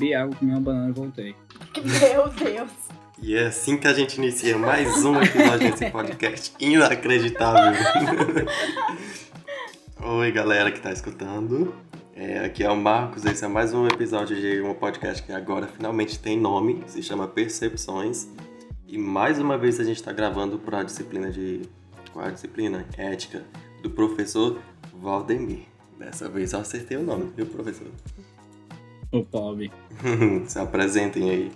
Bebi 0.00 0.14
água, 0.14 0.34
comi 0.34 0.50
uma 0.50 0.60
banana 0.60 0.88
e 0.88 0.92
voltei. 0.92 1.36
Meu 1.76 2.28
Deus. 2.30 2.70
E 3.22 3.36
é 3.36 3.48
assim 3.48 3.76
que 3.76 3.86
a 3.86 3.92
gente 3.92 4.16
inicia 4.16 4.56
mais 4.56 5.04
um 5.04 5.20
episódio 5.20 5.70
desse 5.70 5.90
podcast 5.90 6.54
inacreditável. 6.58 7.78
Oi, 10.02 10.32
galera 10.32 10.72
que 10.72 10.80
tá 10.80 10.90
escutando. 10.90 11.74
É, 12.16 12.38
aqui 12.38 12.64
é 12.64 12.70
o 12.70 12.76
Marcos, 12.76 13.26
esse 13.26 13.44
é 13.44 13.48
mais 13.48 13.74
um 13.74 13.86
episódio 13.86 14.34
de 14.40 14.62
um 14.62 14.72
podcast 14.72 15.22
que 15.22 15.32
agora 15.32 15.66
finalmente 15.66 16.18
tem 16.18 16.40
nome, 16.40 16.82
se 16.86 17.02
chama 17.02 17.28
Percepções. 17.28 18.26
E 18.88 18.96
mais 18.96 19.38
uma 19.38 19.58
vez 19.58 19.78
a 19.78 19.84
gente 19.84 19.96
está 19.96 20.14
gravando 20.14 20.58
para 20.58 20.80
a 20.80 20.82
disciplina 20.82 21.30
de. 21.30 21.60
Qual 22.10 22.24
é 22.24 22.28
a 22.28 22.32
disciplina? 22.32 22.86
Ética, 22.96 23.44
do 23.82 23.90
professor 23.90 24.58
Valdemir. 24.94 25.66
Dessa 25.98 26.26
vez 26.26 26.54
eu 26.54 26.60
acertei 26.60 26.96
o 26.96 27.02
nome, 27.02 27.30
viu, 27.36 27.44
professor? 27.44 27.88
O 29.12 29.24
pobre. 29.24 29.72
se 30.46 30.58
apresentem 30.58 31.30
aí. 31.30 31.52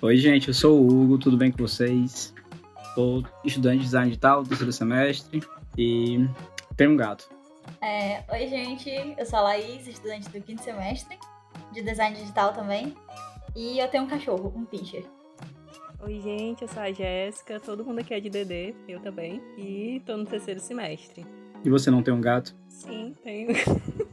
Oi, 0.00 0.16
gente, 0.16 0.48
eu 0.48 0.54
sou 0.54 0.80
o 0.80 0.86
Hugo, 0.86 1.18
tudo 1.18 1.36
bem 1.36 1.50
com 1.50 1.58
vocês? 1.58 2.32
Sou 2.94 3.24
estudante 3.44 3.78
de 3.78 3.84
design 3.84 4.08
digital 4.08 4.42
do 4.42 4.48
terceiro 4.48 4.72
semestre 4.72 5.42
e 5.76 6.24
tenho 6.76 6.92
um 6.92 6.96
gato. 6.96 7.28
É, 7.80 8.22
oi, 8.32 8.46
gente, 8.46 8.90
eu 9.18 9.26
sou 9.26 9.40
a 9.40 9.42
Laís, 9.42 9.86
estudante 9.88 10.28
do 10.28 10.40
quinto 10.40 10.62
semestre 10.62 11.18
de 11.72 11.82
design 11.82 12.16
digital 12.16 12.52
também. 12.52 12.94
E 13.56 13.78
eu 13.78 13.88
tenho 13.88 14.04
um 14.04 14.06
cachorro, 14.06 14.52
um 14.54 14.64
pincher. 14.64 15.04
Oi, 16.00 16.20
gente, 16.20 16.62
eu 16.62 16.68
sou 16.68 16.82
a 16.82 16.92
Jéssica, 16.92 17.58
todo 17.58 17.84
mundo 17.84 17.98
aqui 17.98 18.14
é 18.14 18.20
de 18.20 18.30
DD, 18.30 18.74
eu 18.86 19.00
também, 19.00 19.42
e 19.58 20.00
tô 20.06 20.16
no 20.16 20.26
terceiro 20.26 20.60
semestre. 20.60 21.26
E 21.64 21.70
você 21.70 21.90
não 21.90 22.02
tem 22.02 22.14
um 22.14 22.20
gato? 22.20 22.54
Sim, 22.68 23.14
tenho. 23.24 23.48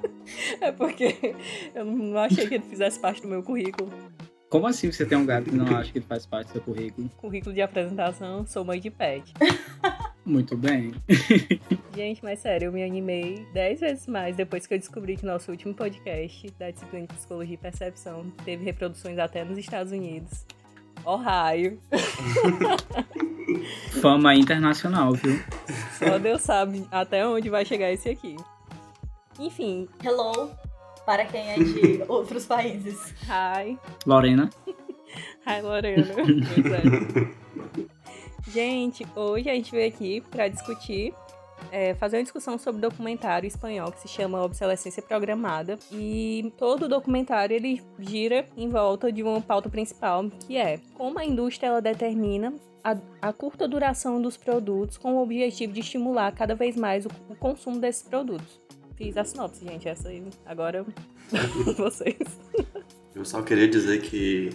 é 0.62 0.72
porque 0.72 1.36
eu 1.74 1.86
não 1.86 2.18
achei 2.18 2.48
que 2.48 2.56
ele 2.56 2.64
fizesse 2.64 3.00
parte 3.00 3.22
do 3.22 3.28
meu 3.28 3.44
currículo. 3.44 3.92
Como 4.54 4.68
assim 4.68 4.92
você 4.92 5.04
tem 5.04 5.18
um 5.18 5.26
gato 5.26 5.50
que 5.50 5.56
não 5.56 5.66
acha 5.76 5.92
que 5.92 5.98
ele 5.98 6.06
faz 6.06 6.28
parte 6.28 6.50
do 6.50 6.52
seu 6.52 6.62
currículo? 6.62 7.10
Currículo 7.18 7.56
de 7.56 7.62
apresentação, 7.64 8.46
sou 8.46 8.64
mãe 8.64 8.80
de 8.80 8.92
pet. 8.92 9.34
Muito 10.24 10.56
bem. 10.56 10.94
Gente, 11.96 12.24
mas 12.24 12.38
sério, 12.38 12.68
eu 12.68 12.72
me 12.72 12.84
animei 12.84 13.48
dez 13.52 13.80
vezes 13.80 14.06
mais 14.06 14.36
depois 14.36 14.68
que 14.68 14.76
eu 14.76 14.78
descobri 14.78 15.18
que 15.18 15.26
nosso 15.26 15.50
último 15.50 15.74
podcast 15.74 16.52
da 16.60 16.70
disciplina 16.70 17.08
de 17.08 17.16
Psicologia 17.16 17.56
e 17.56 17.58
Percepção 17.58 18.32
teve 18.46 18.64
reproduções 18.64 19.18
até 19.18 19.44
nos 19.44 19.58
Estados 19.58 19.92
Unidos. 19.92 20.46
Ohio. 21.04 21.80
Fama 24.02 24.36
internacional, 24.36 25.14
viu? 25.14 25.40
Só 25.98 26.20
Deus 26.20 26.42
sabe 26.42 26.86
até 26.92 27.26
onde 27.28 27.50
vai 27.50 27.66
chegar 27.66 27.92
esse 27.92 28.08
aqui. 28.08 28.36
Enfim. 29.44 29.90
Hello, 30.02 30.52
para 31.06 31.26
quem 31.26 31.52
é 31.52 31.56
de 31.56 32.04
outros 32.08 32.46
países. 32.46 33.14
Hi. 33.28 33.78
Lorena. 34.06 34.50
Hi, 35.46 35.62
Lorena. 35.62 36.14
Pois 36.16 36.66
é. 36.72 37.84
Gente, 38.50 39.06
hoje 39.14 39.50
a 39.50 39.54
gente 39.54 39.72
veio 39.72 39.90
aqui 39.90 40.22
para 40.22 40.48
discutir, 40.48 41.14
é, 41.72 41.94
fazer 41.96 42.18
uma 42.18 42.24
discussão 42.24 42.58
sobre 42.58 42.78
um 42.86 42.90
documentário 42.90 43.46
espanhol 43.46 43.92
que 43.92 44.00
se 44.00 44.08
chama 44.08 44.42
Obsolescência 44.44 45.04
Programada. 45.04 45.78
E 45.92 46.54
todo 46.58 46.84
o 46.84 46.90
documentário 46.90 47.54
ele 47.54 47.82
gira 48.00 48.48
em 48.56 48.70
volta 48.70 49.12
de 49.12 49.24
uma 49.24 49.42
pauta 49.42 49.70
principal, 49.70 50.30
que 50.48 50.56
é 50.56 50.80
como 50.94 51.20
a 51.20 51.26
indústria 51.26 51.68
ela 51.68 51.82
determina 51.82 52.54
a, 52.82 52.98
a 53.22 53.34
curta 53.34 53.68
duração 53.68 54.22
dos 54.22 54.38
produtos 54.38 54.98
com 54.98 55.16
o 55.16 55.22
objetivo 55.22 55.74
de 55.74 55.82
estimular 55.82 56.32
cada 56.34 56.56
vez 56.56 56.76
mais 56.78 57.06
o, 57.06 57.10
o 57.30 57.36
consumo 57.36 57.80
desses 57.80 58.04
produtos. 58.04 58.63
Fiz 59.04 59.18
a 59.18 59.26
sinopse, 59.26 59.66
gente, 59.66 59.90
essa 59.90 60.08
aí. 60.08 60.26
Agora, 60.46 60.86
vocês. 61.76 62.16
Eu 63.14 63.26
só 63.26 63.42
queria 63.42 63.68
dizer 63.68 64.02
que 64.02 64.50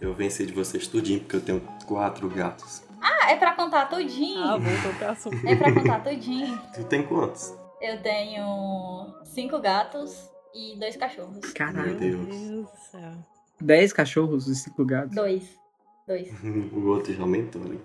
eu 0.00 0.14
venci 0.14 0.46
de 0.46 0.52
vocês 0.52 0.86
tudinho, 0.86 1.18
porque 1.18 1.34
eu 1.34 1.40
tenho 1.40 1.60
quatro 1.86 2.28
gatos. 2.30 2.84
Ah, 3.02 3.32
é 3.32 3.36
pra 3.36 3.52
contar 3.56 3.86
tudinho. 3.86 4.44
Ah, 4.44 4.56
voltou 4.58 4.94
pro 4.94 5.08
assunto. 5.08 5.44
É 5.44 5.56
pra 5.56 5.74
contar 5.74 6.04
tudinho. 6.04 6.56
Tu 6.72 6.84
tem 6.84 7.02
quantos? 7.04 7.52
Eu 7.80 8.00
tenho 8.00 9.12
cinco 9.24 9.58
gatos 9.58 10.30
e 10.54 10.76
dois 10.78 10.96
cachorros. 10.96 11.52
Caralho. 11.52 11.88
Meu 11.88 11.98
Deus. 11.98 12.26
Deus 12.26 12.66
do 12.66 12.70
céu. 12.92 13.12
Dez 13.60 13.92
cachorros 13.92 14.46
e 14.46 14.54
cinco 14.54 14.84
gatos. 14.84 15.16
Dois. 15.16 15.58
Dois, 16.06 16.28
o 16.72 16.86
outro 16.86 17.12
já 17.12 17.22
aumentou, 17.22 17.62
né? 17.64 17.76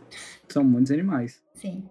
São 0.49 0.63
muitos 0.63 0.91
animais. 0.91 1.41
sim. 1.55 1.89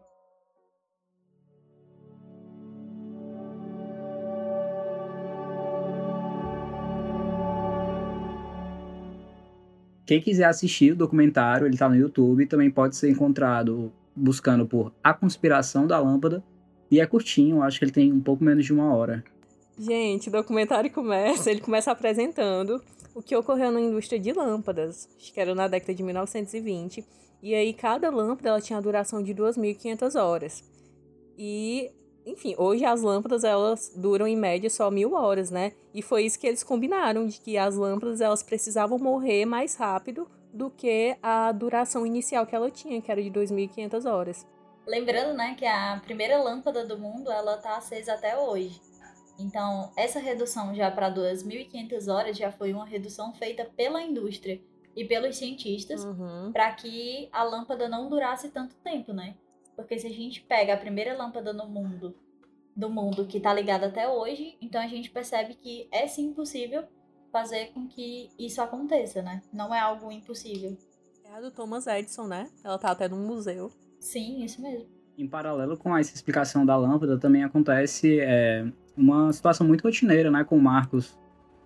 Quem 10.06 10.20
quiser 10.20 10.44
assistir 10.44 10.92
o 10.92 10.96
documentário, 10.96 11.66
ele 11.66 11.76
tá 11.76 11.88
no 11.88 11.96
YouTube, 11.96 12.46
também 12.46 12.70
pode 12.70 12.96
ser 12.96 13.10
encontrado 13.10 13.92
buscando 14.14 14.66
por 14.66 14.92
A 15.02 15.14
Conspiração 15.14 15.86
da 15.86 15.98
Lâmpada. 15.98 16.44
E 16.90 17.00
é 17.00 17.06
curtinho, 17.06 17.62
acho 17.62 17.78
que 17.78 17.84
ele 17.84 17.92
tem 17.92 18.12
um 18.12 18.20
pouco 18.20 18.44
menos 18.44 18.64
de 18.64 18.72
uma 18.72 18.94
hora. 18.94 19.24
Gente, 19.78 20.28
o 20.28 20.32
documentário 20.32 20.90
começa, 20.90 21.50
ele 21.50 21.60
começa 21.60 21.90
apresentando 21.90 22.80
o 23.14 23.22
que 23.22 23.34
ocorreu 23.34 23.72
na 23.72 23.80
indústria 23.80 24.20
de 24.20 24.32
lâmpadas, 24.32 25.08
acho 25.16 25.32
que 25.32 25.40
era 25.40 25.54
na 25.54 25.66
década 25.66 25.94
de 25.94 26.02
1920. 26.02 27.04
E 27.42 27.54
aí 27.54 27.72
cada 27.72 28.10
lâmpada 28.10 28.50
ela 28.50 28.60
tinha 28.60 28.78
a 28.78 28.82
duração 28.82 29.22
de 29.22 29.34
2.500 29.34 30.20
horas. 30.20 30.64
E, 31.36 31.90
enfim, 32.26 32.54
hoje 32.58 32.84
as 32.84 33.02
lâmpadas 33.02 33.44
elas 33.44 33.92
duram 33.96 34.26
em 34.26 34.36
média 34.36 34.70
só 34.70 34.90
mil 34.90 35.12
horas, 35.14 35.50
né? 35.50 35.72
E 35.92 36.00
foi 36.02 36.24
isso 36.24 36.38
que 36.38 36.46
eles 36.46 36.62
combinaram, 36.64 37.26
de 37.26 37.38
que 37.40 37.56
as 37.58 37.76
lâmpadas 37.76 38.20
elas 38.20 38.42
precisavam 38.42 38.98
morrer 38.98 39.44
mais 39.44 39.74
rápido 39.76 40.28
do 40.52 40.70
que 40.70 41.16
a 41.22 41.50
duração 41.52 42.06
inicial 42.06 42.46
que 42.46 42.54
ela 42.54 42.70
tinha, 42.70 43.00
que 43.00 43.10
era 43.10 43.22
de 43.22 43.30
2.500 43.30 44.04
horas. 44.10 44.46
Lembrando, 44.86 45.34
né, 45.36 45.54
que 45.58 45.66
a 45.66 46.00
primeira 46.04 46.40
lâmpada 46.42 46.84
do 46.86 46.98
mundo, 46.98 47.30
ela 47.30 47.56
tá 47.56 47.76
acesa 47.76 48.14
até 48.14 48.36
hoje. 48.38 48.80
Então, 49.38 49.90
essa 49.96 50.20
redução 50.20 50.74
já 50.74 50.90
para 50.90 51.10
2.500 51.10 52.06
horas 52.08 52.36
já 52.36 52.52
foi 52.52 52.72
uma 52.72 52.84
redução 52.86 53.32
feita 53.34 53.64
pela 53.76 54.00
indústria 54.02 54.60
e 54.94 55.04
pelos 55.04 55.36
cientistas 55.36 56.04
Uhum. 56.04 56.52
para 56.52 56.70
que 56.72 57.28
a 57.32 57.42
lâmpada 57.42 57.88
não 57.88 58.08
durasse 58.08 58.48
tanto 58.50 58.76
tempo, 58.76 59.12
né? 59.12 59.34
Porque 59.76 59.98
se 59.98 60.06
a 60.06 60.10
gente 60.10 60.42
pega 60.42 60.74
a 60.74 60.76
primeira 60.76 61.16
lâmpada 61.16 61.52
no 61.52 61.66
mundo, 61.68 62.14
do 62.76 62.90
mundo 62.90 63.26
que 63.26 63.40
tá 63.40 63.52
ligada 63.52 63.86
até 63.86 64.08
hoje, 64.08 64.56
então 64.60 64.80
a 64.80 64.86
gente 64.86 65.10
percebe 65.10 65.54
que 65.54 65.88
é 65.92 66.06
sim 66.06 66.32
possível 66.32 66.84
fazer 67.32 67.72
com 67.72 67.86
que 67.86 68.30
isso 68.38 68.60
aconteça, 68.60 69.22
né? 69.22 69.42
Não 69.52 69.74
é 69.74 69.80
algo 69.80 70.10
impossível. 70.10 70.76
É 71.24 71.36
a 71.36 71.40
do 71.40 71.50
Thomas 71.50 71.86
Edison, 71.86 72.26
né? 72.26 72.48
Ela 72.62 72.78
tá 72.78 72.90
até 72.90 73.08
num 73.08 73.26
museu. 73.26 73.72
Sim, 73.98 74.44
isso 74.44 74.60
mesmo. 74.60 74.86
Em 75.16 75.26
paralelo 75.26 75.76
com 75.76 75.96
essa 75.96 76.14
explicação 76.14 76.66
da 76.66 76.76
lâmpada, 76.76 77.18
também 77.18 77.44
acontece 77.44 78.20
é, 78.20 78.66
uma 78.96 79.32
situação 79.32 79.66
muito 79.66 79.82
rotineira, 79.82 80.30
né? 80.30 80.44
Com 80.44 80.56
o 80.56 80.62
Marcos, 80.62 81.18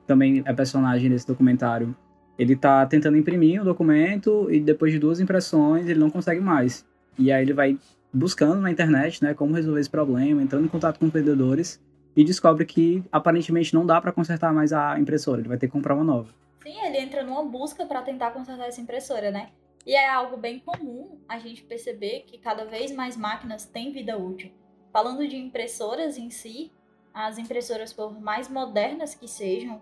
também 0.06 0.42
é 0.46 0.52
personagem 0.52 1.10
desse 1.10 1.26
documentário. 1.26 1.94
Ele 2.38 2.56
tá 2.56 2.86
tentando 2.86 3.16
imprimir 3.16 3.60
um 3.60 3.64
documento 3.64 4.50
e 4.50 4.60
depois 4.60 4.92
de 4.92 4.98
duas 4.98 5.20
impressões 5.20 5.86
ele 5.88 5.98
não 5.98 6.08
consegue 6.08 6.40
mais. 6.40 6.86
E 7.18 7.32
aí 7.32 7.42
ele 7.42 7.52
vai 7.52 7.78
buscando 8.12 8.60
na 8.60 8.70
internet, 8.70 9.22
né, 9.22 9.34
como 9.34 9.54
resolver 9.54 9.80
esse 9.80 9.90
problema, 9.90 10.42
entrando 10.42 10.64
em 10.64 10.68
contato 10.68 10.98
com 10.98 11.08
vendedores 11.08 11.80
e 12.16 12.24
descobre 12.24 12.64
que 12.64 13.04
aparentemente 13.12 13.74
não 13.74 13.86
dá 13.86 14.00
para 14.00 14.12
consertar 14.12 14.52
mais 14.52 14.72
a 14.72 14.98
impressora, 14.98 15.40
ele 15.40 15.48
vai 15.48 15.58
ter 15.58 15.66
que 15.66 15.72
comprar 15.72 15.94
uma 15.94 16.04
nova. 16.04 16.34
Sim, 16.62 16.78
ele 16.84 16.98
entra 16.98 17.22
numa 17.22 17.44
busca 17.44 17.86
para 17.86 18.02
tentar 18.02 18.30
consertar 18.32 18.66
essa 18.66 18.80
impressora, 18.80 19.30
né? 19.30 19.50
E 19.86 19.94
é 19.94 20.08
algo 20.08 20.36
bem 20.36 20.58
comum 20.58 21.18
a 21.28 21.38
gente 21.38 21.62
perceber 21.62 22.24
que 22.26 22.38
cada 22.38 22.64
vez 22.64 22.92
mais 22.92 23.16
máquinas 23.16 23.64
têm 23.64 23.92
vida 23.92 24.18
útil. 24.18 24.50
Falando 24.92 25.26
de 25.26 25.36
impressoras 25.36 26.18
em 26.18 26.30
si, 26.30 26.72
as 27.14 27.38
impressoras, 27.38 27.92
por 27.92 28.20
mais 28.20 28.48
modernas 28.48 29.14
que 29.14 29.28
sejam, 29.28 29.80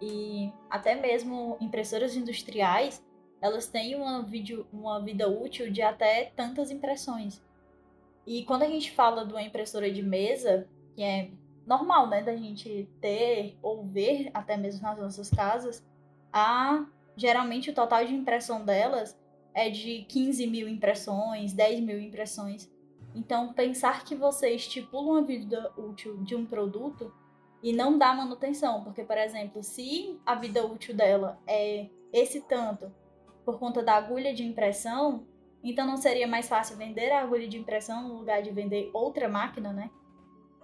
e 0.00 0.52
até 0.68 0.94
mesmo 0.94 1.56
impressoras 1.60 2.14
industriais, 2.16 3.02
elas 3.40 3.66
têm 3.66 3.94
uma, 3.94 4.22
vídeo, 4.22 4.66
uma 4.72 5.00
vida 5.00 5.28
útil 5.28 5.70
de 5.70 5.82
até 5.82 6.32
tantas 6.36 6.70
impressões. 6.70 7.42
E 8.28 8.44
quando 8.44 8.62
a 8.62 8.68
gente 8.68 8.90
fala 8.90 9.24
de 9.24 9.32
uma 9.32 9.42
impressora 9.42 9.90
de 9.90 10.02
mesa, 10.02 10.68
que 10.94 11.02
é 11.02 11.30
normal, 11.66 12.06
né, 12.10 12.22
da 12.22 12.36
gente 12.36 12.86
ter 13.00 13.56
ou 13.62 13.86
ver 13.86 14.30
até 14.34 14.54
mesmo 14.54 14.82
nas 14.82 14.98
nossas 14.98 15.30
casas, 15.30 15.82
a 16.30 16.84
geralmente 17.16 17.70
o 17.70 17.74
total 17.74 18.04
de 18.04 18.12
impressão 18.12 18.66
delas 18.66 19.18
é 19.54 19.70
de 19.70 20.04
15 20.10 20.46
mil 20.46 20.68
impressões, 20.68 21.54
10 21.54 21.80
mil 21.80 21.98
impressões. 21.98 22.70
Então, 23.14 23.54
pensar 23.54 24.04
que 24.04 24.14
você 24.14 24.50
estipula 24.50 25.12
uma 25.12 25.22
vida 25.22 25.72
útil 25.78 26.22
de 26.22 26.36
um 26.36 26.44
produto 26.44 27.10
e 27.62 27.72
não 27.72 27.96
dá 27.96 28.12
manutenção, 28.12 28.84
porque, 28.84 29.04
por 29.04 29.16
exemplo, 29.16 29.62
se 29.62 30.20
a 30.26 30.34
vida 30.34 30.66
útil 30.66 30.94
dela 30.94 31.40
é 31.46 31.88
esse 32.12 32.42
tanto 32.42 32.92
por 33.42 33.58
conta 33.58 33.82
da 33.82 33.94
agulha 33.94 34.34
de 34.34 34.44
impressão, 34.44 35.26
então 35.70 35.86
não 35.86 35.96
seria 35.96 36.26
mais 36.26 36.48
fácil 36.48 36.76
vender 36.76 37.10
a 37.10 37.20
agulha 37.20 37.48
de 37.48 37.58
impressão 37.58 38.08
no 38.08 38.14
lugar 38.14 38.42
de 38.42 38.50
vender 38.50 38.90
outra 38.92 39.28
máquina, 39.28 39.72
né? 39.72 39.90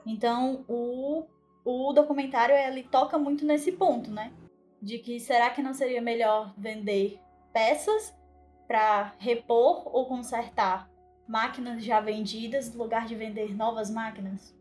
Então, 0.06 0.65
o, 0.69 1.25
o 1.65 1.93
documentário 1.93 2.55
ele 2.55 2.83
toca 2.83 3.19
muito 3.19 3.45
nesse 3.45 3.73
ponto, 3.73 4.11
né? 4.11 4.33
de 4.85 4.99
que 4.99 5.19
será 5.19 5.49
que 5.49 5.62
não 5.62 5.73
seria 5.73 6.03
melhor 6.03 6.53
vender 6.59 7.19
peças 7.53 8.12
para 8.69 9.15
repor 9.19 9.83
ou 9.87 10.06
consertar 10.06 10.91
máquinas 11.27 11.83
já 11.83 12.00
vendidas 12.00 12.73
no 12.73 12.83
lugar 12.83 13.07
de 13.07 13.15
vender 13.15 13.57
novas 13.57 13.91
máquinas? 13.91 14.55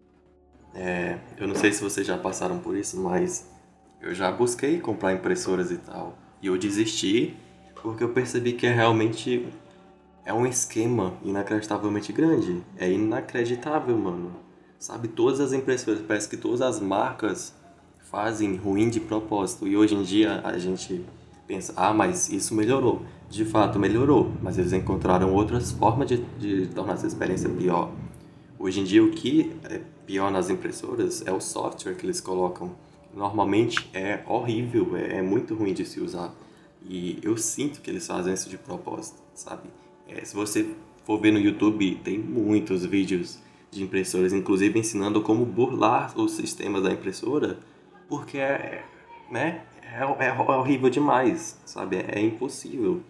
É, 0.73 1.19
eu 1.37 1.45
não 1.45 1.55
sei 1.55 1.73
se 1.73 1.83
vocês 1.83 2.07
já 2.07 2.17
passaram 2.17 2.59
por 2.59 2.75
isso, 2.75 2.99
mas 3.01 3.51
eu 3.99 4.15
já 4.15 4.31
busquei 4.31 4.79
comprar 4.79 5.13
impressoras 5.13 5.71
e 5.71 5.77
tal. 5.77 6.17
E 6.41 6.47
eu 6.47 6.57
desisti 6.57 7.35
porque 7.81 8.01
eu 8.01 8.13
percebi 8.13 8.53
que 8.53 8.65
é 8.65 8.71
realmente 8.71 9.45
é 10.25 10.33
um 10.33 10.45
esquema 10.45 11.13
inacreditavelmente 11.23 12.13
grande. 12.13 12.63
É 12.77 12.91
inacreditável, 12.91 13.97
mano. 13.97 14.31
Sabe, 14.79 15.07
todas 15.07 15.39
as 15.39 15.53
impressoras, 15.53 16.01
parece 16.01 16.27
que 16.29 16.37
todas 16.37 16.61
as 16.61 16.79
marcas 16.79 17.53
fazem 17.99 18.55
ruim 18.55 18.89
de 18.89 18.99
propósito. 18.99 19.67
E 19.67 19.75
hoje 19.75 19.95
em 19.95 20.03
dia 20.03 20.41
a 20.43 20.57
gente 20.57 21.05
pensa, 21.47 21.73
ah, 21.75 21.93
mas 21.93 22.29
isso 22.29 22.53
melhorou. 22.53 23.01
De 23.29 23.45
fato, 23.45 23.79
melhorou, 23.79 24.31
mas 24.41 24.57
eles 24.57 24.73
encontraram 24.73 25.33
outras 25.33 25.71
formas 25.71 26.07
de, 26.07 26.17
de 26.37 26.67
tornar 26.67 26.93
essa 26.93 27.07
experiência 27.07 27.49
pior. 27.49 27.91
Hoje 28.59 28.79
em 28.79 28.83
dia, 28.83 29.03
o 29.03 29.11
que 29.11 29.51
é 29.63 29.81
pior 30.05 30.31
nas 30.31 30.49
impressoras 30.49 31.25
é 31.25 31.31
o 31.31 31.41
software 31.41 31.95
que 31.95 32.05
eles 32.05 32.21
colocam. 32.21 32.75
Normalmente 33.13 33.89
é 33.93 34.23
horrível, 34.27 34.95
é, 34.95 35.17
é 35.17 35.21
muito 35.21 35.55
ruim 35.55 35.73
de 35.73 35.85
se 35.85 35.99
usar. 35.99 36.33
E 36.85 37.19
eu 37.23 37.37
sinto 37.37 37.81
que 37.81 37.89
eles 37.89 38.05
fazem 38.05 38.33
isso 38.33 38.49
de 38.49 38.57
propósito, 38.57 39.21
sabe? 39.33 39.69
É, 40.07 40.23
se 40.23 40.35
você 40.35 40.69
for 41.05 41.19
ver 41.19 41.31
no 41.31 41.39
YouTube, 41.39 41.95
tem 42.03 42.17
muitos 42.17 42.85
vídeos 42.85 43.39
de 43.71 43.83
impressoras, 43.83 44.33
inclusive 44.33 44.79
ensinando 44.79 45.21
como 45.21 45.45
burlar 45.45 46.17
os 46.17 46.33
sistemas 46.33 46.83
da 46.83 46.91
impressora 46.91 47.57
porque 48.13 48.37
é, 48.37 48.83
né, 49.31 49.63
é, 49.81 50.25
é 50.27 50.31
horrível 50.31 50.87
demais, 50.87 51.57
sabe? 51.65 51.97
É, 52.07 52.19
impossível. 52.19 53.01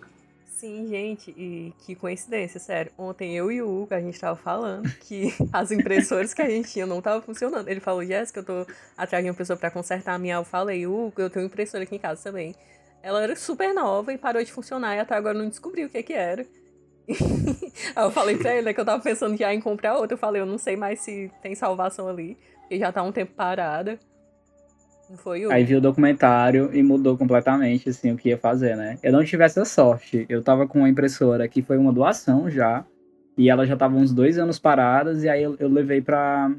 Sim, 0.45 0.87
gente, 0.87 1.31
e 1.31 1.73
que 1.79 1.93
coincidência, 1.93 2.57
sério. 2.57 2.89
Ontem 2.97 3.35
eu 3.35 3.51
e 3.51 3.61
o 3.61 3.69
Hugo, 3.69 3.93
a 3.93 3.99
gente 3.99 4.17
tava 4.17 4.37
falando 4.37 4.89
que 5.01 5.33
as 5.51 5.73
impressoras 5.73 6.33
que 6.33 6.41
a 6.41 6.49
gente 6.49 6.71
tinha 6.71 6.85
não 6.85 6.99
estavam 6.99 7.21
funcionando. 7.21 7.67
Ele 7.67 7.81
falou, 7.81 8.05
Jéssica, 8.05 8.39
eu 8.39 8.45
tô 8.45 8.73
atrás 8.95 9.21
de 9.21 9.29
uma 9.29 9.35
pessoa 9.35 9.57
para 9.57 9.69
consertar 9.69 10.13
a 10.13 10.17
minha. 10.17 10.35
Eu 10.35 10.45
falei, 10.45 10.87
Hugo, 10.87 11.13
eu 11.17 11.29
tenho 11.29 11.45
impressora 11.45 11.83
aqui 11.83 11.95
em 11.95 11.99
casa 11.99 12.23
também. 12.23 12.55
Ela 13.01 13.21
era 13.21 13.35
super 13.35 13.73
nova 13.73 14.13
e 14.13 14.17
parou 14.17 14.41
de 14.41 14.53
funcionar 14.53 14.95
e 14.95 14.99
até 14.99 15.15
agora 15.15 15.37
não 15.37 15.49
descobri 15.49 15.83
o 15.83 15.89
que 15.89 16.01
que 16.01 16.13
era. 16.13 16.47
Aí 17.95 18.03
eu 18.03 18.11
falei 18.11 18.37
pra 18.37 18.53
ele 18.53 18.65
né, 18.65 18.73
que 18.73 18.79
eu 18.79 18.85
tava 18.85 19.01
pensando 19.01 19.37
já 19.37 19.53
em 19.53 19.59
comprar 19.59 19.97
outra. 19.97 20.13
Eu 20.13 20.19
falei, 20.19 20.41
eu 20.41 20.45
não 20.45 20.57
sei 20.57 20.75
mais 20.75 20.99
se 20.99 21.31
tem 21.41 21.55
salvação 21.55 22.07
ali, 22.07 22.37
porque 22.61 22.77
já 22.79 22.91
tá 22.91 23.03
um 23.03 23.11
tempo 23.11 23.33
parada. 23.35 23.99
Foi 25.17 25.45
o... 25.45 25.51
Aí 25.51 25.63
viu 25.63 25.77
o 25.77 25.81
documentário 25.81 26.73
e 26.73 26.81
mudou 26.81 27.17
completamente, 27.17 27.89
assim, 27.89 28.11
o 28.11 28.17
que 28.17 28.29
ia 28.29 28.37
fazer, 28.37 28.75
né? 28.75 28.97
Eu 29.03 29.11
não 29.11 29.23
tive 29.23 29.43
essa 29.43 29.63
sorte. 29.65 30.25
Eu 30.29 30.41
tava 30.41 30.67
com 30.67 30.79
uma 30.79 30.89
impressora 30.89 31.47
que 31.47 31.61
foi 31.61 31.77
uma 31.77 31.91
doação 31.91 32.49
já, 32.49 32.85
e 33.37 33.49
ela 33.49 33.65
já 33.65 33.75
tava 33.75 33.95
uns 33.95 34.13
dois 34.13 34.37
anos 34.37 34.57
paradas, 34.57 35.23
e 35.23 35.29
aí 35.29 35.43
eu, 35.43 35.55
eu 35.59 35.67
levei 35.67 36.01
pra, 36.01 36.51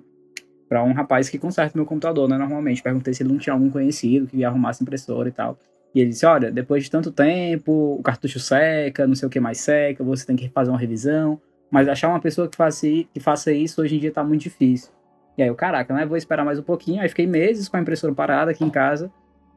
pra 0.69 0.85
um 0.85 0.93
rapaz 0.93 1.29
que 1.29 1.39
conserta 1.39 1.77
meu 1.77 1.87
computador, 1.87 2.29
né, 2.29 2.37
normalmente. 2.37 2.83
Perguntei 2.83 3.15
se 3.15 3.23
ele 3.23 3.33
não 3.33 3.39
tinha 3.39 3.55
algum 3.55 3.71
conhecido 3.71 4.27
que 4.27 4.45
essa 4.45 4.83
impressora 4.83 5.29
e 5.29 5.33
tal. 5.33 5.59
E 5.95 6.01
ele 6.01 6.11
disse, 6.11 6.27
olha, 6.27 6.51
depois 6.51 6.83
de 6.83 6.91
tanto 6.91 7.13
tempo, 7.13 7.97
o 7.99 8.03
cartucho 8.03 8.41
seca, 8.41 9.07
não 9.07 9.15
sei 9.15 9.29
o 9.29 9.31
que 9.31 9.39
mais 9.39 9.59
seca, 9.59 10.03
você 10.03 10.27
tem 10.27 10.35
que 10.35 10.49
fazer 10.49 10.71
uma 10.71 10.79
revisão. 10.79 11.41
Mas 11.71 11.89
achar 11.89 12.09
uma 12.09 12.21
pessoa 12.21 12.49
que 12.49 12.57
faça, 12.57 12.87
que 12.87 13.21
faça 13.21 13.53
isso 13.53 13.81
hoje 13.81 13.97
em 13.97 13.99
dia 14.01 14.11
tá 14.11 14.25
muito 14.25 14.43
difícil. 14.43 14.91
E 15.39 15.43
aí 15.43 15.49
eu, 15.49 15.55
caraca, 15.55 15.95
né? 15.95 16.05
Vou 16.05 16.17
esperar 16.17 16.45
mais 16.45 16.59
um 16.59 16.63
pouquinho. 16.63 17.01
Aí 17.01 17.09
fiquei 17.09 17.27
meses 17.27 17.69
com 17.69 17.77
a 17.77 17.81
impressora 17.81 18.13
parada 18.13 18.51
aqui 18.51 18.65
em 18.65 18.71
casa. 18.71 19.11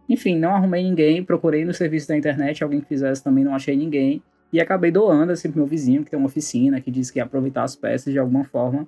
Enfim, 0.08 0.38
não 0.38 0.56
arrumei 0.56 0.84
ninguém, 0.84 1.24
procurei 1.24 1.66
no 1.66 1.74
serviço 1.74 2.08
da 2.08 2.16
internet 2.16 2.64
alguém 2.64 2.82
que 2.82 2.88
fizesse 2.88 3.24
também, 3.24 3.44
não 3.44 3.54
achei 3.54 3.76
ninguém. 3.76 4.22
E 4.54 4.62
acabei 4.62 4.92
doando 4.92 5.32
assim 5.32 5.50
pro 5.52 5.60
meu 5.60 5.68
vizinho, 5.68 6.04
que 6.04 6.12
tem 6.12 6.18
uma 6.18 6.28
oficina, 6.28 6.80
que 6.80 6.90
disse 6.90 7.12
que 7.12 7.20
ia 7.20 7.24
aproveitar 7.24 7.64
as 7.64 7.76
peças 7.76 8.14
de 8.14 8.20
alguma 8.20 8.44
forma. 8.46 8.88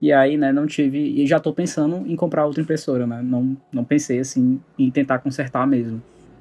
E 0.00 0.12
aí, 0.12 0.36
né, 0.36 0.52
não 0.52 0.66
tive. 0.66 0.98
E 0.98 1.26
já 1.26 1.40
tô 1.40 1.52
pensando 1.52 2.06
em 2.06 2.14
comprar 2.14 2.46
outra 2.46 2.62
impressora, 2.62 3.06
né? 3.06 3.20
Não, 3.22 3.56
não 3.72 3.84
pensei 3.84 4.20
assim 4.20 4.60
em 4.78 4.90
tentar 4.90 5.18
consertar 5.18 5.66
mesmo. 5.66 6.00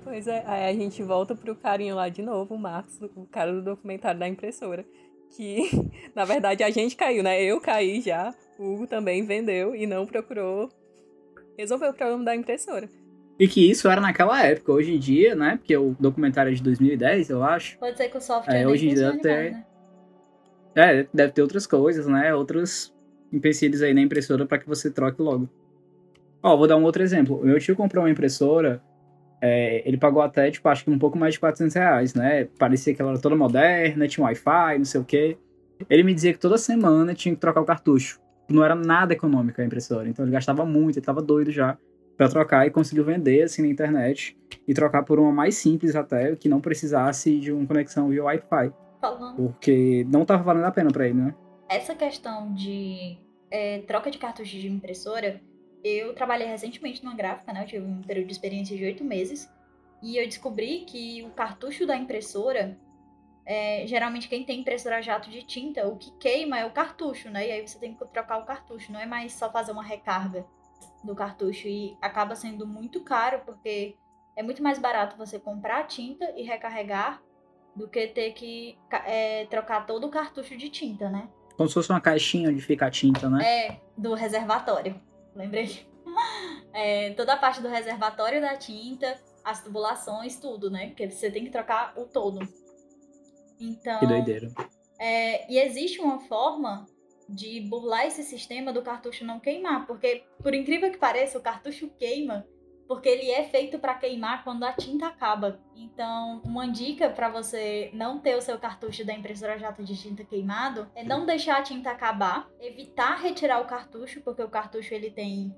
Pois 0.10 0.26
é, 0.26 0.44
aí 0.48 0.66
a 0.72 0.74
gente 0.74 1.04
volta 1.04 1.36
pro 1.36 1.56
carinho 1.56 1.94
lá 1.94 2.10
de 2.10 2.24
novo, 2.24 2.56
o 2.56 2.58
Marcos, 2.58 3.00
o 3.16 3.28
cara 3.28 3.54
do 3.54 3.62
documentário 3.62 4.20
da 4.20 4.28
impressora. 4.28 4.84
Que, 5.30 5.70
na 6.16 6.26
verdade, 6.26 6.64
a 6.64 6.70
gente 6.72 6.96
caiu, 6.96 7.22
né? 7.22 7.40
Eu 7.44 7.62
caí 7.62 8.02
já, 8.02 8.34
o 8.58 8.74
Hugo 8.74 8.88
também 8.88 9.24
vendeu 9.24 9.76
e 9.76 9.86
não 9.86 10.08
procurou 10.08 10.68
resolver 11.56 11.90
o 11.90 11.94
problema 11.94 12.24
da 12.24 12.36
impressora. 12.36 12.90
E 13.40 13.48
que 13.48 13.70
isso 13.70 13.88
era 13.88 14.02
naquela 14.02 14.44
época. 14.44 14.74
Hoje 14.74 14.96
em 14.96 14.98
dia, 14.98 15.36
né? 15.36 15.58
Porque 15.58 15.78
o 15.78 15.96
documentário 16.00 16.52
é 16.52 16.56
de 16.56 16.64
2010, 16.64 17.30
eu 17.30 17.44
acho. 17.44 17.78
Pode 17.78 17.96
ser 17.96 18.10
que 18.10 18.18
o 18.18 18.22
software 18.22 18.62
é, 18.62 18.68
hoje 18.68 18.90
em 18.90 18.96
dia 18.96 19.12
deve 19.12 19.20
ter. 19.20 19.52
né? 19.52 19.66
É, 20.76 21.08
deve 21.14 21.34
ter 21.34 21.44
outras 21.44 21.68
coisas, 21.68 22.08
né? 22.08 22.34
Outros 22.34 22.92
empecilhos 23.32 23.84
aí 23.84 23.94
na 23.94 24.02
impressora 24.02 24.44
para 24.48 24.58
que 24.58 24.68
você 24.68 24.90
troque 24.90 25.22
logo. 25.22 25.48
Ó, 26.42 26.58
vou 26.58 26.66
dar 26.66 26.78
um 26.78 26.84
outro 26.84 27.04
exemplo. 27.04 27.40
O 27.40 27.46
meu 27.46 27.60
tio 27.60 27.76
comprou 27.76 28.04
uma 28.04 28.10
impressora, 28.10 28.82
é, 29.42 29.88
ele 29.88 29.98
pagou 29.98 30.22
até, 30.22 30.50
tipo, 30.52 30.68
acho 30.68 30.84
que 30.84 30.92
um 30.92 31.00
pouco 31.00 31.18
mais 31.18 31.34
de 31.34 31.40
400 31.40 31.76
reais, 31.76 32.14
né? 32.14 32.48
Parecia 32.58 32.94
que 32.94 33.02
ela 33.02 33.12
era 33.12 33.20
toda 33.20 33.36
moderna, 33.36 34.08
tinha 34.08 34.26
Wi-Fi, 34.26 34.78
não 34.78 34.86
sei 34.86 35.02
o 35.02 35.06
quê. 35.06 35.38
Ele 35.90 36.04
me 36.04 36.14
dizia 36.14 36.34
que 36.34 36.40
toda 36.40 36.58
semana 36.58 37.14
tinha 37.14 37.34
que 37.34 37.40
trocar 37.40 37.62
o 37.62 37.66
cartucho 37.66 38.20
não 38.54 38.64
era 38.64 38.76
nada 38.76 39.14
econômica 39.14 39.62
a 39.62 39.66
impressora. 39.66 40.10
Então 40.10 40.26
ele 40.26 40.32
gastava 40.32 40.66
muito, 40.66 40.96
ele 40.96 41.00
estava 41.00 41.22
doido 41.22 41.52
já 41.52 41.78
para 42.18 42.28
trocar 42.28 42.68
e 42.68 42.72
conseguiu 42.72 43.06
vender 43.06 43.44
assim 43.44 43.62
na 43.62 43.70
internet 43.70 44.38
e 44.68 44.74
trocar 44.74 45.04
por 45.04 45.20
uma 45.20 45.32
mais 45.32 45.56
simples 45.56 45.96
até, 45.96 46.36
que 46.36 46.50
não 46.50 46.60
precisasse 46.60 47.40
de 47.40 47.52
uma 47.52 47.66
conexão 47.66 48.10
via 48.10 48.24
Wi-Fi. 48.24 48.74
Falando. 49.00 49.36
Porque 49.36 50.06
não 50.10 50.24
estava 50.24 50.44
valendo 50.44 50.66
a 50.66 50.72
pena 50.72 50.92
para 50.92 51.08
ele, 51.08 51.18
né? 51.18 51.36
Essa 51.70 51.96
questão 51.96 52.54
de 52.54 53.18
é, 53.50 53.80
troca 53.80 54.12
de 54.12 54.18
cartucho 54.18 54.58
de 54.58 54.68
impressora, 54.68 55.40
eu 55.84 56.14
trabalhei 56.14 56.48
recentemente 56.48 57.04
numa 57.04 57.16
gráfica, 57.16 57.54
né? 57.54 57.64
Eu 57.64 57.68
tive 57.68 57.86
um 57.86 58.02
período 58.02 58.28
de 58.28 58.34
experiência 58.34 58.76
de 58.76 58.84
oito 58.84 59.04
meses. 59.04 59.50
E 60.02 60.18
eu 60.18 60.26
descobri 60.26 60.86
que 60.86 61.24
o 61.24 61.30
cartucho 61.30 61.86
da 61.86 61.96
impressora, 61.96 62.78
é, 63.46 63.86
geralmente 63.86 64.28
quem 64.28 64.44
tem 64.44 64.62
impressora 64.62 65.02
jato 65.02 65.30
de 65.30 65.44
tinta, 65.44 65.88
o 65.88 65.98
que 65.98 66.12
queima 66.18 66.60
é 66.60 66.66
o 66.66 66.72
cartucho, 66.72 67.30
né? 67.30 67.48
E 67.48 67.52
aí 67.52 67.68
você 67.68 67.78
tem 67.80 67.94
que 67.94 68.06
trocar 68.08 68.38
o 68.38 68.46
cartucho, 68.46 68.92
não 68.92 69.00
é 69.00 69.06
mais 69.06 69.34
só 69.34 69.52
fazer 69.52 69.72
uma 69.72 69.84
recarga 69.84 70.46
do 71.04 71.16
cartucho. 71.16 71.68
E 71.68 71.98
acaba 72.02 72.36
sendo 72.36 72.66
muito 72.66 73.02
caro, 73.02 73.42
porque 73.46 73.96
é 74.36 74.44
muito 74.44 74.64
mais 74.64 74.80
barato 74.80 75.18
você 75.18 75.40
comprar 75.40 75.80
a 75.80 75.84
tinta 75.84 76.34
e 76.38 76.44
recarregar 76.44 77.22
do 77.76 77.88
que 77.88 78.08
ter 78.08 78.34
que 78.34 78.78
é, 79.06 79.46
trocar 79.46 79.86
todo 79.86 80.08
o 80.08 80.10
cartucho 80.10 80.58
de 80.58 80.70
tinta, 80.70 81.10
né? 81.10 81.30
Como 81.56 81.68
se 81.68 81.74
fosse 81.74 81.90
uma 81.90 82.02
caixinha 82.02 82.50
onde 82.50 82.62
fica 82.62 82.86
a 82.86 82.92
tinta, 82.92 83.30
né? 83.30 83.46
É, 83.46 83.82
do 83.98 84.14
reservatório. 84.14 85.09
Lembrei. 85.36 85.88
É, 86.72 87.12
toda 87.14 87.34
a 87.34 87.38
parte 87.38 87.62
do 87.62 87.68
reservatório 87.68 88.40
da 88.40 88.56
tinta, 88.56 89.20
as 89.44 89.64
tubulações, 89.64 90.38
tudo, 90.38 90.70
né? 90.70 90.88
Porque 90.88 91.10
você 91.10 91.32
tem 91.32 91.44
que 91.44 91.50
trocar 91.50 91.94
o 91.98 92.06
todo. 92.06 92.40
Então. 93.60 94.00
Que 94.00 94.06
doideira. 94.06 94.52
É, 95.00 95.52
e 95.52 95.58
existe 95.58 96.00
uma 96.00 96.20
forma 96.22 96.86
de 97.28 97.62
burlar 97.62 98.06
esse 98.06 98.24
sistema 98.24 98.74
do 98.74 98.82
cartucho 98.82 99.26
não 99.26 99.40
queimar, 99.40 99.86
porque 99.86 100.24
por 100.42 100.54
incrível 100.54 100.92
que 100.92 100.98
pareça, 100.98 101.38
o 101.38 101.42
cartucho 101.42 101.90
queima 101.98 102.46
porque 102.90 103.08
ele 103.08 103.30
é 103.30 103.44
feito 103.44 103.78
para 103.78 103.94
queimar 103.94 104.44
quando 104.44 104.64
a 104.64 104.74
tinta 104.74 105.06
acaba. 105.06 105.60
Então, 105.76 106.42
uma 106.44 106.68
dica 106.68 107.08
para 107.08 107.30
você 107.30 107.92
não 107.94 108.18
ter 108.20 108.36
o 108.36 108.42
seu 108.42 108.58
cartucho 108.58 109.06
da 109.06 109.14
impressora 109.14 109.60
jato 109.60 109.84
de 109.84 109.96
tinta 109.96 110.24
queimado 110.24 110.90
é 110.96 111.04
não 111.04 111.24
deixar 111.24 111.60
a 111.60 111.62
tinta 111.62 111.92
acabar, 111.92 112.50
evitar 112.60 113.22
retirar 113.22 113.62
o 113.62 113.68
cartucho, 113.68 114.22
porque 114.22 114.42
o 114.42 114.50
cartucho 114.50 114.92
ele 114.92 115.12
tem 115.12 115.56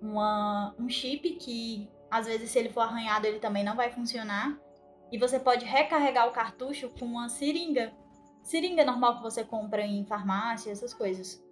uma, 0.00 0.74
um 0.78 0.88
chip 0.88 1.32
que 1.32 1.90
às 2.10 2.24
vezes 2.24 2.50
se 2.50 2.58
ele 2.58 2.70
for 2.70 2.80
arranhado 2.80 3.26
ele 3.26 3.38
também 3.38 3.62
não 3.62 3.76
vai 3.76 3.90
funcionar. 3.90 4.58
E 5.12 5.18
você 5.18 5.38
pode 5.38 5.66
recarregar 5.66 6.26
o 6.26 6.32
cartucho 6.32 6.88
com 6.98 7.04
uma 7.04 7.28
seringa. 7.28 7.92
Seringa 8.42 8.82
normal 8.82 9.16
que 9.16 9.22
você 9.22 9.44
compra 9.44 9.82
em 9.82 10.06
farmácia, 10.06 10.72
essas 10.72 10.94
coisas. 10.94 11.44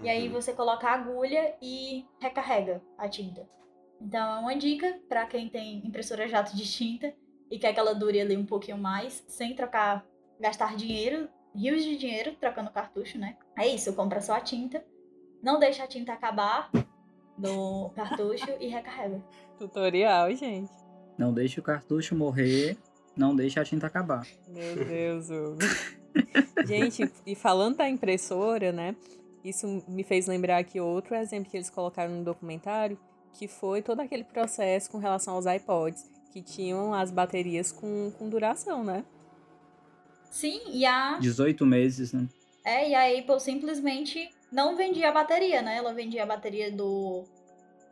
E 0.00 0.08
aí 0.08 0.28
uhum. 0.28 0.34
você 0.34 0.52
coloca 0.52 0.86
a 0.86 0.94
agulha 0.94 1.56
e 1.60 2.06
recarrega 2.20 2.80
a 2.96 3.08
tinta. 3.08 3.44
Então 4.00 4.36
é 4.36 4.38
uma 4.40 4.56
dica 4.56 4.98
para 5.08 5.26
quem 5.26 5.48
tem 5.48 5.86
impressora 5.86 6.28
jato 6.28 6.56
de 6.56 6.70
tinta 6.70 7.12
e 7.50 7.58
quer 7.58 7.72
que 7.72 7.80
ela 7.80 7.94
dure 7.94 8.20
ali 8.20 8.36
um 8.36 8.46
pouquinho 8.46 8.78
mais, 8.78 9.24
sem 9.26 9.54
trocar, 9.54 10.04
gastar 10.38 10.76
dinheiro, 10.76 11.28
rios 11.54 11.82
de 11.82 11.96
dinheiro 11.96 12.34
trocando 12.38 12.70
cartucho, 12.70 13.18
né? 13.18 13.36
É 13.56 13.66
isso, 13.66 13.92
compra 13.94 14.20
só 14.20 14.34
a 14.34 14.40
tinta, 14.40 14.84
não 15.42 15.58
deixa 15.58 15.84
a 15.84 15.86
tinta 15.86 16.12
acabar 16.12 16.70
no 17.36 17.90
cartucho 17.94 18.50
e 18.60 18.68
recarrega. 18.68 19.22
Tutorial, 19.58 20.30
gente. 20.34 20.70
Não 21.16 21.32
deixe 21.32 21.58
o 21.58 21.62
cartucho 21.62 22.14
morrer 22.14 22.76
não 23.18 23.34
deixa 23.34 23.60
a 23.60 23.64
tinta 23.64 23.88
acabar. 23.88 24.26
Meu 24.46 24.76
Deus, 24.76 25.28
Gente, 26.64 27.10
e 27.26 27.34
falando 27.34 27.76
da 27.76 27.88
impressora, 27.88 28.72
né? 28.72 28.94
Isso 29.44 29.82
me 29.88 30.04
fez 30.04 30.26
lembrar 30.26 30.58
aqui 30.58 30.80
outro 30.80 31.14
exemplo 31.14 31.50
que 31.50 31.56
eles 31.56 31.68
colocaram 31.68 32.14
no 32.14 32.24
documentário, 32.24 32.98
que 33.32 33.48
foi 33.48 33.82
todo 33.82 34.00
aquele 34.00 34.24
processo 34.24 34.90
com 34.90 34.98
relação 34.98 35.34
aos 35.34 35.46
iPods. 35.46 36.10
que 36.32 36.42
tinham 36.42 36.92
as 36.92 37.10
baterias 37.10 37.72
com, 37.72 38.12
com 38.18 38.28
duração, 38.28 38.84
né? 38.84 39.04
Sim, 40.30 40.60
e 40.68 40.84
a. 40.84 41.18
18 41.18 41.64
meses, 41.64 42.12
né? 42.12 42.28
É, 42.64 42.90
e 42.90 42.94
a 42.94 43.18
Apple 43.18 43.40
simplesmente 43.40 44.30
não 44.52 44.76
vendia 44.76 45.08
a 45.08 45.12
bateria, 45.12 45.62
né? 45.62 45.76
Ela 45.76 45.94
vendia 45.94 46.22
a 46.22 46.26
bateria 46.26 46.70
do, 46.70 47.24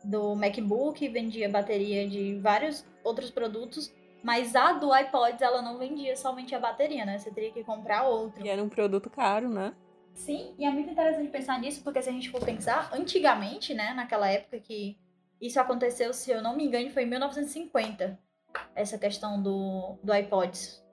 do 0.03 0.35
MacBook, 0.35 1.07
vendia 1.07 1.47
a 1.47 1.51
bateria 1.51 2.07
de 2.07 2.35
vários 2.35 2.85
outros 3.03 3.31
produtos, 3.31 3.91
mas 4.23 4.55
a 4.55 4.73
do 4.73 4.95
iPods 4.95 5.41
ela 5.41 5.61
não 5.61 5.77
vendia 5.77 6.15
somente 6.15 6.53
a 6.53 6.59
bateria, 6.59 7.05
né? 7.05 7.17
Você 7.17 7.31
teria 7.31 7.51
que 7.51 7.63
comprar 7.63 8.03
outro. 8.03 8.45
E 8.45 8.49
era 8.49 8.63
um 8.63 8.69
produto 8.69 9.09
caro, 9.09 9.49
né? 9.49 9.73
Sim, 10.13 10.53
e 10.57 10.65
é 10.65 10.71
muito 10.71 10.89
interessante 10.89 11.29
pensar 11.29 11.59
nisso, 11.59 11.83
porque 11.83 12.01
se 12.01 12.09
a 12.09 12.11
gente 12.11 12.29
for 12.29 12.43
pensar, 12.43 12.89
antigamente, 12.91 13.73
né, 13.75 13.93
naquela 13.93 14.27
época 14.27 14.59
que 14.59 14.97
isso 15.41 15.59
aconteceu, 15.59 16.13
se 16.13 16.31
eu 16.31 16.41
não 16.41 16.55
me 16.55 16.65
engano, 16.65 16.89
foi 16.89 17.03
em 17.03 17.07
1950, 17.07 18.17
essa 18.75 18.97
questão 18.97 19.41
do, 19.41 19.97
do 20.03 20.13
iPods. 20.13 20.83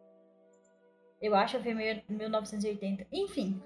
Eu 1.21 1.35
acho 1.35 1.57
que 1.59 1.63
foi 1.63 1.73
em 1.73 2.03
1980. 2.09 3.07
Enfim. 3.11 3.63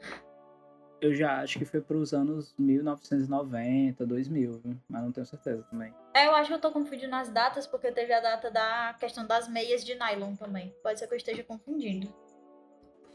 Eu 1.01 1.15
já 1.15 1.41
acho 1.41 1.59
que 1.59 1.65
foi 1.65 1.81
para 1.81 1.97
os 1.97 2.13
anos 2.13 2.55
1990, 2.59 4.05
2000, 4.07 4.53
viu? 4.65 4.77
mas 4.89 5.03
não 5.03 5.13
tenho 5.13 5.27
certeza 5.27 5.63
também. 5.71 5.93
É, 6.15 6.27
eu 6.27 6.35
acho 6.35 6.49
que 6.49 6.55
eu 6.55 6.61
tô 6.61 6.71
confundindo 6.73 7.15
as 7.15 7.29
datas, 7.29 7.67
porque 7.67 7.91
teve 7.93 8.13
a 8.13 8.21
data 8.21 8.51
da 8.51 8.95
questão 8.99 9.25
das 9.27 9.49
meias 9.49 9.85
de 9.85 9.95
nylon 9.95 10.35
também. 10.35 10.75
Pode 10.83 10.99
ser 10.99 11.07
que 11.07 11.15
eu 11.15 11.19
esteja 11.19 11.43
confundindo. 11.43 12.13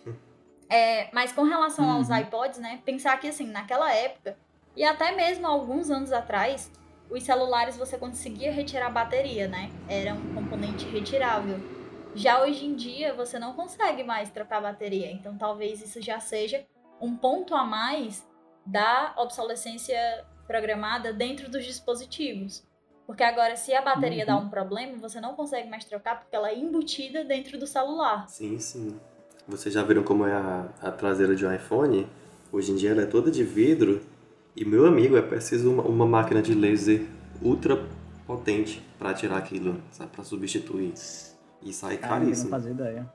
É, 0.69 1.13
mas 1.13 1.31
com 1.31 1.43
relação 1.43 1.87
aos 1.87 2.09
Uhum. 2.09 2.17
iPods, 2.17 2.57
né? 2.57 2.81
Pensar 2.83 3.19
que 3.19 3.27
assim, 3.27 3.45
naquela 3.45 3.93
época, 3.93 4.35
e 4.75 4.83
até 4.83 5.11
mesmo 5.11 5.45
alguns 5.45 5.91
anos 5.91 6.11
atrás, 6.11 6.71
os 7.13 7.23
celulares 7.23 7.77
você 7.77 7.97
conseguia 7.97 8.51
retirar 8.51 8.87
a 8.87 8.89
bateria, 8.89 9.47
né? 9.47 9.69
Era 9.87 10.13
um 10.13 10.33
componente 10.33 10.85
retirável. 10.85 11.59
Já 12.15 12.41
hoje 12.43 12.65
em 12.65 12.75
dia 12.75 13.13
você 13.13 13.37
não 13.37 13.53
consegue 13.53 14.03
mais 14.03 14.29
trocar 14.31 14.57
a 14.57 14.61
bateria. 14.61 15.11
Então 15.11 15.37
talvez 15.37 15.81
isso 15.81 16.01
já 16.01 16.19
seja 16.19 16.65
um 16.99 17.15
ponto 17.15 17.53
a 17.55 17.63
mais 17.63 18.25
da 18.65 19.13
obsolescência 19.17 20.25
programada 20.47 21.13
dentro 21.13 21.49
dos 21.49 21.63
dispositivos. 21.65 22.63
Porque 23.05 23.23
agora, 23.23 23.55
se 23.57 23.73
a 23.73 23.81
bateria 23.81 24.25
dá 24.25 24.37
Uhum. 24.37 24.43
um 24.45 24.49
problema, 24.49 24.97
você 24.97 25.19
não 25.19 25.35
consegue 25.35 25.69
mais 25.69 25.83
trocar 25.83 26.19
porque 26.19 26.35
ela 26.35 26.49
é 26.49 26.57
embutida 26.57 27.23
dentro 27.23 27.59
do 27.59 27.67
celular. 27.67 28.27
Sim, 28.29 28.57
sim. 28.59 28.97
Vocês 29.47 29.75
já 29.75 29.83
viram 29.83 30.03
como 30.03 30.25
é 30.25 30.33
a, 30.33 30.69
a 30.81 30.89
traseira 30.91 31.35
de 31.35 31.45
um 31.45 31.53
iPhone? 31.53 32.07
Hoje 32.51 32.71
em 32.71 32.75
dia 32.77 32.91
ela 32.91 33.01
é 33.01 33.05
toda 33.05 33.29
de 33.29 33.43
vidro. 33.43 34.01
E 34.55 34.63
meu 34.65 34.85
amigo, 34.85 35.17
é 35.17 35.21
preciso 35.21 35.71
uma, 35.71 35.83
uma 35.83 36.05
máquina 36.05 36.41
de 36.41 36.53
laser 36.53 37.05
ultra 37.41 37.83
potente 38.25 38.81
para 38.99 39.13
tirar 39.13 39.37
aquilo, 39.37 39.81
sabe? 39.91 40.11
Para 40.11 40.23
substituir. 40.23 40.93
E 41.61 41.73
sai 41.73 41.97
Cara, 41.97 42.13
eu 42.15 42.19
não 42.19 42.25
caríssimo. 42.25 42.49
fazia 42.49 42.71
ideia. 42.71 43.11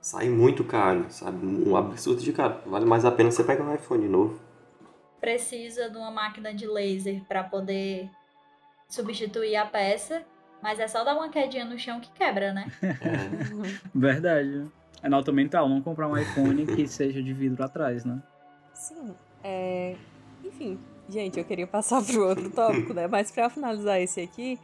Sai 0.00 0.30
muito 0.30 0.64
caro, 0.64 1.04
sabe? 1.10 1.44
Um 1.46 1.76
absurdo 1.76 2.22
de 2.22 2.32
caro. 2.32 2.56
Vale 2.66 2.86
mais 2.86 3.04
a 3.04 3.10
pena 3.10 3.30
você 3.30 3.44
pegar 3.44 3.64
um 3.64 3.74
iPhone 3.74 4.08
novo. 4.08 4.40
Precisa 5.20 5.90
de 5.90 5.98
uma 5.98 6.10
máquina 6.10 6.54
de 6.54 6.66
laser 6.66 7.22
para 7.28 7.44
poder 7.44 8.08
substituir 8.88 9.56
a 9.56 9.66
peça, 9.66 10.22
mas 10.62 10.80
é 10.80 10.88
só 10.88 11.04
dar 11.04 11.14
uma 11.14 11.28
quedinha 11.28 11.66
no 11.66 11.78
chão 11.78 12.00
que 12.00 12.10
quebra, 12.12 12.52
né? 12.54 12.66
É. 12.82 13.80
Verdade. 13.94 14.66
É 15.02 15.08
nota 15.08 15.30
mental, 15.32 15.68
não 15.68 15.82
comprar 15.82 16.08
um 16.08 16.16
iPhone 16.16 16.64
que 16.66 16.86
seja 16.88 17.22
de 17.22 17.32
vidro 17.32 17.62
atrás, 17.62 18.04
né? 18.04 18.22
Sim, 18.74 19.14
é... 19.44 19.96
Enfim, 20.50 20.78
gente, 21.08 21.38
eu 21.38 21.44
queria 21.44 21.66
passar 21.66 22.02
pro 22.04 22.28
outro 22.28 22.50
tópico, 22.50 22.92
né? 22.92 23.06
Mas 23.06 23.30
para 23.30 23.48
finalizar 23.48 24.00
esse 24.00 24.20
aqui, 24.20 24.58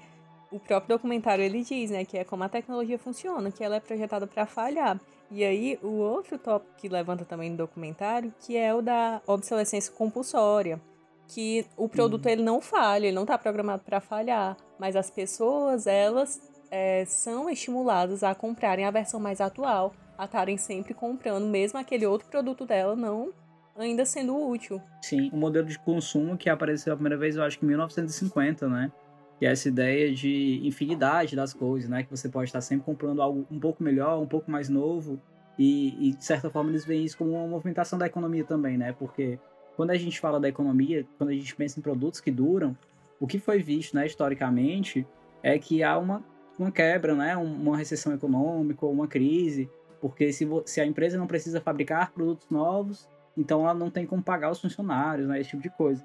o 0.50 0.58
próprio 0.58 0.96
documentário 0.96 1.44
ele 1.44 1.62
diz, 1.62 1.90
né, 1.90 2.04
que 2.04 2.18
é 2.18 2.24
como 2.24 2.42
a 2.44 2.48
tecnologia 2.48 2.98
funciona, 2.98 3.50
que 3.50 3.62
ela 3.62 3.76
é 3.76 3.80
projetada 3.80 4.26
para 4.26 4.46
falhar. 4.46 5.00
E 5.30 5.44
aí, 5.44 5.78
o 5.82 5.98
outro 5.98 6.38
tópico 6.38 6.72
que 6.76 6.88
levanta 6.88 7.24
também 7.24 7.50
no 7.50 7.56
documentário, 7.56 8.32
que 8.40 8.56
é 8.56 8.72
o 8.74 8.80
da 8.80 9.20
obsolescência 9.26 9.92
compulsória, 9.92 10.80
que 11.28 11.66
o 11.76 11.88
produto 11.88 12.26
ele 12.26 12.42
não 12.42 12.60
falha, 12.60 13.06
ele 13.06 13.14
não 13.14 13.22
está 13.22 13.36
programado 13.36 13.82
para 13.84 14.00
falhar, 14.00 14.56
mas 14.78 14.94
as 14.94 15.10
pessoas, 15.10 15.86
elas 15.86 16.40
é, 16.70 17.04
são 17.06 17.50
estimuladas 17.50 18.22
a 18.22 18.34
comprarem 18.36 18.84
a 18.84 18.90
versão 18.90 19.18
mais 19.18 19.40
atual, 19.40 19.92
a 20.16 20.26
estarem 20.26 20.56
sempre 20.56 20.94
comprando, 20.94 21.44
mesmo 21.44 21.78
aquele 21.78 22.06
outro 22.06 22.28
produto 22.28 22.64
dela 22.64 22.94
não 22.94 23.32
ainda 23.78 24.04
sendo 24.04 24.36
útil. 24.36 24.80
Sim, 25.02 25.30
o 25.32 25.36
modelo 25.36 25.66
de 25.66 25.78
consumo 25.78 26.36
que 26.36 26.48
apareceu 26.48 26.92
a 26.92 26.96
primeira 26.96 27.16
vez, 27.16 27.36
eu 27.36 27.42
acho 27.42 27.58
que 27.58 27.64
em 27.64 27.68
1950, 27.68 28.68
né? 28.68 28.92
Que 29.38 29.46
é 29.46 29.50
essa 29.50 29.68
ideia 29.68 30.12
de 30.14 30.60
infinidade 30.64 31.36
das 31.36 31.52
coisas, 31.52 31.88
né? 31.88 32.02
Que 32.02 32.10
você 32.10 32.28
pode 32.28 32.48
estar 32.48 32.60
sempre 32.60 32.84
comprando 32.84 33.20
algo 33.20 33.46
um 33.50 33.60
pouco 33.60 33.82
melhor, 33.82 34.20
um 34.20 34.26
pouco 34.26 34.50
mais 34.50 34.68
novo. 34.68 35.20
E, 35.58 36.08
e, 36.08 36.16
de 36.16 36.24
certa 36.24 36.50
forma, 36.50 36.70
eles 36.70 36.84
veem 36.84 37.04
isso 37.04 37.16
como 37.16 37.32
uma 37.32 37.46
movimentação 37.46 37.98
da 37.98 38.06
economia 38.06 38.44
também, 38.44 38.76
né? 38.76 38.92
Porque 38.92 39.38
quando 39.76 39.90
a 39.90 39.96
gente 39.96 40.20
fala 40.20 40.40
da 40.40 40.48
economia, 40.48 41.06
quando 41.18 41.30
a 41.30 41.34
gente 41.34 41.54
pensa 41.54 41.78
em 41.78 41.82
produtos 41.82 42.20
que 42.20 42.30
duram, 42.30 42.76
o 43.20 43.26
que 43.26 43.38
foi 43.38 43.62
visto, 43.62 43.94
né, 43.94 44.06
historicamente, 44.06 45.06
é 45.42 45.58
que 45.58 45.82
há 45.82 45.96
uma, 45.98 46.24
uma 46.58 46.70
quebra, 46.70 47.14
né? 47.14 47.36
Uma 47.36 47.76
recessão 47.76 48.12
econômica 48.12 48.86
uma 48.86 49.06
crise. 49.06 49.70
Porque 50.00 50.32
se, 50.32 50.46
se 50.64 50.80
a 50.80 50.86
empresa 50.86 51.18
não 51.18 51.26
precisa 51.26 51.60
fabricar 51.60 52.12
produtos 52.12 52.48
novos, 52.50 53.08
então 53.36 53.62
ela 53.62 53.74
não 53.74 53.90
tem 53.90 54.06
como 54.06 54.22
pagar 54.22 54.50
os 54.50 54.60
funcionários, 54.60 55.28
né? 55.28 55.40
Esse 55.40 55.50
tipo 55.50 55.62
de 55.62 55.70
coisa. 55.70 56.04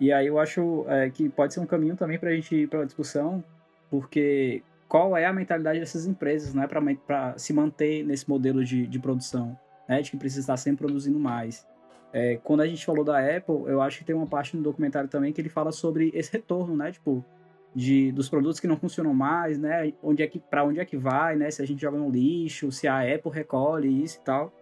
E 0.00 0.12
aí 0.12 0.26
eu 0.26 0.38
acho 0.38 0.84
é, 0.88 1.10
que 1.10 1.28
pode 1.28 1.54
ser 1.54 1.60
um 1.60 1.66
caminho 1.66 1.96
também 1.96 2.18
para 2.18 2.30
a 2.30 2.34
gente 2.34 2.54
ir 2.54 2.68
para 2.68 2.80
uma 2.80 2.86
discussão, 2.86 3.44
porque 3.90 4.62
qual 4.88 5.16
é 5.16 5.24
a 5.26 5.32
mentalidade 5.32 5.78
dessas 5.78 6.06
empresas, 6.06 6.54
né? 6.54 6.66
Para 6.66 7.38
se 7.38 7.52
manter 7.52 8.04
nesse 8.04 8.28
modelo 8.28 8.64
de, 8.64 8.86
de 8.86 8.98
produção, 8.98 9.56
né? 9.88 10.02
De 10.02 10.10
que 10.10 10.16
precisa 10.16 10.40
estar 10.40 10.56
sempre 10.56 10.84
produzindo 10.86 11.18
mais. 11.18 11.66
É, 12.12 12.38
quando 12.42 12.60
a 12.60 12.66
gente 12.66 12.84
falou 12.84 13.04
da 13.04 13.18
Apple, 13.18 13.62
eu 13.66 13.80
acho 13.80 13.98
que 13.98 14.04
tem 14.04 14.14
uma 14.14 14.26
parte 14.26 14.56
no 14.56 14.62
documentário 14.62 15.08
também 15.08 15.32
que 15.32 15.40
ele 15.40 15.48
fala 15.48 15.72
sobre 15.72 16.10
esse 16.14 16.32
retorno, 16.32 16.76
né? 16.76 16.92
Tipo, 16.92 17.24
de, 17.74 18.12
dos 18.12 18.28
produtos 18.28 18.60
que 18.60 18.66
não 18.66 18.76
funcionam 18.76 19.14
mais, 19.14 19.58
né? 19.58 19.92
Onde 20.02 20.22
é 20.22 20.26
que, 20.26 20.38
para 20.38 20.64
onde 20.64 20.78
é 20.78 20.84
que 20.84 20.96
vai, 20.96 21.36
né? 21.36 21.50
Se 21.50 21.62
a 21.62 21.66
gente 21.66 21.80
joga 21.80 21.96
no 21.96 22.10
lixo, 22.10 22.70
se 22.70 22.86
a 22.86 23.00
Apple 23.00 23.32
recolhe 23.32 24.02
isso 24.02 24.18
e 24.18 24.24
tal. 24.24 24.52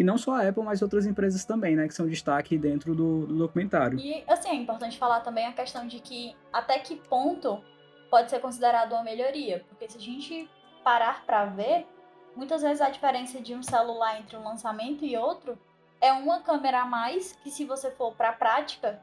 E 0.00 0.02
não 0.02 0.16
só 0.16 0.32
a 0.32 0.48
Apple, 0.48 0.62
mas 0.62 0.80
outras 0.80 1.04
empresas 1.04 1.44
também, 1.44 1.76
né? 1.76 1.86
Que 1.86 1.92
são 1.92 2.08
destaque 2.08 2.56
dentro 2.56 2.94
do, 2.94 3.26
do 3.26 3.36
documentário. 3.36 3.98
E, 4.00 4.24
assim, 4.26 4.48
é 4.48 4.54
importante 4.54 4.96
falar 4.96 5.20
também 5.20 5.44
a 5.44 5.52
questão 5.52 5.86
de 5.86 6.00
que 6.00 6.34
até 6.50 6.78
que 6.78 6.96
ponto 6.96 7.62
pode 8.10 8.30
ser 8.30 8.40
considerado 8.40 8.92
uma 8.92 9.02
melhoria. 9.02 9.62
Porque 9.68 9.86
se 9.90 9.98
a 9.98 10.00
gente 10.00 10.48
parar 10.82 11.26
para 11.26 11.44
ver, 11.44 11.86
muitas 12.34 12.62
vezes 12.62 12.80
a 12.80 12.88
diferença 12.88 13.42
de 13.42 13.54
um 13.54 13.62
celular 13.62 14.18
entre 14.18 14.38
um 14.38 14.42
lançamento 14.42 15.04
e 15.04 15.18
outro 15.18 15.58
é 16.00 16.10
uma 16.14 16.40
câmera 16.40 16.80
a 16.80 16.86
mais, 16.86 17.32
que 17.42 17.50
se 17.50 17.66
você 17.66 17.90
for 17.90 18.14
para 18.14 18.30
a 18.30 18.32
prática, 18.32 19.02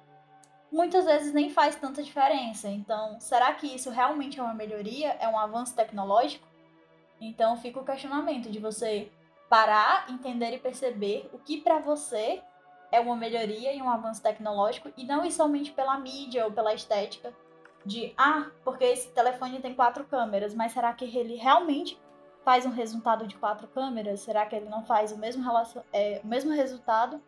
muitas 0.71 1.05
vezes 1.05 1.31
nem 1.31 1.51
faz 1.51 1.75
tanta 1.75 2.01
diferença. 2.01 2.69
Então, 2.69 3.19
será 3.19 3.53
que 3.53 3.67
isso 3.67 3.91
realmente 3.91 4.39
é 4.39 4.41
uma 4.41 4.55
melhoria? 4.55 5.09
É 5.19 5.27
um 5.27 5.37
avanço 5.37 5.75
tecnológico? 5.75 6.47
Então, 7.21 7.55
fica 7.55 7.79
o 7.79 7.85
questionamento 7.85 8.49
de 8.49 8.57
você 8.57 9.11
parar, 9.49 10.05
entender 10.09 10.53
e 10.53 10.59
perceber 10.59 11.29
o 11.33 11.37
que 11.37 11.61
para 11.61 11.79
você 11.79 12.41
é 12.91 12.99
uma 12.99 13.15
melhoria 13.15 13.73
e 13.73 13.81
um 13.81 13.89
avanço 13.89 14.21
tecnológico 14.21 14.89
e 14.97 15.05
não 15.05 15.25
ir 15.25 15.31
somente 15.31 15.71
pela 15.71 15.97
mídia 15.97 16.45
ou 16.45 16.51
pela 16.51 16.73
estética 16.73 17.33
de 17.85 18.13
ah, 18.17 18.47
porque 18.63 18.83
esse 18.83 19.09
telefone 19.09 19.59
tem 19.59 19.73
quatro 19.73 20.03
câmeras, 20.03 20.53
mas 20.53 20.73
será 20.73 20.91
que 20.93 21.05
ele 21.05 21.35
realmente 21.35 21.97
faz 22.43 22.65
um 22.65 22.71
resultado 22.71 23.25
de 23.25 23.35
quatro 23.35 23.67
câmeras? 23.67 24.19
Será 24.21 24.45
que 24.45 24.55
ele 24.55 24.69
não 24.69 24.85
faz 24.85 25.11
o 25.11 25.17
mesmo, 25.17 25.43
relacion... 25.43 25.81
é, 25.93 26.19
o 26.23 26.27
mesmo 26.27 26.51
resultado 26.51 27.21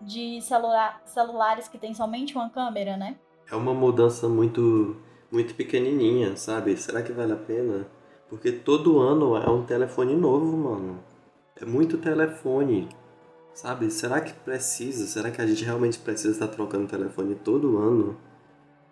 de 0.00 0.40
celular... 0.42 1.00
celulares 1.06 1.68
que 1.68 1.78
tem 1.78 1.94
somente 1.94 2.34
uma 2.34 2.50
câmera, 2.50 2.96
né? 2.96 3.16
É 3.50 3.56
uma 3.56 3.74
mudança 3.74 4.28
muito, 4.28 4.96
muito 5.30 5.54
pequenininha, 5.54 6.36
sabe? 6.36 6.76
Será 6.76 7.02
que 7.02 7.12
vale 7.12 7.32
a 7.32 7.36
pena? 7.36 7.86
Porque 8.28 8.52
todo 8.52 8.98
ano 8.98 9.36
é 9.36 9.48
um 9.48 9.64
telefone 9.64 10.14
novo, 10.14 10.56
mano. 10.56 11.11
É 11.56 11.64
muito 11.64 11.98
telefone, 11.98 12.88
sabe? 13.54 13.90
Será 13.90 14.20
que 14.20 14.32
precisa? 14.32 15.06
Será 15.06 15.30
que 15.30 15.40
a 15.40 15.46
gente 15.46 15.64
realmente 15.64 15.98
precisa 15.98 16.30
estar 16.32 16.48
trocando 16.48 16.88
telefone 16.88 17.34
todo 17.34 17.78
ano? 17.78 18.16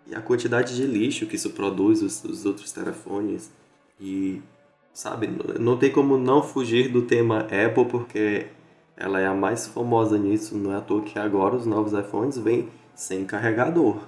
E 0.07 0.15
a 0.15 0.21
quantidade 0.21 0.75
de 0.75 0.85
lixo 0.85 1.25
que 1.25 1.35
isso 1.35 1.51
produz, 1.51 2.01
os, 2.01 2.23
os 2.23 2.45
outros 2.45 2.71
telefones. 2.71 3.51
E, 3.99 4.41
sabe, 4.93 5.29
não 5.59 5.77
tem 5.77 5.91
como 5.91 6.17
não 6.17 6.41
fugir 6.41 6.91
do 6.91 7.03
tema 7.03 7.41
Apple, 7.41 7.85
porque 7.85 8.47
ela 8.95 9.19
é 9.19 9.27
a 9.27 9.33
mais 9.33 9.67
famosa 9.67 10.17
nisso. 10.17 10.57
Não 10.57 10.73
é 10.73 10.77
à 10.77 10.81
toa 10.81 11.01
que 11.01 11.17
agora 11.19 11.55
os 11.55 11.65
novos 11.65 11.93
iPhones 11.93 12.37
vêm 12.37 12.69
sem 12.95 13.25
carregador. 13.25 13.99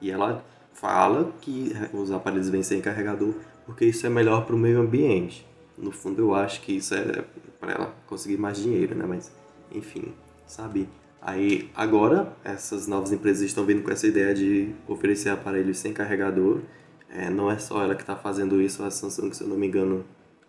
E 0.00 0.10
ela 0.10 0.44
fala 0.72 1.32
que 1.40 1.72
os 1.92 2.10
aparelhos 2.10 2.48
vêm 2.48 2.62
sem 2.62 2.80
carregador 2.80 3.34
porque 3.64 3.84
isso 3.84 4.06
é 4.06 4.10
melhor 4.10 4.44
para 4.44 4.54
o 4.54 4.58
meio 4.58 4.80
ambiente. 4.80 5.46
No 5.76 5.90
fundo, 5.90 6.22
eu 6.22 6.34
acho 6.34 6.60
que 6.60 6.72
isso 6.72 6.94
é 6.94 7.24
para 7.60 7.72
ela 7.72 7.94
conseguir 8.06 8.36
mais 8.36 8.58
dinheiro, 8.58 8.94
né? 8.94 9.04
Mas, 9.06 9.32
enfim, 9.70 10.12
sabe? 10.46 10.88
Aí, 11.20 11.70
agora, 11.74 12.36
essas 12.44 12.86
novas 12.86 13.12
empresas 13.12 13.42
estão 13.42 13.64
vindo 13.64 13.82
com 13.82 13.90
essa 13.90 14.06
ideia 14.06 14.34
de 14.34 14.74
oferecer 14.88 15.30
aparelhos 15.30 15.78
sem 15.78 15.92
carregador. 15.92 16.60
É, 17.08 17.30
não 17.30 17.50
é 17.50 17.58
só 17.58 17.82
ela 17.82 17.94
que 17.94 18.02
está 18.02 18.16
fazendo 18.16 18.60
isso, 18.60 18.82
a 18.82 18.90
Samsung, 18.90 19.32
se 19.32 19.42
eu 19.42 19.48
não 19.48 19.56
me 19.56 19.66
engano, 19.66 20.04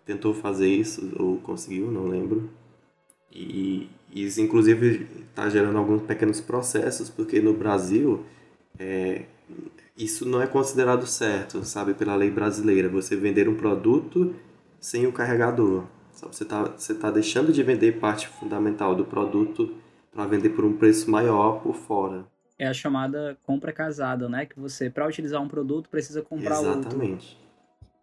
tentou 0.05 0.33
fazer 0.33 0.67
isso, 0.67 1.11
ou 1.17 1.37
conseguiu, 1.37 1.91
não 1.91 2.07
lembro. 2.07 2.49
E 3.31 3.89
isso, 4.11 4.41
inclusive, 4.41 5.07
está 5.29 5.49
gerando 5.49 5.77
alguns 5.77 6.03
pequenos 6.03 6.39
processos, 6.39 7.09
porque 7.09 7.41
no 7.41 7.53
Brasil 7.53 8.23
é, 8.79 9.25
isso 9.97 10.27
não 10.27 10.41
é 10.41 10.47
considerado 10.47 11.05
certo, 11.05 11.63
sabe, 11.63 11.93
pela 11.93 12.15
lei 12.15 12.29
brasileira. 12.29 12.89
Você 12.89 13.15
vender 13.15 13.47
um 13.47 13.55
produto 13.55 14.33
sem 14.83 15.07
o 15.07 15.13
carregador. 15.13 15.85
Você 16.11 16.43
está 16.43 16.63
você 16.63 16.93
tá 16.93 17.09
deixando 17.09 17.53
de 17.53 17.63
vender 17.63 18.01
parte 18.01 18.27
fundamental 18.27 18.93
do 18.93 19.05
produto 19.05 19.77
para 20.11 20.25
vender 20.25 20.49
por 20.49 20.65
um 20.65 20.75
preço 20.75 21.09
maior 21.09 21.61
por 21.61 21.73
fora. 21.73 22.25
É 22.59 22.67
a 22.67 22.73
chamada 22.73 23.37
compra 23.43 23.71
casada, 23.71 24.27
né? 24.27 24.45
Que 24.45 24.59
você, 24.59 24.89
para 24.89 25.07
utilizar 25.07 25.41
um 25.41 25.47
produto, 25.47 25.89
precisa 25.89 26.21
comprar 26.21 26.59
Exatamente. 26.59 26.75
outro. 26.75 26.89
Exatamente. 26.89 27.37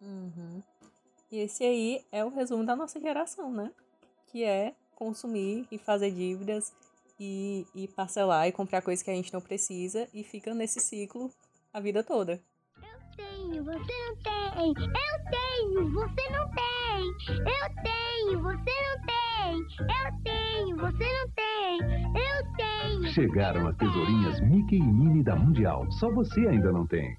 Uhum. 0.01 0.63
E 1.31 1.37
esse 1.37 1.63
aí 1.63 2.01
é 2.11 2.25
o 2.25 2.29
resumo 2.29 2.65
da 2.65 2.75
nossa 2.75 2.99
geração, 2.99 3.51
né? 3.51 3.71
Que 4.31 4.43
é 4.43 4.73
consumir 4.95 5.67
e 5.71 5.77
fazer 5.77 6.09
dívidas 6.09 6.73
e, 7.19 7.65
e 7.75 7.87
parcelar 7.89 8.47
e 8.47 8.51
comprar 8.51 8.81
coisas 8.81 9.03
que 9.03 9.11
a 9.11 9.15
gente 9.15 9.31
não 9.31 9.39
precisa 9.39 10.07
e 10.13 10.23
fica 10.23 10.53
nesse 10.53 10.79
ciclo 10.79 11.29
a 11.71 11.79
vida 11.79 12.03
toda. 12.03 12.41
Eu 13.21 13.53
tenho, 13.53 13.63
você 13.63 13.93
não 14.07 14.15
tem. 14.17 14.67
Eu 14.67 14.73
tenho, 15.29 15.91
você 15.91 16.29
não 16.29 16.49
tem. 16.51 17.01
Eu 17.37 17.83
tenho, 17.83 18.41
você 18.41 18.71
não 18.87 18.97
tem. 19.05 19.61
Eu 19.79 20.23
tenho, 20.23 20.77
você 20.77 21.05
não 21.13 21.29
tem. 21.35 21.79
Eu 22.15 22.53
tenho. 22.57 23.13
Chegaram 23.13 23.67
as 23.67 23.77
tesourinhas 23.77 24.41
Mickey 24.41 24.77
e 24.77 24.81
Minnie 24.81 25.23
da 25.23 25.35
Mundial. 25.35 25.89
Só 25.91 26.11
você 26.11 26.47
ainda 26.47 26.71
não 26.71 26.87
tem. 26.87 27.15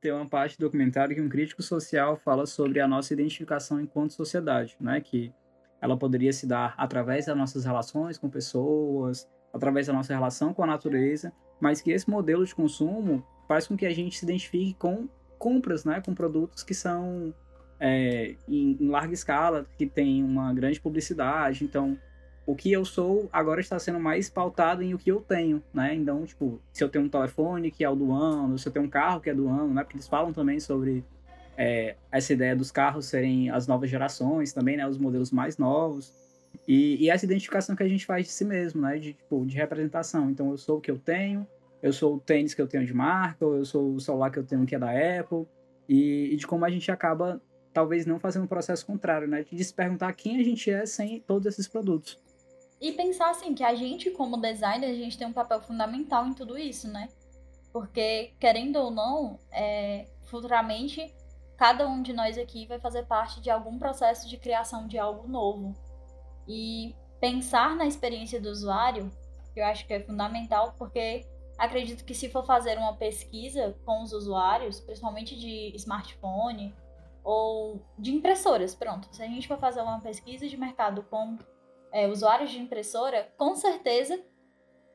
Tem 0.00 0.12
uma 0.12 0.26
parte 0.26 0.58
do 0.58 0.62
documentário 0.62 1.14
que 1.14 1.22
um 1.22 1.28
crítico 1.28 1.62
social 1.62 2.16
fala 2.16 2.44
sobre 2.46 2.80
a 2.80 2.88
nossa 2.88 3.12
identificação 3.12 3.80
enquanto 3.80 4.14
sociedade, 4.14 4.76
né? 4.80 5.00
Que 5.00 5.32
ela 5.80 5.96
poderia 5.96 6.32
se 6.32 6.46
dar 6.46 6.74
através 6.76 7.26
das 7.26 7.36
nossas 7.36 7.64
relações 7.64 8.18
com 8.18 8.28
pessoas, 8.28 9.28
através 9.52 9.86
da 9.86 9.92
nossa 9.92 10.12
relação 10.12 10.52
com 10.52 10.64
a 10.64 10.66
natureza, 10.66 11.32
mas 11.60 11.80
que 11.80 11.92
esse 11.92 12.08
modelo 12.10 12.44
de 12.44 12.54
consumo 12.54 13.24
faz 13.50 13.66
com 13.66 13.76
que 13.76 13.84
a 13.84 13.92
gente 13.92 14.16
se 14.16 14.24
identifique 14.24 14.74
com 14.74 15.08
compras, 15.36 15.84
né, 15.84 16.00
com 16.00 16.14
produtos 16.14 16.62
que 16.62 16.72
são 16.72 17.34
é, 17.80 18.36
em, 18.48 18.76
em, 18.80 18.88
larga 18.88 19.12
escala, 19.12 19.66
que 19.76 19.88
tem 19.88 20.22
uma 20.22 20.54
grande 20.54 20.80
publicidade. 20.80 21.64
Então, 21.64 21.98
o 22.46 22.54
que 22.54 22.70
eu 22.70 22.84
sou 22.84 23.28
agora 23.32 23.60
está 23.60 23.76
sendo 23.76 23.98
mais 23.98 24.30
pautado 24.30 24.84
em 24.84 24.94
o 24.94 24.98
que 24.98 25.10
eu 25.10 25.20
tenho, 25.20 25.60
né? 25.74 25.92
Então, 25.96 26.24
tipo, 26.24 26.62
se 26.72 26.84
eu 26.84 26.88
tenho 26.88 27.06
um 27.06 27.08
telefone 27.08 27.72
que 27.72 27.82
é 27.82 27.90
o 27.90 27.96
do 27.96 28.12
ano, 28.12 28.56
se 28.56 28.68
eu 28.68 28.72
tenho 28.72 28.84
um 28.84 28.88
carro 28.88 29.20
que 29.20 29.28
é 29.28 29.34
do 29.34 29.48
ano, 29.48 29.74
né? 29.74 29.82
Porque 29.82 29.96
eles 29.96 30.06
falam 30.06 30.32
também 30.32 30.60
sobre 30.60 31.04
é, 31.56 31.96
essa 32.12 32.32
ideia 32.32 32.54
dos 32.54 32.70
carros 32.70 33.06
serem 33.06 33.50
as 33.50 33.66
novas 33.66 33.90
gerações 33.90 34.52
também, 34.52 34.76
né? 34.76 34.86
Os 34.86 34.96
modelos 34.96 35.32
mais 35.32 35.58
novos. 35.58 36.14
E, 36.68 37.04
e, 37.04 37.10
essa 37.10 37.24
identificação 37.24 37.74
que 37.74 37.82
a 37.82 37.88
gente 37.88 38.06
faz 38.06 38.26
de 38.26 38.32
si 38.32 38.44
mesmo, 38.44 38.80
né? 38.80 38.96
De, 38.96 39.14
tipo, 39.14 39.44
de 39.44 39.56
representação. 39.56 40.30
Então, 40.30 40.52
eu 40.52 40.56
sou 40.56 40.78
o 40.78 40.80
que 40.80 40.90
eu 40.90 40.98
tenho, 40.98 41.44
eu 41.82 41.92
sou 41.92 42.16
o 42.16 42.20
tênis 42.20 42.54
que 42.54 42.60
eu 42.60 42.68
tenho 42.68 42.84
de 42.84 42.94
marca, 42.94 43.44
ou 43.44 43.56
eu 43.56 43.64
sou 43.64 43.94
o 43.94 44.00
celular 44.00 44.30
que 44.30 44.38
eu 44.38 44.46
tenho 44.46 44.66
que 44.66 44.74
é 44.74 44.78
da 44.78 44.90
Apple. 44.90 45.46
E, 45.88 46.30
e 46.32 46.36
de 46.36 46.46
como 46.46 46.64
a 46.64 46.70
gente 46.70 46.90
acaba, 46.90 47.40
talvez, 47.72 48.06
não 48.06 48.18
fazendo 48.18 48.44
um 48.44 48.48
processo 48.48 48.86
contrário, 48.86 49.26
né? 49.26 49.42
De 49.42 49.64
se 49.64 49.74
perguntar 49.74 50.12
quem 50.12 50.40
a 50.40 50.44
gente 50.44 50.70
é 50.70 50.86
sem 50.86 51.20
todos 51.20 51.46
esses 51.46 51.66
produtos. 51.66 52.18
E 52.80 52.92
pensar, 52.92 53.30
assim, 53.30 53.54
que 53.54 53.64
a 53.64 53.74
gente, 53.74 54.10
como 54.10 54.36
designer, 54.36 54.90
a 54.90 54.94
gente 54.94 55.18
tem 55.18 55.26
um 55.26 55.32
papel 55.32 55.60
fundamental 55.60 56.26
em 56.26 56.32
tudo 56.32 56.56
isso, 56.56 56.88
né? 56.88 57.08
Porque, 57.72 58.32
querendo 58.38 58.76
ou 58.76 58.90
não, 58.90 59.38
é, 59.52 60.06
futuramente 60.26 61.12
cada 61.60 61.86
um 61.86 62.00
de 62.00 62.14
nós 62.14 62.38
aqui 62.38 62.66
vai 62.66 62.80
fazer 62.80 63.04
parte 63.04 63.38
de 63.38 63.50
algum 63.50 63.78
processo 63.78 64.26
de 64.26 64.38
criação 64.38 64.86
de 64.86 64.96
algo 64.96 65.28
novo. 65.28 65.74
E 66.48 66.96
pensar 67.20 67.76
na 67.76 67.86
experiência 67.86 68.40
do 68.40 68.48
usuário, 68.48 69.12
eu 69.54 69.66
acho 69.66 69.86
que 69.86 69.92
é 69.92 70.00
fundamental, 70.00 70.74
porque 70.78 71.26
acredito 71.60 72.06
que 72.06 72.14
se 72.14 72.30
for 72.30 72.44
fazer 72.44 72.78
uma 72.78 72.96
pesquisa 72.96 73.76
com 73.84 74.02
os 74.02 74.14
usuários, 74.14 74.80
principalmente 74.80 75.38
de 75.38 75.70
smartphone 75.76 76.74
ou 77.22 77.84
de 77.98 78.14
impressoras, 78.14 78.74
pronto. 78.74 79.14
Se 79.14 79.22
a 79.22 79.26
gente 79.26 79.46
for 79.46 79.58
fazer 79.58 79.82
uma 79.82 80.00
pesquisa 80.00 80.48
de 80.48 80.56
mercado 80.56 81.02
com 81.02 81.38
é, 81.92 82.08
usuários 82.08 82.50
de 82.50 82.58
impressora, 82.58 83.30
com 83.36 83.54
certeza, 83.54 84.18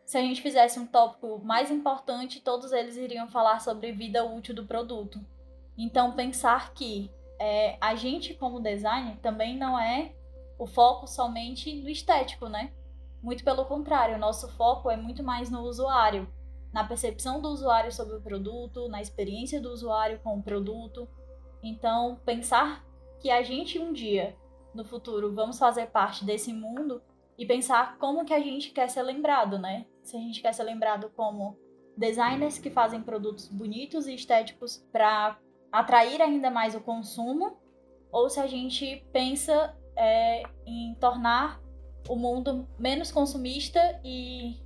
se 0.04 0.17
a 0.17 0.21
gente 0.21 0.41
fizesse 0.41 0.80
um 0.80 0.88
tópico 0.88 1.39
mais 1.45 1.69
importante, 1.69 2.41
todos 2.41 2.71
eles 2.71 2.97
iriam 2.97 3.28
falar 3.28 3.62
sobre 3.62 3.91
vida 3.91 4.25
útil 4.25 4.56
do 4.56 4.65
produto. 4.65 5.23
Então, 5.78 6.15
pensar 6.15 6.73
que 6.73 7.12
é, 7.39 7.78
a 7.80 7.93
gente, 7.93 8.34
como 8.34 8.60
designer, 8.60 9.17
também 9.17 9.56
não 9.56 9.80
é 9.80 10.15
o 10.58 10.65
foco 10.65 11.06
somente 11.06 11.75
no 11.84 11.89
estético, 11.89 12.47
né? 12.49 12.73
Muito 13.21 13.43
pelo 13.43 13.65
contrário, 13.65 14.15
o 14.15 14.19
nosso 14.19 14.47
foco 14.56 14.89
é 14.89 14.97
muito 14.97 15.23
mais 15.23 15.51
no 15.51 15.62
usuário, 15.62 16.28
na 16.76 16.84
percepção 16.84 17.40
do 17.40 17.48
usuário 17.48 17.90
sobre 17.90 18.18
o 18.18 18.22
produto, 18.22 18.90
na 18.90 19.02
experiência 19.02 19.62
do 19.62 19.72
usuário 19.72 20.20
com 20.20 20.38
o 20.38 20.44
produto. 20.44 21.08
Então, 21.64 22.20
pensar 22.26 22.86
que 23.22 23.32
a 23.32 23.42
gente 23.42 23.80
um 23.80 23.94
dia, 23.94 24.36
no 24.74 24.84
futuro, 24.84 25.34
vamos 25.34 25.58
fazer 25.58 25.88
parte 25.88 26.26
desse 26.26 26.52
mundo 26.52 27.02
e 27.38 27.46
pensar 27.46 27.98
como 27.98 28.26
que 28.26 28.34
a 28.34 28.42
gente 28.42 28.72
quer 28.72 28.90
ser 28.90 29.04
lembrado, 29.04 29.58
né? 29.58 29.86
Se 30.04 30.18
a 30.18 30.20
gente 30.20 30.42
quer 30.42 30.54
ser 30.54 30.64
lembrado 30.64 31.10
como 31.16 31.58
designers 31.96 32.58
que 32.58 32.70
fazem 32.70 33.02
produtos 33.02 33.48
bonitos 33.48 34.06
e 34.06 34.14
estéticos 34.14 34.86
para 34.92 35.40
atrair 35.72 36.22
ainda 36.22 36.52
mais 36.52 36.76
o 36.76 36.82
consumo, 36.82 37.58
ou 38.12 38.30
se 38.30 38.42
a 38.42 38.48
gente 38.48 39.02
pensa 39.14 39.74
é, 39.96 40.44
em 40.66 40.94
tornar 40.96 41.62
o 42.10 42.18
mundo 42.18 42.68
menos 42.78 43.14
consumista 43.14 43.80
e 44.04 44.58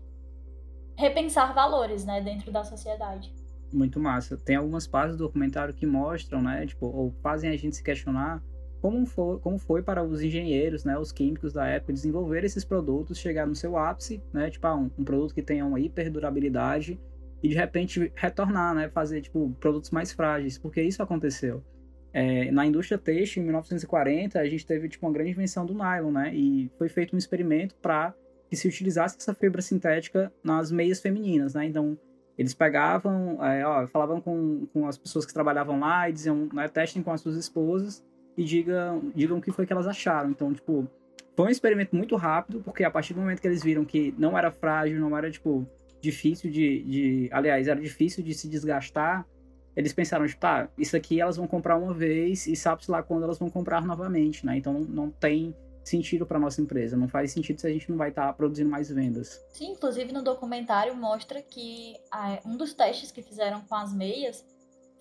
repensar 0.99 1.53
valores, 1.53 2.05
né, 2.05 2.21
dentro 2.21 2.51
da 2.51 2.63
sociedade. 2.63 3.33
Muito 3.71 3.99
massa. 3.99 4.35
Tem 4.35 4.55
algumas 4.55 4.85
partes 4.85 5.15
do 5.15 5.25
documentário 5.25 5.73
que 5.73 5.85
mostram, 5.85 6.41
né, 6.41 6.65
tipo, 6.65 6.85
ou 6.85 7.11
fazem 7.23 7.49
a 7.49 7.57
gente 7.57 7.75
se 7.75 7.83
questionar 7.83 8.43
como 8.81 9.05
foi, 9.05 9.39
como 9.39 9.57
foi 9.57 9.81
para 9.81 10.03
os 10.03 10.21
engenheiros, 10.21 10.83
né, 10.85 10.97
os 10.97 11.11
químicos 11.11 11.53
da 11.53 11.65
época 11.67 11.93
desenvolver 11.93 12.43
esses 12.43 12.63
produtos, 12.63 13.17
chegar 13.17 13.47
no 13.47 13.55
seu 13.55 13.77
ápice, 13.77 14.21
né, 14.33 14.49
tipo, 14.49 14.65
ah, 14.67 14.75
um, 14.75 14.89
um 14.97 15.03
produto 15.03 15.33
que 15.33 15.41
tenha 15.41 15.65
uma 15.65 15.79
hiperdurabilidade 15.79 16.99
e 17.41 17.49
de 17.49 17.55
repente 17.55 18.11
retornar, 18.15 18.75
né? 18.75 18.89
Fazer 18.89 19.21
tipo 19.21 19.55
produtos 19.59 19.91
mais 19.91 20.11
frágeis, 20.11 20.57
porque 20.57 20.81
isso 20.81 21.01
aconteceu. 21.01 21.63
É, 22.11 22.51
na 22.51 22.65
indústria 22.65 22.97
têxtil, 22.97 23.41
em 23.41 23.45
1940, 23.45 24.39
a 24.39 24.45
gente 24.45 24.65
teve 24.65 24.89
tipo 24.89 25.05
uma 25.05 25.13
grande 25.13 25.31
invenção 25.31 25.65
do 25.65 25.73
nylon, 25.73 26.11
né? 26.11 26.33
E 26.33 26.71
foi 26.77 26.89
feito 26.89 27.15
um 27.15 27.17
experimento 27.17 27.75
para 27.75 28.13
que 28.49 28.55
se 28.55 28.67
utilizasse 28.67 29.17
essa 29.17 29.33
fibra 29.33 29.61
sintética 29.61 30.33
nas 30.43 30.71
meias 30.71 30.99
femininas, 30.99 31.53
né? 31.53 31.65
Então 31.65 31.97
eles 32.37 32.53
pegavam, 32.53 33.43
é, 33.45 33.65
ó, 33.65 33.85
falavam 33.87 34.21
com, 34.21 34.65
com 34.73 34.87
as 34.87 34.97
pessoas 34.97 35.25
que 35.25 35.33
trabalhavam 35.33 35.79
lá 35.79 36.09
e 36.09 36.13
diziam, 36.13 36.47
né, 36.53 36.69
testem 36.69 37.03
com 37.03 37.11
as 37.11 37.19
suas 37.19 37.35
esposas 37.35 38.01
e 38.37 38.45
digam, 38.45 39.11
digam 39.13 39.37
o 39.37 39.41
que 39.41 39.51
foi 39.51 39.65
que 39.65 39.73
elas 39.73 39.85
acharam. 39.85 40.29
Então, 40.31 40.53
tipo, 40.53 40.87
foi 41.35 41.45
um 41.45 41.49
experimento 41.49 41.95
muito 41.95 42.15
rápido, 42.15 42.61
porque 42.61 42.83
a 42.85 42.89
partir 42.89 43.13
do 43.13 43.19
momento 43.19 43.41
que 43.41 43.47
eles 43.47 43.61
viram 43.61 43.83
que 43.83 44.15
não 44.17 44.37
era 44.37 44.51
frágil, 44.51 44.99
não 44.99 45.17
era, 45.17 45.29
tipo, 45.29 45.67
difícil 46.01 46.49
de, 46.49 46.83
de. 46.83 47.29
Aliás, 47.31 47.67
era 47.67 47.79
difícil 47.79 48.23
de 48.23 48.33
se 48.33 48.47
desgastar. 48.47 49.27
Eles 49.75 49.93
pensaram, 49.93 50.25
tipo, 50.25 50.39
tá, 50.39 50.69
isso 50.77 50.95
aqui 50.95 51.19
elas 51.19 51.37
vão 51.37 51.45
comprar 51.45 51.77
uma 51.77 51.93
vez 51.93 52.47
e 52.47 52.55
sabe-se 52.55 52.89
lá 52.89 53.03
quando 53.03 53.23
elas 53.23 53.37
vão 53.37 53.49
comprar 53.49 53.85
novamente, 53.85 54.45
né? 54.45 54.57
Então 54.57 54.79
não 54.79 55.09
tem 55.09 55.53
sentido 55.83 56.25
para 56.25 56.39
nossa 56.39 56.61
empresa. 56.61 56.97
Não 56.97 57.07
faz 57.07 57.31
sentido 57.31 57.59
se 57.59 57.67
a 57.67 57.69
gente 57.69 57.89
não 57.89 57.97
vai 57.97 58.09
estar 58.09 58.27
tá 58.27 58.33
produzindo 58.33 58.69
mais 58.69 58.89
vendas. 58.89 59.43
Sim, 59.49 59.71
inclusive 59.71 60.11
no 60.11 60.23
documentário 60.23 60.95
mostra 60.95 61.41
que 61.41 61.95
ah, 62.11 62.39
um 62.45 62.55
dos 62.55 62.73
testes 62.73 63.11
que 63.11 63.21
fizeram 63.21 63.61
com 63.61 63.75
as 63.75 63.93
meias 63.93 64.45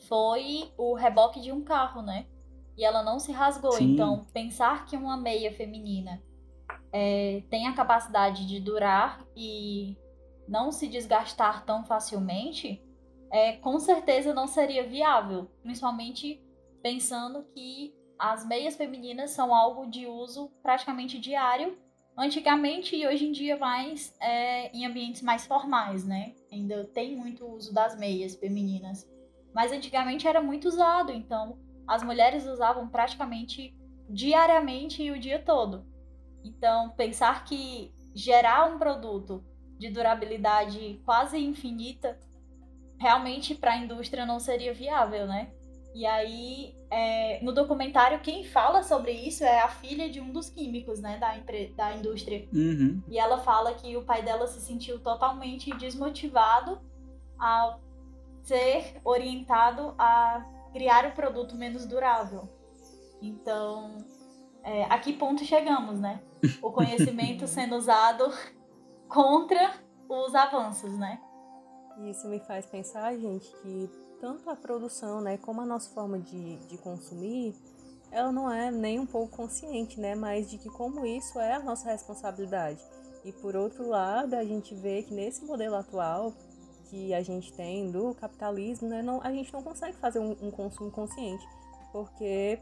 foi 0.08 0.70
o 0.76 0.94
reboque 0.94 1.40
de 1.40 1.52
um 1.52 1.62
carro, 1.62 2.02
né? 2.02 2.26
E 2.76 2.84
ela 2.84 3.02
não 3.02 3.18
se 3.18 3.32
rasgou. 3.32 3.72
Sim. 3.72 3.94
Então, 3.94 4.26
pensar 4.32 4.86
que 4.86 4.96
uma 4.96 5.16
meia 5.16 5.52
feminina 5.52 6.22
é, 6.92 7.42
tem 7.50 7.66
a 7.66 7.74
capacidade 7.74 8.46
de 8.46 8.60
durar 8.60 9.26
e 9.36 9.96
não 10.46 10.70
se 10.70 10.86
desgastar 10.86 11.64
tão 11.64 11.84
facilmente, 11.84 12.82
é, 13.30 13.52
com 13.56 13.78
certeza 13.78 14.32
não 14.32 14.46
seria 14.46 14.86
viável, 14.86 15.50
principalmente 15.62 16.42
pensando 16.82 17.44
que 17.54 17.94
as 18.18 18.46
meias 18.46 18.76
femininas 18.76 19.31
são 19.31 19.54
algo 19.54 19.87
de 19.87 20.07
uso 20.07 20.50
praticamente 20.62 21.18
diário, 21.18 21.78
antigamente 22.16 22.96
e 22.96 23.07
hoje 23.07 23.26
em 23.26 23.33
dia 23.33 23.57
mais 23.57 24.14
é, 24.20 24.76
em 24.76 24.85
ambientes 24.85 25.22
mais 25.22 25.46
formais, 25.46 26.04
né? 26.04 26.35
Ainda 26.50 26.85
tem 26.87 27.16
muito 27.16 27.46
uso 27.46 27.72
das 27.72 27.96
meias 27.96 28.35
femininas, 28.35 29.09
mas 29.54 29.70
antigamente 29.70 30.26
era 30.26 30.42
muito 30.42 30.66
usado, 30.66 31.12
então 31.12 31.57
as 31.87 32.02
mulheres 32.02 32.44
usavam 32.46 32.88
praticamente 32.88 33.72
diariamente 34.11 35.02
e 35.02 35.12
o 35.12 35.18
dia 35.18 35.38
todo. 35.38 35.87
Então 36.42 36.90
pensar 36.90 37.44
que 37.44 37.94
gerar 38.14 38.64
um 38.66 38.78
produto 38.78 39.44
de 39.78 39.88
durabilidade 39.90 41.00
quase 41.04 41.38
infinita, 41.38 42.18
realmente 42.98 43.54
para 43.54 43.74
a 43.74 43.76
indústria 43.76 44.26
não 44.26 44.40
seria 44.40 44.74
viável, 44.74 45.28
né? 45.28 45.52
E 45.94 46.07
aí, 46.07 46.77
é, 46.90 47.42
no 47.42 47.53
documentário, 47.53 48.20
quem 48.20 48.44
fala 48.44 48.83
sobre 48.83 49.12
isso 49.12 49.42
é 49.42 49.61
a 49.61 49.68
filha 49.68 50.09
de 50.09 50.20
um 50.20 50.31
dos 50.31 50.51
químicos, 50.51 51.01
né, 51.01 51.18
da, 51.18 51.37
da 51.74 51.96
indústria. 51.96 52.46
Uhum. 52.53 53.03
E 53.09 53.18
ela 53.18 53.38
fala 53.38 53.74
que 53.74 53.96
o 53.96 54.05
pai 54.05 54.22
dela 54.22 54.46
se 54.46 54.61
sentiu 54.61 55.01
totalmente 55.01 55.74
desmotivado 55.77 56.81
ao 57.38 57.81
ser 58.42 59.01
orientado 59.05 59.94
a 59.98 60.44
criar 60.72 61.07
o 61.07 61.12
produto 61.12 61.57
menos 61.57 61.87
durável. 61.87 62.48
Então, 63.20 63.98
é, 64.62 64.85
a 64.85 64.98
que 64.98 65.12
ponto 65.12 65.44
chegamos, 65.44 65.98
né? 65.98 66.20
O 66.62 66.70
conhecimento 66.70 67.46
sendo 67.48 67.77
usado 67.77 68.33
contra 69.09 69.72
os 70.09 70.35
avanços, 70.35 70.96
né? 70.98 71.20
Isso 72.05 72.29
me 72.29 72.38
faz 72.40 72.66
pensar, 72.66 73.16
gente, 73.16 73.51
que 73.61 73.90
tanto 74.20 74.48
a 74.50 74.57
produção, 74.57 75.20
né, 75.20 75.38
como 75.38 75.61
a 75.61 75.66
nossa 75.66 75.90
forma 75.90 76.18
de, 76.18 76.57
de 76.66 76.78
consumir, 76.78 77.54
ela 78.11 78.33
não 78.33 78.50
é 78.50 78.70
nem 78.70 78.98
um 78.98 79.07
pouco 79.07 79.37
consciente, 79.37 80.00
né, 80.00 80.14
mas 80.14 80.50
de 80.50 80.59
que 80.59 80.68
como 80.70 81.07
isso 81.07 81.38
é 81.38 81.54
a 81.54 81.61
nossa 81.61 81.90
responsabilidade. 81.90 82.81
E 83.24 83.33
por 83.33 83.57
outro 83.57 83.88
lado, 83.88 84.35
a 84.35 84.44
gente 84.44 84.74
vê 84.74 85.02
que 85.02 85.12
nesse 85.12 85.44
modelo 85.44 85.76
atual 85.76 86.33
que 86.88 87.12
a 87.12 87.22
gente 87.22 87.52
tem 87.52 87.90
do 87.90 88.14
capitalismo, 88.14 88.88
né, 88.88 89.02
não, 89.02 89.20
a 89.22 89.31
gente 89.33 89.52
não 89.52 89.62
consegue 89.62 89.96
fazer 89.98 90.18
um, 90.18 90.37
um 90.40 90.50
consumo 90.50 90.90
consciente, 90.90 91.46
porque 91.92 92.59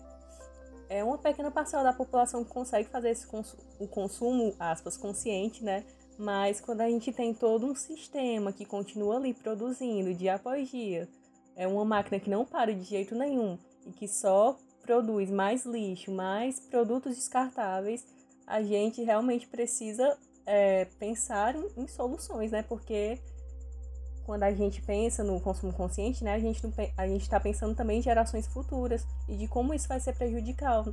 é 0.89 1.03
uma 1.03 1.19
pequena 1.19 1.51
parcela 1.51 1.85
da 1.85 1.93
população 1.93 2.45
que 2.45 2.51
consegue 2.51 2.89
fazer 2.89 3.11
esse 3.11 3.27
o 3.79 3.89
consumo, 3.89 4.55
aspas, 4.59 4.97
consciente, 4.97 5.65
né? 5.65 5.85
Mas 6.19 6.61
quando 6.61 6.81
a 6.81 6.89
gente 6.89 7.13
tem 7.13 7.35
todo 7.35 7.67
um 7.67 7.75
sistema 7.75 8.53
que 8.53 8.65
continua 8.65 9.17
ali 9.17 9.35
produzindo 9.35 10.15
dia 10.15 10.37
após 10.37 10.69
dia, 10.69 11.09
é 11.57 11.67
uma 11.67 11.85
máquina 11.85 12.21
que 12.21 12.31
não 12.31 12.45
para 12.45 12.75
de 12.75 12.85
jeito 12.85 13.15
nenhum 13.15 13.59
e 13.87 13.91
que 13.91 14.07
só 14.07 14.57
produz 14.83 15.31
mais 15.31 15.65
lixo, 15.65 16.13
mais 16.13 16.61
produtos 16.61 17.17
descartáveis, 17.17 18.07
a 18.47 18.63
gente 18.63 19.03
realmente 19.03 19.49
precisa 19.49 20.17
é, 20.45 20.85
pensar 20.99 21.57
em, 21.57 21.67
em, 21.77 21.89
soluções, 21.89 22.53
né? 22.53 22.63
Porque 22.63 23.19
quando 24.25 24.45
a 24.45 24.53
gente 24.53 24.81
pensa 24.83 25.25
no 25.25 25.41
consumo 25.41 25.73
consciente, 25.73 26.23
né, 26.23 26.35
a 26.35 26.39
gente 26.39 26.61
a 26.97 27.07
gente 27.07 27.23
está 27.23 27.39
pensando 27.39 27.75
também 27.75 27.99
em 27.99 28.03
gerações 28.03 28.47
futuras 28.47 29.07
e 29.29 29.37
de 29.37 29.49
como 29.49 29.73
isso 29.73 29.89
vai 29.89 30.01
ser 30.01 30.15
prejudicial 30.15 30.85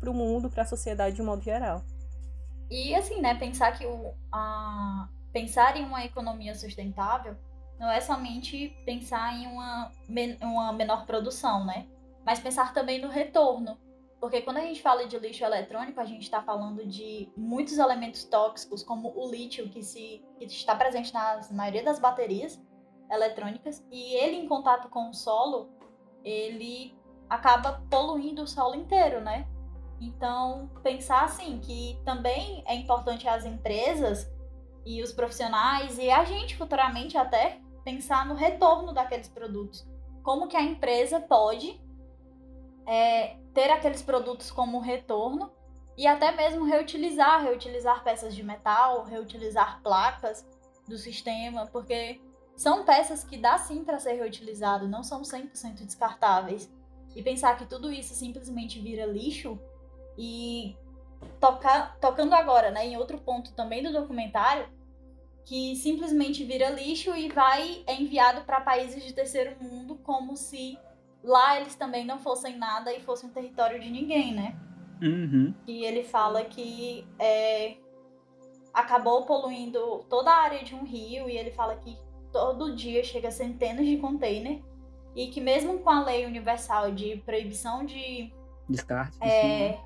para 0.00 0.10
o 0.10 0.14
mundo, 0.14 0.48
para 0.48 0.62
a 0.62 0.66
sociedade 0.66 1.16
de 1.16 1.22
um 1.22 1.26
modo 1.26 1.42
geral. 1.42 1.82
E 2.70 2.94
assim, 2.94 3.20
né, 3.20 3.34
pensar 3.34 3.76
que 3.76 3.86
o, 3.86 4.12
a, 4.32 5.08
pensar 5.32 5.76
em 5.76 5.84
uma 5.84 6.04
economia 6.04 6.54
sustentável 6.54 7.36
não 7.78 7.90
é 7.90 8.00
somente 8.00 8.76
pensar 8.84 9.34
em 9.34 9.46
uma, 9.46 9.92
uma 10.42 10.72
menor 10.72 11.06
produção, 11.06 11.64
né? 11.64 11.86
Mas 12.24 12.40
pensar 12.40 12.74
também 12.74 13.00
no 13.00 13.08
retorno. 13.08 13.78
Porque 14.20 14.42
quando 14.42 14.56
a 14.56 14.62
gente 14.62 14.82
fala 14.82 15.06
de 15.06 15.16
lixo 15.18 15.44
eletrônico, 15.44 16.00
a 16.00 16.04
gente 16.04 16.22
está 16.22 16.42
falando 16.42 16.84
de 16.84 17.30
muitos 17.36 17.78
elementos 17.78 18.24
tóxicos, 18.24 18.82
como 18.82 19.12
o 19.16 19.30
lítio, 19.30 19.68
que, 19.68 19.80
se, 19.82 20.24
que 20.36 20.44
está 20.44 20.74
presente 20.74 21.14
na 21.14 21.40
maioria 21.52 21.84
das 21.84 22.00
baterias 22.00 22.60
eletrônicas, 23.10 23.86
e 23.92 24.14
ele, 24.14 24.36
em 24.36 24.48
contato 24.48 24.88
com 24.88 25.10
o 25.10 25.14
solo, 25.14 25.70
ele 26.24 26.98
acaba 27.30 27.80
poluindo 27.88 28.42
o 28.42 28.46
solo 28.46 28.74
inteiro, 28.74 29.20
né? 29.20 29.46
Então, 30.00 30.68
pensar 30.82 31.24
assim 31.24 31.60
que 31.60 32.00
também 32.04 32.62
é 32.66 32.74
importante 32.74 33.28
as 33.28 33.44
empresas 33.44 34.30
e 34.84 35.02
os 35.02 35.12
profissionais 35.12 35.98
e 35.98 36.10
a 36.10 36.24
gente 36.24 36.56
futuramente 36.56 37.16
até 37.16 37.60
pensar 37.84 38.26
no 38.26 38.34
retorno 38.34 38.92
daqueles 38.92 39.28
produtos. 39.28 39.86
Como 40.22 40.48
que 40.48 40.56
a 40.56 40.62
empresa 40.62 41.20
pode 41.20 41.80
é, 42.86 43.36
ter 43.52 43.70
aqueles 43.70 44.02
produtos 44.02 44.50
como 44.50 44.80
retorno 44.80 45.50
e 45.96 46.06
até 46.06 46.30
mesmo 46.30 46.64
reutilizar, 46.64 47.42
reutilizar 47.42 48.04
peças 48.04 48.34
de 48.34 48.42
metal, 48.42 49.04
reutilizar 49.04 49.82
placas 49.82 50.46
do 50.86 50.96
sistema, 50.96 51.66
porque 51.66 52.20
são 52.56 52.84
peças 52.84 53.22
que 53.24 53.36
dá 53.36 53.58
sim 53.58 53.84
para 53.84 53.98
ser 53.98 54.14
reutilizado, 54.14 54.88
não 54.88 55.02
são 55.02 55.22
100% 55.22 55.84
descartáveis. 55.84 56.72
E 57.14 57.22
pensar 57.22 57.56
que 57.56 57.66
tudo 57.66 57.90
isso 57.92 58.14
simplesmente 58.14 58.80
vira 58.80 59.06
lixo 59.06 59.58
e 60.16 60.76
tocar, 61.40 61.96
tocando 61.98 62.34
agora, 62.34 62.70
né, 62.70 62.86
em 62.86 62.96
outro 62.96 63.18
ponto 63.18 63.52
também 63.54 63.82
do 63.82 63.92
documentário, 63.92 64.68
que 65.48 65.74
simplesmente 65.76 66.44
vira 66.44 66.68
lixo 66.68 67.16
e 67.16 67.30
vai 67.30 67.82
é 67.86 67.94
enviado 67.94 68.42
para 68.42 68.60
países 68.60 69.02
de 69.02 69.14
terceiro 69.14 69.56
mundo 69.58 69.98
como 70.04 70.36
se 70.36 70.78
lá 71.24 71.58
eles 71.58 71.74
também 71.74 72.04
não 72.04 72.18
fossem 72.18 72.58
nada 72.58 72.92
e 72.92 73.00
fossem 73.00 73.30
um 73.30 73.32
território 73.32 73.80
de 73.80 73.90
ninguém, 73.90 74.34
né? 74.34 74.54
Uhum. 75.00 75.54
E 75.66 75.86
ele 75.86 76.04
fala 76.04 76.44
que 76.44 77.06
é, 77.18 77.78
acabou 78.74 79.24
poluindo 79.24 80.04
toda 80.10 80.30
a 80.30 80.42
área 80.42 80.62
de 80.62 80.74
um 80.74 80.84
rio 80.84 81.30
e 81.30 81.38
ele 81.38 81.50
fala 81.52 81.76
que 81.76 81.96
todo 82.30 82.76
dia 82.76 83.02
chega 83.02 83.30
centenas 83.30 83.86
de 83.86 83.96
containers 83.96 84.62
e 85.16 85.28
que 85.28 85.40
mesmo 85.40 85.78
com 85.78 85.88
a 85.88 86.04
lei 86.04 86.26
universal 86.26 86.92
de 86.92 87.22
proibição 87.24 87.86
de 87.86 88.30
descarte, 88.68 89.16
é, 89.22 89.80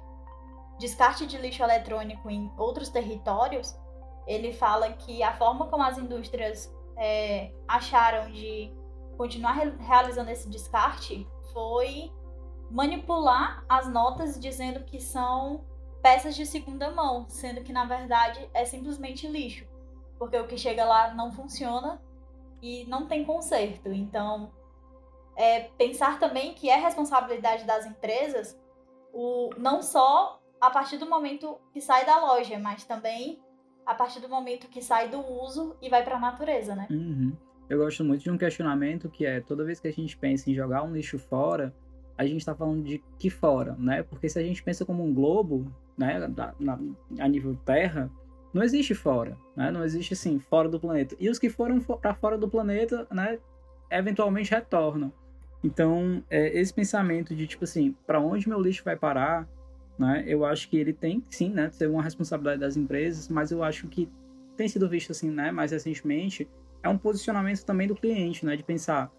descarte 0.80 1.24
de 1.24 1.38
lixo 1.38 1.62
eletrônico 1.62 2.28
em 2.28 2.50
outros 2.58 2.88
territórios, 2.88 3.76
ele 4.26 4.52
fala 4.52 4.92
que 4.92 5.22
a 5.22 5.32
forma 5.36 5.66
como 5.66 5.82
as 5.82 5.98
indústrias 5.98 6.72
é, 6.96 7.52
acharam 7.66 8.30
de 8.30 8.72
continuar 9.16 9.52
re 9.52 9.70
realizando 9.78 10.30
esse 10.30 10.48
descarte 10.48 11.26
foi 11.52 12.10
manipular 12.70 13.64
as 13.68 13.88
notas 13.88 14.38
dizendo 14.38 14.84
que 14.84 15.00
são 15.00 15.64
peças 16.02 16.34
de 16.34 16.46
segunda 16.46 16.90
mão, 16.90 17.28
sendo 17.28 17.62
que 17.62 17.72
na 17.72 17.84
verdade 17.84 18.48
é 18.54 18.64
simplesmente 18.64 19.26
lixo, 19.28 19.66
porque 20.18 20.36
o 20.36 20.46
que 20.46 20.56
chega 20.56 20.84
lá 20.84 21.14
não 21.14 21.32
funciona 21.32 22.02
e 22.60 22.84
não 22.86 23.06
tem 23.06 23.24
conserto. 23.24 23.92
Então, 23.92 24.50
é, 25.36 25.70
pensar 25.78 26.18
também 26.18 26.54
que 26.54 26.70
é 26.70 26.76
responsabilidade 26.76 27.64
das 27.64 27.86
empresas 27.86 28.58
o 29.12 29.50
não 29.58 29.82
só 29.82 30.40
a 30.60 30.70
partir 30.70 30.96
do 30.96 31.08
momento 31.08 31.60
que 31.72 31.80
sai 31.80 32.04
da 32.06 32.20
loja, 32.20 32.58
mas 32.58 32.84
também 32.84 33.42
a 33.86 33.94
partir 33.94 34.20
do 34.20 34.28
momento 34.28 34.68
que 34.68 34.82
sai 34.82 35.08
do 35.08 35.20
uso 35.20 35.76
e 35.80 35.88
vai 35.88 36.04
para 36.04 36.16
a 36.16 36.20
natureza, 36.20 36.74
né? 36.74 36.86
Uhum. 36.90 37.32
Eu 37.68 37.78
gosto 37.78 38.04
muito 38.04 38.22
de 38.22 38.30
um 38.30 38.36
questionamento 38.36 39.08
que 39.08 39.24
é 39.24 39.40
toda 39.40 39.64
vez 39.64 39.80
que 39.80 39.88
a 39.88 39.92
gente 39.92 40.16
pensa 40.16 40.50
em 40.50 40.54
jogar 40.54 40.82
um 40.82 40.92
lixo 40.92 41.18
fora, 41.18 41.74
a 42.16 42.24
gente 42.24 42.38
está 42.38 42.54
falando 42.54 42.84
de 42.84 43.02
que 43.18 43.30
fora, 43.30 43.74
né? 43.78 44.02
Porque 44.02 44.28
se 44.28 44.38
a 44.38 44.42
gente 44.42 44.62
pensa 44.62 44.84
como 44.84 45.04
um 45.04 45.12
globo, 45.12 45.72
né, 45.96 46.18
na, 46.58 46.78
a 47.18 47.28
nível 47.28 47.56
Terra, 47.64 48.10
não 48.52 48.62
existe 48.62 48.94
fora, 48.94 49.36
né? 49.56 49.70
Não 49.70 49.82
existe 49.82 50.12
assim 50.12 50.38
fora 50.38 50.68
do 50.68 50.78
planeta. 50.78 51.16
E 51.18 51.28
os 51.28 51.38
que 51.38 51.48
foram 51.48 51.80
para 51.80 52.14
fora 52.14 52.36
do 52.36 52.48
planeta, 52.48 53.06
né, 53.10 53.38
eventualmente 53.90 54.50
retornam. 54.50 55.12
Então, 55.64 56.22
é, 56.28 56.58
esse 56.58 56.74
pensamento 56.74 57.34
de 57.34 57.46
tipo 57.46 57.64
assim, 57.64 57.94
para 58.06 58.20
onde 58.20 58.48
meu 58.48 58.60
lixo 58.60 58.84
vai 58.84 58.96
parar? 58.96 59.48
Né? 59.98 60.24
Eu 60.26 60.44
acho 60.44 60.68
que 60.68 60.76
ele 60.76 60.92
tem, 60.92 61.24
sim, 61.30 61.50
né, 61.50 61.70
ser 61.70 61.88
uma 61.88 62.02
responsabilidade 62.02 62.60
das 62.60 62.76
empresas, 62.76 63.28
mas 63.28 63.50
eu 63.50 63.62
acho 63.62 63.88
que 63.88 64.08
tem 64.56 64.68
sido 64.68 64.88
visto 64.88 65.12
assim, 65.12 65.30
né, 65.30 65.50
mais 65.50 65.70
recentemente, 65.72 66.48
é 66.82 66.88
um 66.88 66.98
posicionamento 66.98 67.64
também 67.64 67.86
do 67.86 67.94
cliente, 67.94 68.44
né, 68.44 68.56
de 68.56 68.62
pensar 68.62 69.10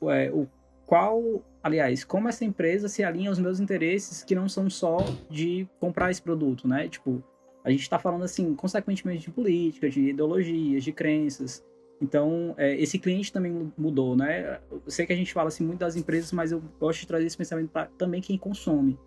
o 0.00 0.46
qual, 0.86 1.42
aliás, 1.62 2.04
como 2.04 2.28
essa 2.28 2.44
empresa 2.44 2.88
se 2.88 3.02
alinha 3.02 3.30
aos 3.30 3.38
meus 3.38 3.58
interesses 3.58 4.22
que 4.22 4.34
não 4.34 4.48
são 4.48 4.68
só 4.68 4.98
de 5.30 5.66
comprar 5.80 6.10
esse 6.10 6.20
produto, 6.20 6.68
né? 6.68 6.88
Tipo, 6.88 7.22
a 7.64 7.70
gente 7.70 7.80
está 7.80 7.98
falando 7.98 8.24
assim, 8.24 8.54
consequentemente 8.54 9.24
de 9.24 9.30
política, 9.30 9.88
de 9.88 10.10
ideologias, 10.10 10.84
de 10.84 10.92
crenças. 10.92 11.64
Então, 12.00 12.54
é, 12.58 12.74
esse 12.76 12.98
cliente 12.98 13.32
também 13.32 13.72
mudou, 13.78 14.14
né? 14.14 14.60
Eu 14.70 14.82
sei 14.88 15.06
que 15.06 15.12
a 15.12 15.16
gente 15.16 15.32
fala 15.32 15.48
assim 15.48 15.64
muito 15.64 15.80
das 15.80 15.96
empresas, 15.96 16.32
mas 16.32 16.52
eu 16.52 16.62
gosto 16.78 17.00
de 17.00 17.06
trazer 17.06 17.26
esse 17.26 17.36
pensamento 17.36 17.70
para 17.70 17.86
também 17.96 18.20
quem 18.20 18.36
consome. 18.36 18.98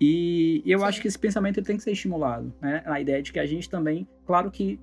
E 0.00 0.62
eu 0.64 0.80
Sim. 0.80 0.84
acho 0.84 1.00
que 1.02 1.08
esse 1.08 1.18
pensamento 1.18 1.62
tem 1.62 1.76
que 1.76 1.82
ser 1.82 1.92
estimulado, 1.92 2.52
né? 2.60 2.82
A 2.86 3.00
ideia 3.00 3.20
de 3.22 3.32
que 3.32 3.38
a 3.38 3.46
gente 3.46 3.68
também, 3.68 4.06
claro 4.24 4.50
que 4.50 4.78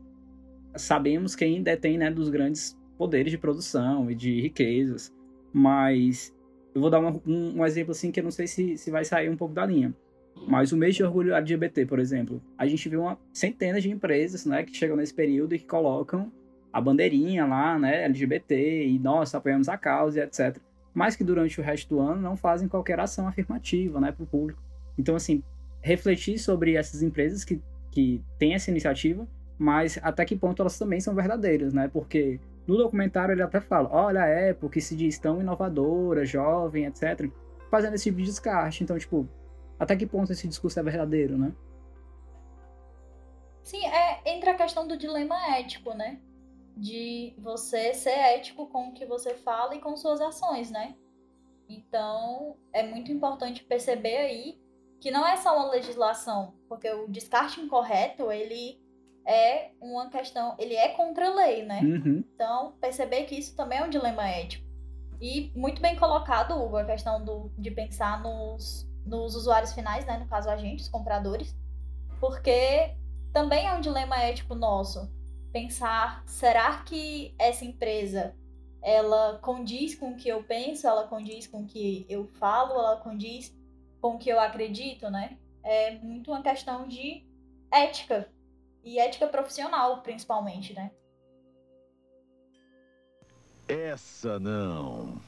sabemos 0.76 1.36
quem 1.36 1.64
detém, 1.64 1.98
né, 1.98 2.12
dos 2.12 2.30
grandes 2.30 2.78
poderes 2.98 3.32
de 3.32 3.38
produção 3.38 4.10
e 4.12 4.16
de 4.16 4.42
riquezas, 4.42 5.14
mas 5.54 6.34
eu 6.74 6.82
vou 6.82 6.90
dar 6.90 7.00
uma, 7.00 7.12
um, 7.26 7.60
um, 7.60 7.66
exemplo 7.66 7.92
assim 7.92 8.12
que 8.12 8.20
eu 8.20 8.24
não 8.24 8.32
sei 8.32 8.48
se, 8.48 8.78
se 8.78 8.92
vai 8.92 9.06
sair 9.06 9.30
um 9.30 9.38
pouco 9.38 9.54
da 9.54 9.66
linha. 9.66 9.94
Mas 10.48 10.74
o 10.74 10.78
mês 10.78 10.96
de 10.96 11.04
orgulho 11.04 11.34
LGBT, 11.34 11.86
por 11.86 11.98
exemplo, 11.98 12.42
a 12.58 12.68
gente 12.68 12.90
viu 12.90 13.04
uma 13.04 13.18
centenas 13.32 13.82
de 13.82 13.90
empresas, 13.90 14.46
né, 14.46 14.64
que 14.64 14.76
chegam 14.76 14.98
nesse 14.98 15.14
período 15.14 15.56
e 15.56 15.60
que 15.60 15.66
colocam 15.66 16.30
a 16.74 16.82
bandeirinha 16.82 17.46
lá, 17.46 17.80
né, 17.80 18.04
LGBT 18.04 18.86
e 18.86 19.00
nós 19.00 19.34
apoiamos 19.34 19.70
a 19.70 19.78
causa 19.78 20.20
e 20.20 20.24
etc. 20.24 20.58
Mas 20.94 21.16
que 21.16 21.24
durante 21.24 21.60
o 21.62 21.64
resto 21.64 21.88
do 21.96 22.02
ano 22.02 22.22
não 22.22 22.36
fazem 22.36 22.68
qualquer 22.68 23.00
ação 23.00 23.28
afirmativa, 23.30 24.02
né, 24.02 24.12
para 24.12 24.24
o 24.24 24.28
público. 24.28 24.62
Então, 24.98 25.16
assim, 25.16 25.44
refletir 25.82 26.38
sobre 26.40 26.76
essas 26.76 27.02
empresas 27.02 27.44
que, 27.44 27.62
que 27.92 28.24
têm 28.40 28.54
essa 28.54 28.72
iniciativa, 28.72 29.28
mas 29.58 30.00
até 30.02 30.26
que 30.26 30.36
ponto 30.36 30.62
elas 30.62 30.78
também 30.78 31.00
são 31.00 31.16
verdadeiras, 31.16 31.74
né? 31.74 31.88
Porque 31.88 32.40
No 32.68 32.78
documentário 32.78 33.34
ele 33.34 33.44
até 33.44 33.62
fala, 33.62 33.90
olha 33.92 34.22
a 34.24 34.50
Apple 34.52 34.70
que 34.70 34.82
se 34.82 34.96
diz 34.96 35.20
tão 35.20 35.40
inovadora, 35.40 36.26
jovem, 36.26 36.86
etc, 36.86 37.30
fazendo 37.70 37.94
esse 37.94 38.06
tipo 38.06 38.18
de 38.18 38.26
descarte. 38.26 38.84
Então, 38.84 38.98
tipo, 38.98 39.28
até 39.80 39.96
que 39.96 40.08
ponto 40.08 40.32
esse 40.32 40.48
discurso 40.48 40.80
é 40.80 40.84
verdadeiro, 40.84 41.38
né? 41.38 41.54
Sim, 43.64 43.86
é 43.86 44.22
entre 44.26 44.50
a 44.50 44.56
questão 44.56 44.88
do 44.88 44.98
dilema 44.98 45.36
ético, 45.58 45.94
né? 45.94 46.20
De 46.76 47.34
você 47.38 47.94
ser 47.94 48.10
ético 48.10 48.68
com 48.68 48.90
o 48.90 48.94
que 48.94 49.06
você 49.06 49.36
fala 49.36 49.76
e 49.76 49.80
com 49.80 49.96
suas 49.96 50.20
ações, 50.22 50.72
né? 50.72 50.96
Então, 51.70 52.58
é 52.74 52.84
muito 52.84 53.12
importante 53.12 53.64
perceber 53.64 54.18
aí 54.18 54.60
que 55.00 55.12
não 55.12 55.26
é 55.26 55.38
só 55.38 55.56
uma 55.56 55.70
legislação, 55.70 56.54
porque 56.68 56.90
o 56.90 57.08
descarte 57.08 57.60
incorreto, 57.60 58.32
ele 58.32 58.82
é 59.26 59.72
uma 59.82 60.10
questão, 60.10 60.56
ele 60.60 60.76
é 60.76 60.90
contra 60.90 61.28
a 61.28 61.36
lei, 61.36 61.66
né? 61.66 61.82
Uhum. 61.82 62.24
Então, 62.34 62.74
perceber 62.80 63.24
que 63.24 63.36
isso 63.36 63.56
também 63.56 63.80
é 63.80 63.84
um 63.84 63.90
dilema 63.90 64.28
ético. 64.28 64.66
E 65.20 65.52
muito 65.56 65.82
bem 65.82 65.96
colocado, 65.96 66.54
Hugo, 66.62 66.78
a 66.78 66.86
questão 66.86 67.24
do, 67.24 67.52
de 67.58 67.72
pensar 67.72 68.22
nos, 68.22 68.88
nos 69.06 69.36
usuários 69.36 69.74
finais, 69.74 70.06
né? 70.06 70.18
No 70.18 70.28
caso, 70.28 70.50
agentes, 70.50 70.90
compradores. 70.90 71.56
Porque 72.20 72.96
também 73.34 73.68
é 73.68 73.74
um 73.74 73.82
dilema 73.82 74.18
ético 74.18 74.56
nosso. 74.56 75.12
Pensar, 75.52 76.24
será 76.26 76.84
que 76.84 77.34
essa 77.40 77.66
empresa 77.66 78.36
ela 78.82 79.40
condiz 79.40 79.96
com 79.96 80.12
o 80.12 80.16
que 80.16 80.30
eu 80.30 80.44
penso, 80.44 80.86
ela 80.86 81.08
condiz 81.08 81.48
com 81.48 81.62
o 81.62 81.66
que 81.66 82.06
eu 82.08 82.28
falo, 82.28 82.74
ela 82.74 82.98
condiz 82.98 83.56
com 84.06 84.18
o 84.18 84.18
que 84.20 84.30
eu 84.30 84.40
acredito, 84.40 85.10
né? 85.10 85.36
É 85.64 85.98
muito 85.98 86.30
uma 86.30 86.44
questão 86.44 86.88
de 86.88 87.24
ética 87.72 88.30
e 88.84 89.00
ética 89.00 89.26
profissional, 89.26 90.04
principalmente, 90.04 90.76
né? 90.76 90.92
Essa 93.68 94.38
não. 94.38 95.20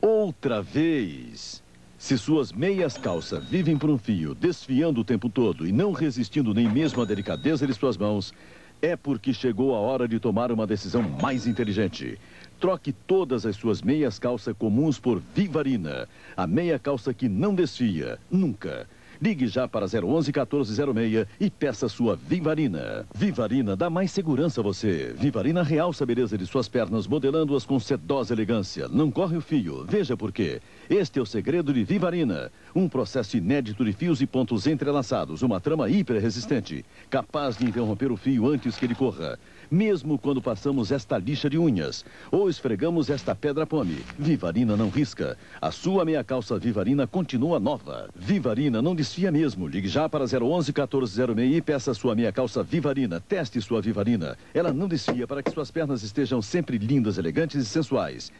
Outra 0.00 0.62
vez. 0.62 1.62
Se 1.98 2.16
suas 2.16 2.50
meias 2.50 2.96
calças 2.96 3.44
vivem 3.44 3.76
por 3.76 3.90
um 3.90 3.98
fio, 3.98 4.34
desfiando 4.34 5.02
o 5.02 5.04
tempo 5.04 5.28
todo 5.28 5.66
e 5.66 5.72
não 5.72 5.92
resistindo 5.92 6.54
nem 6.54 6.66
mesmo 6.66 7.02
à 7.02 7.04
delicadeza 7.04 7.66
de 7.66 7.74
suas 7.74 7.98
mãos, 7.98 8.32
é 8.80 8.96
porque 8.96 9.34
chegou 9.34 9.74
a 9.74 9.80
hora 9.80 10.08
de 10.08 10.18
tomar 10.18 10.50
uma 10.50 10.66
decisão 10.66 11.02
mais 11.02 11.46
inteligente. 11.46 12.18
Troque 12.60 12.92
todas 12.92 13.46
as 13.46 13.54
suas 13.54 13.82
meias 13.82 14.18
calças 14.18 14.54
comuns 14.58 14.98
por 14.98 15.22
Vivarina, 15.34 16.08
a 16.36 16.44
meia 16.44 16.76
calça 16.76 17.14
que 17.14 17.28
não 17.28 17.54
desfia, 17.54 18.18
nunca. 18.28 18.88
Ligue 19.20 19.48
já 19.48 19.66
para 19.66 19.86
011 19.86 20.30
1406 20.32 21.26
e 21.40 21.50
peça 21.50 21.88
sua 21.88 22.16
Vivarina. 22.16 23.04
Vivarina 23.14 23.74
dá 23.74 23.90
mais 23.90 24.12
segurança 24.12 24.60
a 24.60 24.62
você. 24.64 25.12
Vivarina 25.18 25.62
realça 25.62 26.04
a 26.04 26.06
beleza 26.06 26.38
de 26.38 26.46
suas 26.46 26.68
pernas, 26.68 27.06
modelando-as 27.06 27.64
com 27.64 27.80
sedosa 27.80 28.32
elegância. 28.32 28.86
Não 28.88 29.10
corre 29.10 29.36
o 29.36 29.40
fio. 29.40 29.84
Veja 29.88 30.16
por 30.16 30.30
quê. 30.30 30.60
Este 30.88 31.18
é 31.18 31.22
o 31.22 31.26
segredo 31.26 31.72
de 31.72 31.82
Vivarina. 31.82 32.50
Um 32.74 32.88
processo 32.88 33.36
inédito 33.36 33.84
de 33.84 33.92
fios 33.92 34.20
e 34.20 34.26
pontos 34.26 34.68
entrelaçados. 34.68 35.42
Uma 35.42 35.60
trama 35.60 35.90
hiper 35.90 36.20
resistente, 36.22 36.84
capaz 37.10 37.56
de 37.56 37.66
interromper 37.66 38.12
o 38.12 38.16
fio 38.16 38.48
antes 38.48 38.76
que 38.76 38.84
ele 38.84 38.94
corra 38.94 39.36
mesmo 39.70 40.18
quando 40.18 40.42
passamos 40.42 40.90
esta 40.90 41.18
lixa 41.18 41.48
de 41.48 41.58
unhas 41.58 42.04
ou 42.30 42.48
esfregamos 42.48 43.10
esta 43.10 43.34
pedra 43.34 43.66
pome. 43.66 44.04
Vivarina 44.18 44.76
não 44.76 44.88
risca. 44.88 45.36
A 45.60 45.70
sua 45.70 46.04
meia 46.04 46.22
calça 46.24 46.58
Vivarina 46.58 47.06
continua 47.06 47.58
nova. 47.58 48.08
Vivarina 48.14 48.80
não 48.82 48.94
desfia 48.94 49.30
mesmo. 49.30 49.66
Ligue 49.66 49.88
já 49.88 50.08
para 50.08 50.24
011 50.24 50.72
1406 50.72 51.56
e 51.56 51.62
peça 51.62 51.94
sua 51.94 52.14
meia 52.14 52.32
calça 52.32 52.62
Vivarina. 52.62 53.20
Teste 53.20 53.60
sua 53.60 53.80
Vivarina. 53.80 54.36
Ela 54.54 54.72
não 54.72 54.88
desfia 54.88 55.26
para 55.26 55.42
que 55.42 55.50
suas 55.50 55.70
pernas 55.70 56.02
estejam 56.02 56.40
sempre 56.42 56.78
lindas, 56.78 57.18
elegantes 57.18 57.62
e 57.62 57.66
sensuais. 57.66 58.32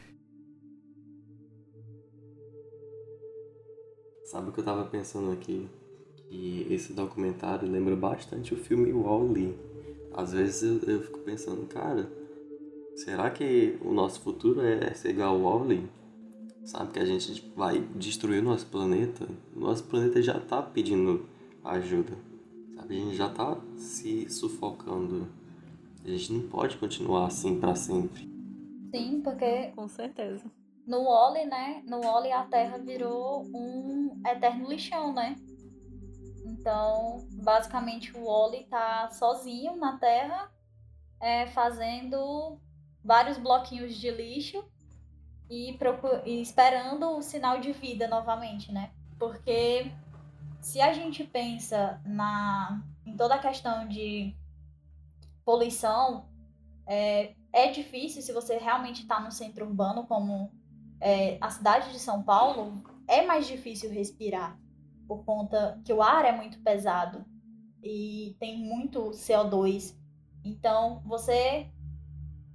Sabe 4.24 4.50
o 4.50 4.52
que 4.52 4.60
eu 4.60 4.64
tava 4.64 4.84
pensando 4.84 5.32
aqui? 5.32 5.66
Que 6.28 6.66
esse 6.68 6.92
documentário 6.92 7.66
lembra 7.66 7.96
bastante 7.96 8.52
o 8.52 8.58
filme 8.58 8.92
Wall-E 8.92 9.56
às 10.18 10.32
vezes 10.32 10.64
eu, 10.64 10.92
eu, 10.92 11.00
fico 11.00 11.20
pensando, 11.20 11.64
cara, 11.68 12.10
será 12.96 13.30
que 13.30 13.78
o 13.80 13.92
nosso 13.92 14.20
futuro 14.20 14.60
é 14.60 14.92
ser 14.92 15.10
igual 15.10 15.46
ao 15.46 15.60
Wally? 15.60 15.88
Sabe 16.64 16.92
que 16.92 16.98
a 16.98 17.04
gente 17.04 17.52
vai 17.54 17.78
destruir 17.94 18.40
o 18.40 18.44
nosso 18.44 18.66
planeta? 18.66 19.28
O 19.54 19.60
nosso 19.60 19.84
planeta 19.84 20.20
já 20.20 20.40
tá 20.40 20.60
pedindo 20.60 21.24
ajuda. 21.62 22.18
Sabe, 22.74 22.96
a 22.96 23.04
gente 23.04 23.16
já 23.16 23.28
tá 23.28 23.56
se 23.76 24.28
sufocando. 24.28 25.28
A 26.04 26.08
gente 26.08 26.32
não 26.32 26.48
pode 26.48 26.76
continuar 26.78 27.26
assim 27.26 27.60
para 27.60 27.76
sempre. 27.76 28.28
Sim, 28.92 29.20
porque 29.22 29.70
com 29.76 29.86
certeza. 29.86 30.50
No 30.84 31.04
Wally, 31.04 31.46
né? 31.46 31.80
No 31.86 32.00
Wally 32.00 32.32
a 32.32 32.42
Terra 32.42 32.78
virou 32.78 33.44
um 33.54 34.20
eterno 34.26 34.68
lixão, 34.68 35.12
né? 35.12 35.36
Então, 36.68 37.26
basicamente, 37.30 38.14
o 38.14 38.26
Wally 38.26 38.64
tá 38.64 39.08
sozinho 39.10 39.74
na 39.76 39.96
Terra, 39.96 40.52
é, 41.18 41.46
fazendo 41.46 42.60
vários 43.02 43.38
bloquinhos 43.38 43.94
de 43.94 44.10
lixo 44.10 44.62
e, 45.48 45.74
e 46.26 46.42
esperando 46.42 47.16
o 47.16 47.22
sinal 47.22 47.58
de 47.58 47.72
vida 47.72 48.06
novamente, 48.06 48.70
né? 48.70 48.92
Porque 49.18 49.90
se 50.60 50.78
a 50.82 50.92
gente 50.92 51.24
pensa 51.24 52.02
na, 52.04 52.84
em 53.06 53.16
toda 53.16 53.36
a 53.36 53.38
questão 53.38 53.88
de 53.88 54.36
poluição, 55.46 56.28
é, 56.86 57.34
é 57.50 57.70
difícil 57.70 58.20
se 58.20 58.30
você 58.30 58.58
realmente 58.58 59.00
está 59.04 59.18
no 59.20 59.32
centro 59.32 59.64
urbano, 59.64 60.06
como 60.06 60.52
é, 61.00 61.38
a 61.40 61.48
cidade 61.48 61.92
de 61.92 61.98
São 61.98 62.22
Paulo, 62.22 62.82
é 63.08 63.24
mais 63.24 63.46
difícil 63.46 63.90
respirar 63.90 64.58
por 65.08 65.24
conta 65.24 65.80
que 65.84 65.92
o 65.92 66.02
ar 66.02 66.24
é 66.24 66.32
muito 66.32 66.60
pesado 66.60 67.24
e 67.82 68.36
tem 68.38 68.58
muito 68.58 69.10
CO2. 69.10 69.96
Então, 70.44 71.02
você 71.04 71.66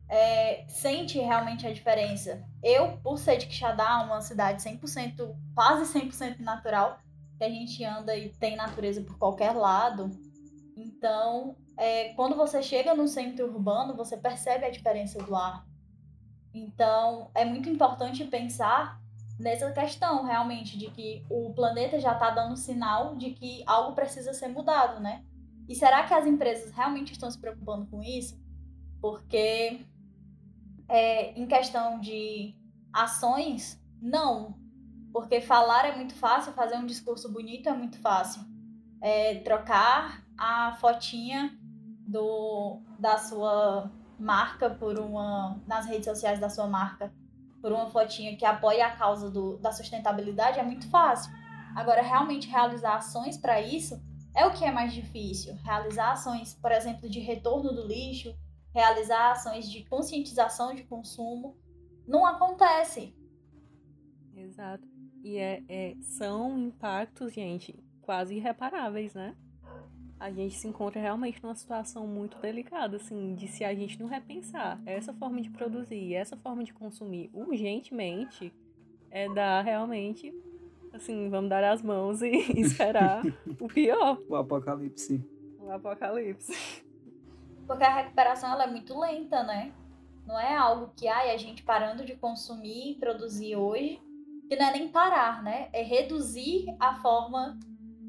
é, 0.08 0.66
sente 0.70 1.18
realmente 1.20 1.66
a 1.68 1.74
diferença. 1.74 2.48
Eu, 2.62 2.98
por 3.00 3.18
ser 3.18 3.38
de 3.38 3.48
Quixadá, 3.48 4.04
uma 4.04 4.22
cidade 4.22 4.64
100%, 4.64 5.36
quase 5.56 5.92
100% 5.92 6.40
natural, 6.40 7.00
que 7.38 7.44
a 7.44 7.50
gente 7.50 7.84
anda 7.84 8.16
e 8.16 8.30
tem 8.30 8.56
natureza 8.56 9.02
por 9.02 9.18
qualquer 9.18 9.54
lado, 9.54 10.12
então, 10.76 11.56
é, 11.78 12.14
quando 12.14 12.36
você 12.36 12.62
chega 12.62 12.96
no 12.96 13.08
centro 13.08 13.46
urbano, 13.46 13.96
você 13.96 14.18
percebe 14.18 14.66
a 14.66 14.72
diferença 14.72 15.22
do 15.22 15.36
ar. 15.36 15.66
Então, 16.54 17.30
é 17.34 17.46
muito 17.46 17.70
importante 17.70 18.24
pensar 18.26 19.02
nessa 19.40 19.72
questão 19.72 20.24
realmente 20.24 20.78
de 20.78 20.90
que 20.92 21.26
o 21.30 21.54
planeta 21.54 22.00
já 22.00 22.14
está 22.14 22.30
dando 22.30 22.56
sinal 22.56 23.16
de 23.16 23.32
que 23.32 23.64
algo 23.66 23.94
precisa 23.94 24.34
ser 24.34 24.48
mudado, 24.48 25.02
né? 25.02 25.24
E 25.68 25.76
será 25.76 26.04
que 26.04 26.14
as 26.14 26.26
empresas 26.26 26.72
realmente 26.72 27.14
estão 27.14 27.30
se 27.32 27.40
preocupando 27.40 27.86
com 27.88 28.04
isso? 28.04 28.40
Porque 29.02 29.86
é, 30.88 31.32
em 31.40 31.48
questão 31.48 32.00
de 32.00 32.56
ações, 32.92 33.82
não. 34.02 34.58
Porque 35.12 35.42
falar 35.42 35.86
é 35.86 35.96
muito 35.96 36.16
fácil, 36.16 36.54
fazer 36.54 36.76
um 36.76 36.86
discurso 36.86 37.32
bonito 37.32 37.70
é 37.70 37.74
muito 37.74 38.00
fácil. 38.00 38.42
É, 39.02 39.36
trocar 39.40 40.24
a 40.38 40.76
fotinha 40.80 41.58
do, 42.08 42.82
da 43.00 43.18
sua 43.18 43.92
marca 44.20 44.70
por 44.70 45.00
uma. 45.00 45.62
nas 45.68 45.86
redes 45.86 46.06
sociais 46.06 46.40
da 46.40 46.50
sua 46.50 46.68
marca 46.68 47.14
por 47.64 47.72
uma 47.72 47.90
fotinha 47.90 48.36
que 48.36 48.44
apoia 48.44 48.88
a 48.88 48.92
causa 48.92 49.32
do, 49.32 49.56
da 49.56 49.72
sustentabilidade 49.72 50.60
é 50.60 50.64
muito 50.64 50.90
fácil. 50.90 51.32
Agora, 51.74 52.02
realmente 52.02 52.50
realizar 52.50 52.98
ações 52.98 53.38
para 53.38 53.62
isso 53.62 54.04
é 54.36 54.46
o 54.46 54.52
que 54.52 54.66
é 54.66 54.72
mais 54.72 54.92
difícil. 54.94 55.56
Realizar 55.64 56.12
ações, 56.12 56.54
por 56.56 56.74
exemplo, 56.74 57.10
de 57.10 57.22
retorno 57.22 57.72
do 57.74 57.88
lixo, 57.88 58.36
realizar 58.74 59.32
ações 59.32 59.72
de 59.72 59.86
conscientização 59.86 60.76
de 60.76 60.84
consumo, 60.84 61.58
não 62.06 62.26
acontece. 62.26 63.16
Exato. 64.36 64.86
E 65.24 65.38
é, 65.38 65.64
é, 65.70 65.96
são 66.02 66.60
impactos, 66.60 67.32
gente, 67.32 67.82
quase 68.02 68.36
irreparáveis, 68.36 69.14
né? 69.14 69.38
A 70.24 70.32
gente 70.32 70.56
se 70.56 70.66
encontra 70.66 71.02
realmente 71.02 71.44
numa 71.44 71.54
situação 71.54 72.08
muito 72.08 72.38
delicada, 72.38 72.96
assim, 72.96 73.36
de 73.36 73.46
se 73.46 73.66
a 73.66 73.76
gente 73.76 74.00
não 74.00 74.08
repensar 74.08 74.82
essa 74.86 75.12
forma 75.12 75.42
de 75.42 75.50
produzir, 75.50 76.14
essa 76.14 76.38
forma 76.38 76.64
de 76.64 76.74
consumir 76.74 77.30
urgentemente, 77.34 78.54
é 79.12 79.28
dar 79.28 79.62
realmente, 79.62 80.34
assim, 80.94 81.30
vamos 81.30 81.50
dar 81.50 81.62
as 81.66 81.82
mãos 81.82 82.22
e 82.22 82.30
esperar 82.58 83.22
o 83.60 83.68
pior. 83.68 84.18
O 84.30 84.38
apocalipse. 84.38 85.22
O 85.60 85.70
apocalipse. 85.70 86.82
Porque 87.68 87.84
a 87.84 87.94
recuperação 87.94 88.54
ela 88.54 88.64
é 88.64 88.72
muito 88.72 88.98
lenta, 88.98 89.44
né? 89.44 89.74
Não 90.26 90.40
é 90.40 90.56
algo 90.56 90.94
que 90.96 91.06
ai, 91.06 91.32
a 91.32 91.38
gente 91.38 91.64
parando 91.64 92.06
de 92.06 92.16
consumir 92.16 92.92
e 92.92 92.96
produzir 92.96 93.58
hoje, 93.58 94.02
que 94.48 94.56
não 94.56 94.68
é 94.68 94.72
nem 94.72 94.88
parar, 94.88 95.44
né? 95.44 95.68
É 95.74 95.84
reduzir 95.84 96.74
a 96.80 96.96
forma 97.02 97.60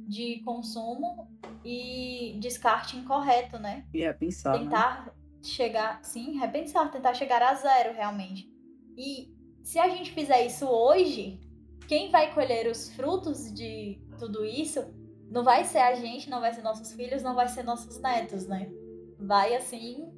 de 0.07 0.41
consumo 0.45 1.29
e 1.65 2.37
descarte 2.41 2.97
incorreto, 2.97 3.59
né? 3.59 3.87
E 3.93 4.03
é 4.03 4.13
pensar. 4.13 4.59
Tentar 4.59 5.07
né? 5.07 5.13
chegar, 5.43 6.05
sim, 6.05 6.39
repensar, 6.39 6.91
tentar 6.91 7.15
chegar 7.15 7.43
a 7.43 7.55
zero 7.55 7.95
realmente. 7.95 8.51
E 8.97 9.35
se 9.63 9.79
a 9.79 9.89
gente 9.89 10.13
fizer 10.13 10.45
isso 10.47 10.67
hoje, 10.67 11.41
quem 11.89 12.11
vai 12.11 12.33
colher 12.33 12.71
os 12.71 12.91
frutos 12.95 13.53
de 13.53 14.01
tudo 14.19 14.45
isso 14.45 14.85
não 15.31 15.43
vai 15.43 15.65
ser 15.65 15.79
a 15.79 15.95
gente, 15.95 16.31
não 16.31 16.41
vai 16.41 16.53
ser 16.53 16.63
nossos 16.63 16.93
filhos, 16.93 17.23
não 17.23 17.35
vai 17.35 17.49
ser 17.49 17.63
nossos 17.63 18.01
netos, 18.01 18.47
né? 18.47 18.71
Vai 19.19 19.55
assim 19.55 20.13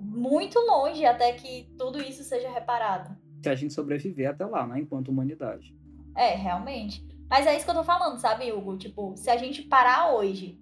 muito 0.00 0.58
longe 0.60 1.04
até 1.04 1.32
que 1.32 1.68
tudo 1.76 2.00
isso 2.00 2.22
seja 2.22 2.50
reparado. 2.50 3.16
Se 3.42 3.48
a 3.48 3.54
gente 3.54 3.74
sobreviver 3.74 4.30
até 4.30 4.46
lá, 4.46 4.66
né, 4.66 4.80
enquanto 4.80 5.08
humanidade. 5.08 5.76
É, 6.16 6.34
realmente. 6.34 7.06
Mas 7.28 7.46
é 7.46 7.54
isso 7.56 7.64
que 7.64 7.70
eu 7.70 7.74
tô 7.74 7.84
falando, 7.84 8.18
sabe, 8.18 8.50
Hugo? 8.52 8.78
Tipo, 8.78 9.14
se 9.16 9.28
a 9.30 9.36
gente 9.36 9.62
parar 9.62 10.14
hoje, 10.14 10.58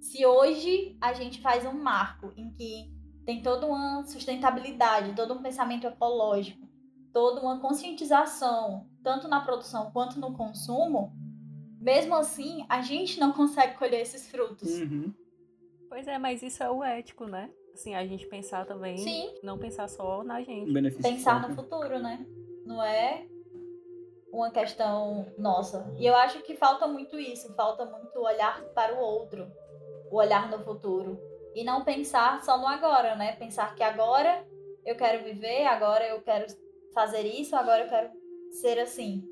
se 0.00 0.24
hoje 0.24 0.96
a 1.00 1.12
gente 1.12 1.40
faz 1.40 1.64
um 1.64 1.72
marco 1.72 2.32
em 2.36 2.50
que 2.52 2.92
tem 3.24 3.42
toda 3.42 3.66
uma 3.66 4.04
sustentabilidade, 4.04 5.14
todo 5.14 5.34
um 5.34 5.42
pensamento 5.42 5.86
ecológico, 5.86 6.68
toda 7.12 7.40
uma 7.40 7.60
conscientização, 7.60 8.86
tanto 9.02 9.28
na 9.28 9.40
produção 9.40 9.90
quanto 9.92 10.18
no 10.18 10.34
consumo, 10.34 11.12
mesmo 11.80 12.14
assim, 12.14 12.64
a 12.68 12.82
gente 12.82 13.18
não 13.18 13.32
consegue 13.32 13.76
colher 13.78 14.00
esses 14.00 14.30
frutos. 14.30 14.68
Uhum. 14.80 15.12
Pois 15.88 16.06
é, 16.06 16.18
mas 16.18 16.42
isso 16.42 16.62
é 16.62 16.70
o 16.70 16.84
ético, 16.84 17.24
né? 17.24 17.50
Assim, 17.72 17.94
a 17.94 18.06
gente 18.06 18.26
pensar 18.26 18.66
também, 18.66 18.98
Sim. 18.98 19.34
não 19.42 19.58
pensar 19.58 19.88
só 19.88 20.22
na 20.22 20.42
gente. 20.42 20.72
Benefício 20.72 21.02
Pensar 21.02 21.40
próprio. 21.40 21.56
no 21.56 21.62
futuro, 21.62 21.98
né? 21.98 22.26
Não 22.66 22.82
é 22.82 23.26
uma 24.32 24.50
questão 24.50 25.26
nossa. 25.38 25.92
E 25.98 26.06
eu 26.06 26.14
acho 26.14 26.40
que 26.42 26.54
falta 26.56 26.86
muito 26.86 27.18
isso, 27.18 27.52
falta 27.54 27.84
muito 27.84 28.18
olhar 28.20 28.62
para 28.74 28.94
o 28.94 28.98
outro, 29.00 29.46
o 30.10 30.16
olhar 30.16 30.48
no 30.50 30.58
futuro. 30.64 31.18
E 31.54 31.64
não 31.64 31.82
pensar 31.84 32.42
só 32.44 32.56
no 32.58 32.66
agora, 32.66 33.16
né? 33.16 33.32
Pensar 33.36 33.74
que 33.74 33.82
agora 33.82 34.44
eu 34.86 34.94
quero 34.96 35.24
viver, 35.24 35.66
agora 35.66 36.06
eu 36.06 36.20
quero 36.22 36.46
fazer 36.94 37.22
isso, 37.22 37.56
agora 37.56 37.82
eu 37.84 37.88
quero 37.88 38.10
ser 38.52 38.78
assim. 38.78 39.24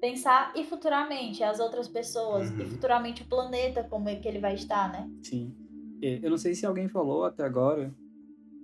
Pensar 0.00 0.52
e 0.54 0.64
futuramente 0.64 1.42
as 1.42 1.58
outras 1.58 1.88
pessoas, 1.88 2.50
Uhum. 2.50 2.60
e 2.60 2.64
futuramente 2.66 3.22
o 3.22 3.26
planeta, 3.28 3.82
como 3.84 4.08
é 4.08 4.16
que 4.16 4.28
ele 4.28 4.38
vai 4.38 4.54
estar, 4.54 4.92
né? 4.92 5.08
Sim. 5.22 5.54
É, 6.02 6.20
Eu 6.22 6.30
não 6.30 6.36
sei 6.38 6.54
se 6.54 6.64
alguém 6.66 6.88
falou 6.88 7.24
até 7.24 7.42
agora, 7.42 7.92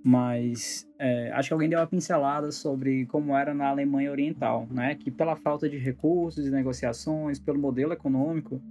mas 0.03 0.87
é, 0.97 1.31
acho 1.31 1.49
que 1.49 1.53
alguém 1.53 1.69
deu 1.69 1.79
uma 1.79 1.87
pincelada 1.87 2.51
sobre 2.51 3.05
como 3.05 3.35
era 3.35 3.53
na 3.53 3.67
Alemanha 3.67 4.11
Oriental, 4.11 4.67
né? 4.71 4.95
Que 4.95 5.11
pela 5.11 5.35
falta 5.35 5.69
de 5.69 5.77
recursos 5.77 6.45
e 6.45 6.51
negociações, 6.51 7.39
pelo 7.39 7.59
modelo 7.59 7.93
econômico, 7.93 8.61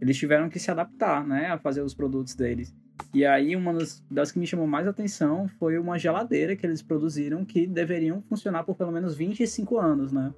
eles 0.00 0.16
tiveram 0.16 0.48
que 0.48 0.58
se 0.58 0.70
adaptar, 0.70 1.26
né? 1.26 1.46
A 1.46 1.58
fazer 1.58 1.80
os 1.80 1.94
produtos 1.94 2.34
deles. 2.34 2.74
E 3.12 3.24
aí 3.24 3.56
uma 3.56 3.72
das, 3.72 4.04
das 4.10 4.30
que 4.30 4.38
me 4.38 4.46
chamou 4.46 4.66
mais 4.66 4.86
atenção 4.86 5.48
foi 5.48 5.78
uma 5.78 5.98
geladeira 5.98 6.54
que 6.54 6.66
eles 6.66 6.82
produziram 6.82 7.44
que 7.44 7.66
deveriam 7.66 8.20
funcionar 8.22 8.64
por 8.64 8.76
pelo 8.76 8.92
menos 8.92 9.16
25 9.16 9.78
anos, 9.78 10.12
né? 10.12 10.32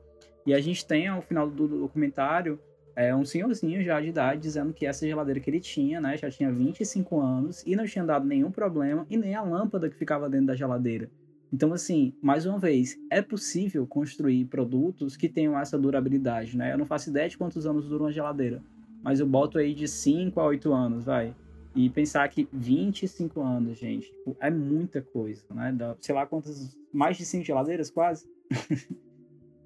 E 0.47 0.55
a 0.55 0.61
gente 0.61 0.87
tem 0.87 1.09
ao 1.09 1.21
final 1.21 1.51
do 1.51 1.67
documentário 1.67 2.61
é 2.97 3.15
um 3.15 3.27
senhorzinho 3.27 3.85
já 3.85 4.01
de 4.01 4.09
idade 4.09 4.41
dizendo 4.41 4.73
que 4.73 4.87
essa 4.87 5.07
geladeira 5.07 5.39
que 5.39 5.51
ele 5.51 5.61
tinha, 5.61 6.01
né, 6.01 6.17
já 6.17 6.31
tinha 6.31 6.51
25 6.51 7.21
anos 7.21 7.63
e 7.67 7.77
não 7.77 7.85
tinha 7.85 8.05
dado 8.05 8.27
nenhum 8.27 8.51
problema 8.51 9.07
e 9.11 9.19
nem 9.19 9.35
a 9.35 9.43
lâmpada 9.43 9.91
que 9.91 9.95
ficava 9.95 10.31
dentro 10.31 10.47
da 10.47 10.57
geladeira. 10.57 11.11
Então, 11.53 11.73
assim, 11.73 12.13
mais 12.21 12.47
uma 12.47 12.59
vez, 12.59 12.99
é 13.11 13.23
possível 13.23 13.87
construir 13.87 14.47
produtos 14.47 15.17
que 15.17 15.29
tenham 15.29 15.59
essa 15.59 15.79
durabilidade, 15.79 16.57
né? 16.57 16.73
Eu 16.73 16.79
não 16.79 16.87
faço 16.87 17.11
ideia 17.11 17.29
de 17.29 17.39
quantos 17.39 17.67
anos 17.67 17.87
dura 17.87 18.05
uma 18.05 18.13
geladeira, 18.13 18.63
mas 19.03 19.21
eu 19.21 19.27
boto 19.27 19.59
aí 19.59 19.75
de 19.75 19.87
5 19.87 20.41
a 20.41 20.47
8 20.47 20.73
anos, 20.73 21.05
vai. 21.05 21.35
E 21.75 21.91
pensar 21.91 22.27
que 22.29 22.49
25 22.53 23.41
anos, 23.41 23.79
gente, 23.79 24.07
tipo, 24.11 24.35
é 24.41 24.51
muita 24.51 25.03
coisa, 25.03 25.45
né? 25.55 25.73
Dá, 25.73 25.95
sei 26.01 26.15
lá 26.15 26.27
quantas, 26.27 26.77
mais 26.93 27.17
de 27.17 27.25
5 27.25 27.45
geladeiras 27.45 27.91
quase. 27.91 28.27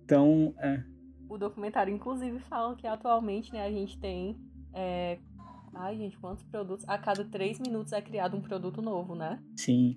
então, 0.05 0.53
é, 0.59 0.83
O 1.31 1.39
documentário, 1.39 1.95
inclusive, 1.95 2.41
fala 2.41 2.75
que 2.75 2.87
atualmente, 2.87 3.53
né, 3.53 3.65
a 3.65 3.71
gente 3.71 3.97
tem. 3.99 4.37
é, 4.75 5.17
Ai, 5.73 5.97
gente, 5.97 6.19
quantos 6.19 6.43
produtos? 6.43 6.85
A 6.89 6.99
cada 6.99 7.25
três 7.25 7.61
minutos 7.61 7.93
é 7.93 8.03
criado 8.03 8.37
um 8.37 8.41
produto 8.41 8.83
novo, 8.83 9.15
né? 9.15 9.41
sim, 9.57 9.97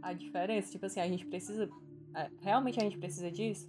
A 0.00 0.12
diferença, 0.12 0.70
tipo 0.70 0.86
assim, 0.86 1.00
a 1.00 1.08
gente 1.08 1.26
precisa. 1.26 1.68
é, 2.14 2.30
Realmente 2.40 2.78
a 2.78 2.84
gente 2.84 2.96
precisa 2.96 3.28
disso? 3.28 3.68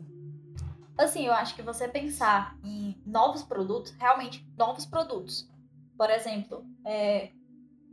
Assim, 0.95 1.25
eu 1.25 1.33
acho 1.33 1.55
que 1.55 1.63
você 1.63 1.87
pensar 1.87 2.55
em 2.63 2.95
novos 3.05 3.41
produtos, 3.41 3.91
realmente 3.93 4.47
novos 4.55 4.85
produtos. 4.85 5.49
Por 5.97 6.09
exemplo, 6.11 6.63
é, 6.85 7.31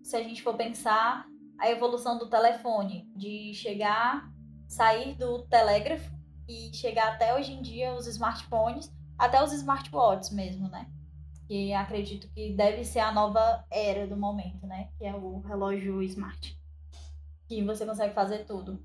se 0.02 0.14
a 0.16 0.22
gente 0.22 0.42
for 0.42 0.54
pensar 0.54 1.26
a 1.58 1.70
evolução 1.70 2.18
do 2.18 2.28
telefone, 2.28 3.08
de 3.16 3.54
chegar, 3.54 4.30
sair 4.68 5.14
do 5.16 5.42
telégrafo 5.46 6.10
e 6.46 6.70
chegar 6.74 7.14
até 7.14 7.34
hoje 7.34 7.52
em 7.52 7.62
dia 7.62 7.94
os 7.94 8.06
smartphones, 8.06 8.92
até 9.18 9.42
os 9.42 9.52
smartwatches 9.52 10.30
mesmo, 10.30 10.68
né? 10.68 10.86
Que 11.46 11.72
acredito 11.72 12.28
que 12.32 12.54
deve 12.54 12.84
ser 12.84 13.00
a 13.00 13.12
nova 13.12 13.64
era 13.70 14.06
do 14.06 14.16
momento, 14.16 14.66
né? 14.66 14.88
Que 14.98 15.04
é 15.04 15.14
o 15.14 15.40
relógio 15.40 16.02
smart. 16.02 16.58
Que 17.48 17.62
você 17.62 17.86
consegue 17.86 18.14
fazer 18.14 18.44
tudo. 18.44 18.82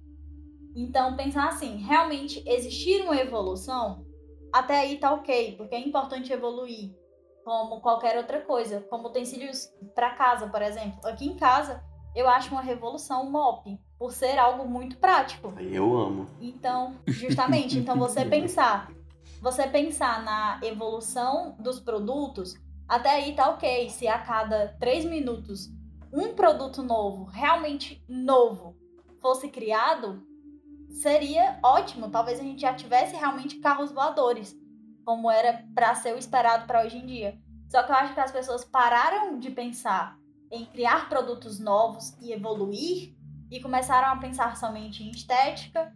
Então, 0.76 1.16
pensar 1.16 1.50
assim, 1.50 1.78
realmente 1.78 2.44
existir 2.46 3.02
uma 3.04 3.18
evolução, 3.18 4.06
até 4.54 4.80
aí 4.80 4.98
tá 4.98 5.14
ok, 5.14 5.56
porque 5.58 5.76
é 5.76 5.80
importante 5.80 6.32
evoluir, 6.32 6.96
como 7.44 7.82
qualquer 7.82 8.18
outra 8.18 8.42
coisa, 8.42 8.82
como 8.90 9.10
utensílios 9.10 9.68
para 9.94 10.12
casa, 10.12 10.48
por 10.48 10.62
exemplo. 10.62 11.00
Aqui 11.04 11.26
em 11.26 11.36
casa, 11.36 11.84
eu 12.16 12.30
acho 12.30 12.52
uma 12.52 12.62
revolução 12.62 13.24
o 13.24 13.32
mop, 13.32 13.78
por 13.98 14.14
ser 14.14 14.38
algo 14.38 14.68
muito 14.68 14.98
prático. 14.98 15.54
Eu 15.60 15.98
amo. 15.98 16.28
Então, 16.40 16.96
justamente, 17.08 17.78
então 17.78 17.98
você 17.98 18.24
pensar, 18.24 18.90
você 19.42 19.68
pensar 19.68 20.24
na 20.24 20.60
evolução 20.64 21.56
dos 21.60 21.80
produtos, 21.80 22.56
até 22.88 23.10
aí 23.10 23.36
tá 23.36 23.50
ok. 23.50 23.90
Se 23.90 24.08
a 24.08 24.20
cada 24.20 24.76
três 24.80 25.04
minutos 25.04 25.70
um 26.14 26.36
produto 26.36 26.84
novo, 26.84 27.24
realmente 27.24 28.04
novo, 28.08 28.76
fosse 29.20 29.50
criado, 29.50 30.22
seria 30.90 31.58
ótimo. 31.64 32.12
Talvez 32.12 32.40
a 32.40 32.44
gente 32.44 32.62
já 32.62 32.74
tivesse 32.74 33.16
realmente 33.16 33.60
carros 33.60 33.92
voadores, 33.92 34.56
como 35.04 35.32
era 35.32 35.66
para 35.74 35.96
ser 35.96 36.14
o 36.14 36.20
esperado 36.20 36.68
para 36.68 36.84
hoje 36.84 36.98
em 36.98 37.06
dia. 37.06 37.40
Só 37.68 37.82
que 37.82 37.92
eu 37.92 37.96
acho 37.96 38.14
que 38.14 38.20
as 38.20 38.32
pessoas 38.32 38.64
pararam 38.64 39.40
de 39.40 39.50
pensar 39.50 40.20
em 40.52 40.66
criar 40.66 41.08
produtos 41.08 41.60
novos 41.60 42.16
e 42.22 42.34
evoluir 42.34 43.16
e 43.50 43.60
começaram 43.60 44.10
a 44.10 44.18
pensar 44.18 44.58
somente 44.58 45.02
em 45.02 45.12
estética, 45.12 45.94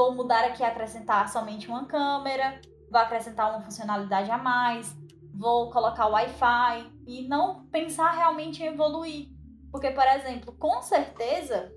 vou 0.00 0.14
mudar 0.14 0.46
aqui 0.46 0.64
acrescentar 0.64 1.28
somente 1.28 1.68
uma 1.68 1.84
câmera, 1.84 2.58
vou 2.90 2.98
acrescentar 2.98 3.50
uma 3.50 3.60
funcionalidade 3.60 4.30
a 4.30 4.38
mais, 4.38 4.96
vou 5.34 5.70
colocar 5.70 6.06
o 6.06 6.12
Wi-Fi 6.12 6.90
e 7.06 7.28
não 7.28 7.66
pensar 7.66 8.12
realmente 8.12 8.62
em 8.62 8.68
evoluir. 8.68 9.28
Porque, 9.70 9.90
por 9.90 10.06
exemplo, 10.06 10.54
com 10.58 10.80
certeza, 10.80 11.70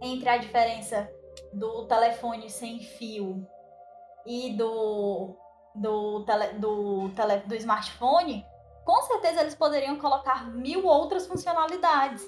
entre 0.00 0.26
a 0.26 0.38
diferença 0.38 1.06
do 1.52 1.84
telefone 1.86 2.48
sem 2.48 2.80
fio 2.80 3.46
e 4.26 4.56
do, 4.56 5.36
do, 5.74 6.24
tele, 6.24 6.58
do, 6.58 7.10
tele, 7.10 7.40
do 7.40 7.54
smartphone, 7.56 8.42
com 8.86 9.02
certeza 9.02 9.42
eles 9.42 9.54
poderiam 9.54 9.98
colocar 9.98 10.50
mil 10.50 10.86
outras 10.86 11.26
funcionalidades. 11.26 12.26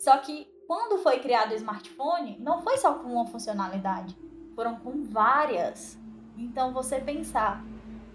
Só 0.00 0.18
que 0.18 0.52
quando 0.66 0.98
foi 0.98 1.20
criado 1.20 1.52
o 1.52 1.54
smartphone, 1.54 2.40
não 2.40 2.60
foi 2.60 2.76
só 2.76 2.94
com 2.94 3.12
uma 3.12 3.26
funcionalidade, 3.26 4.16
foram 4.54 4.76
com 4.76 5.04
várias. 5.04 5.98
Então 6.36 6.72
você 6.72 7.00
pensar 7.00 7.64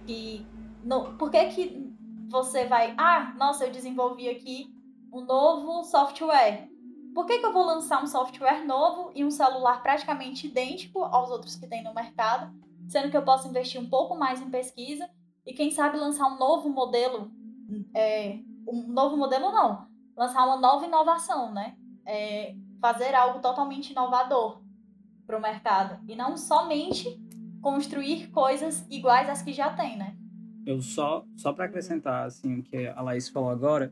que. 0.06 0.46
No, 0.84 1.14
por 1.18 1.30
que, 1.30 1.46
que 1.50 1.94
você 2.30 2.66
vai. 2.66 2.94
Ah, 2.98 3.34
nossa, 3.38 3.66
eu 3.66 3.72
desenvolvi 3.72 4.30
aqui 4.30 4.74
um 5.12 5.22
novo 5.22 5.84
software. 5.84 6.70
Por 7.14 7.26
que, 7.26 7.40
que 7.40 7.46
eu 7.46 7.54
vou 7.54 7.66
lançar 7.66 8.04
um 8.04 8.08
software 8.08 8.66
novo 8.66 9.12
e 9.16 9.26
um 9.26 9.32
celular 9.32 9.82
praticamente 9.82 10.48
idêntico 10.48 11.04
aos 11.04 11.32
outros 11.32 11.56
que 11.56 11.68
tem 11.68 11.84
no 11.84 11.94
mercado, 11.94 12.54
sendo 12.88 13.10
que 13.10 13.18
eu 13.18 13.24
posso 13.24 13.48
investir 13.48 13.82
um 13.82 13.90
pouco 13.90 14.16
mais 14.16 14.40
em 14.40 14.52
pesquisa 14.52 15.10
e 15.46 15.54
quem 15.54 15.72
sabe 15.72 15.98
lançar 15.98 16.28
um 16.28 16.38
novo 16.38 16.70
modelo, 16.70 17.32
é, 17.96 18.40
um 18.68 18.88
novo 18.88 19.18
modelo 19.18 19.52
não, 19.52 19.88
lançar 20.16 20.46
uma 20.46 20.58
nova 20.58 20.86
inovação, 20.86 21.52
né? 21.52 21.76
É, 22.06 22.56
fazer 22.80 23.16
algo 23.16 23.40
totalmente 23.40 23.92
inovador 23.92 24.62
para 25.28 25.38
o 25.38 25.42
mercado 25.42 26.00
e 26.08 26.16
não 26.16 26.38
somente 26.38 27.22
construir 27.62 28.28
coisas 28.32 28.88
iguais 28.90 29.30
às 29.30 29.42
que 29.42 29.54
já 29.54 29.76
tem, 29.76 29.98
né? 29.98 30.16
eu 30.68 30.82
só 30.82 31.26
só 31.38 31.54
para 31.54 31.66
acrescentar 31.66 32.26
assim 32.26 32.60
o 32.60 32.62
que 32.62 32.88
a 32.88 33.02
Laís 33.02 33.30
falou 33.30 33.50
agora 33.50 33.90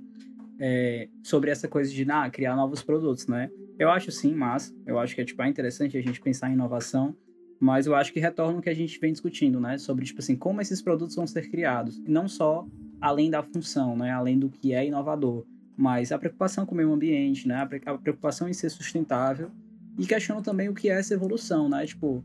é, 0.60 1.08
sobre 1.24 1.50
essa 1.50 1.70
coisa 1.70 1.92
de 1.92 2.06
ah, 2.12 2.30
criar 2.30 2.56
novos 2.56 2.84
produtos, 2.84 3.28
né? 3.28 3.50
Eu 3.80 3.90
acho 3.90 4.12
sim, 4.12 4.34
mas 4.34 4.74
eu 4.86 5.00
acho 5.00 5.16
que 5.16 5.22
é 5.22 5.26
tipo 5.26 5.42
é 5.42 5.48
interessante 5.48 5.98
a 5.98 6.02
gente 6.02 6.22
pensar 6.22 6.50
em 6.50 6.54
inovação, 6.54 7.16
mas 7.60 7.88
eu 7.88 7.96
acho 7.96 8.12
que 8.12 8.20
retorna 8.20 8.60
o 8.60 8.62
que 8.62 8.70
a 8.70 8.74
gente 8.74 9.00
vem 9.00 9.12
discutindo, 9.12 9.60
né? 9.60 9.78
Sobre 9.78 10.06
tipo 10.06 10.20
assim 10.20 10.36
como 10.36 10.62
esses 10.62 10.82
produtos 10.82 11.16
vão 11.16 11.26
ser 11.26 11.50
criados, 11.50 11.98
e 11.98 12.10
não 12.10 12.28
só 12.28 12.68
além 13.00 13.30
da 13.30 13.42
função, 13.42 13.98
né? 13.98 14.12
Além 14.12 14.38
do 14.38 14.50
que 14.50 14.74
é 14.74 14.86
inovador, 14.86 15.46
mas 15.78 16.12
a 16.12 16.20
preocupação 16.20 16.66
com 16.66 16.74
o 16.74 16.78
meio 16.78 16.92
ambiente, 16.92 17.48
né? 17.48 17.56
A 17.86 17.98
preocupação 17.98 18.50
em 18.50 18.54
ser 18.54 18.70
sustentável 18.70 19.50
E 19.98 20.06
questiono 20.06 20.42
também 20.42 20.70
o 20.70 20.74
que 20.74 20.90
é 20.90 20.94
essa 20.94 21.14
evolução, 21.14 21.70
né? 21.70 21.86
Tipo, 21.86 22.24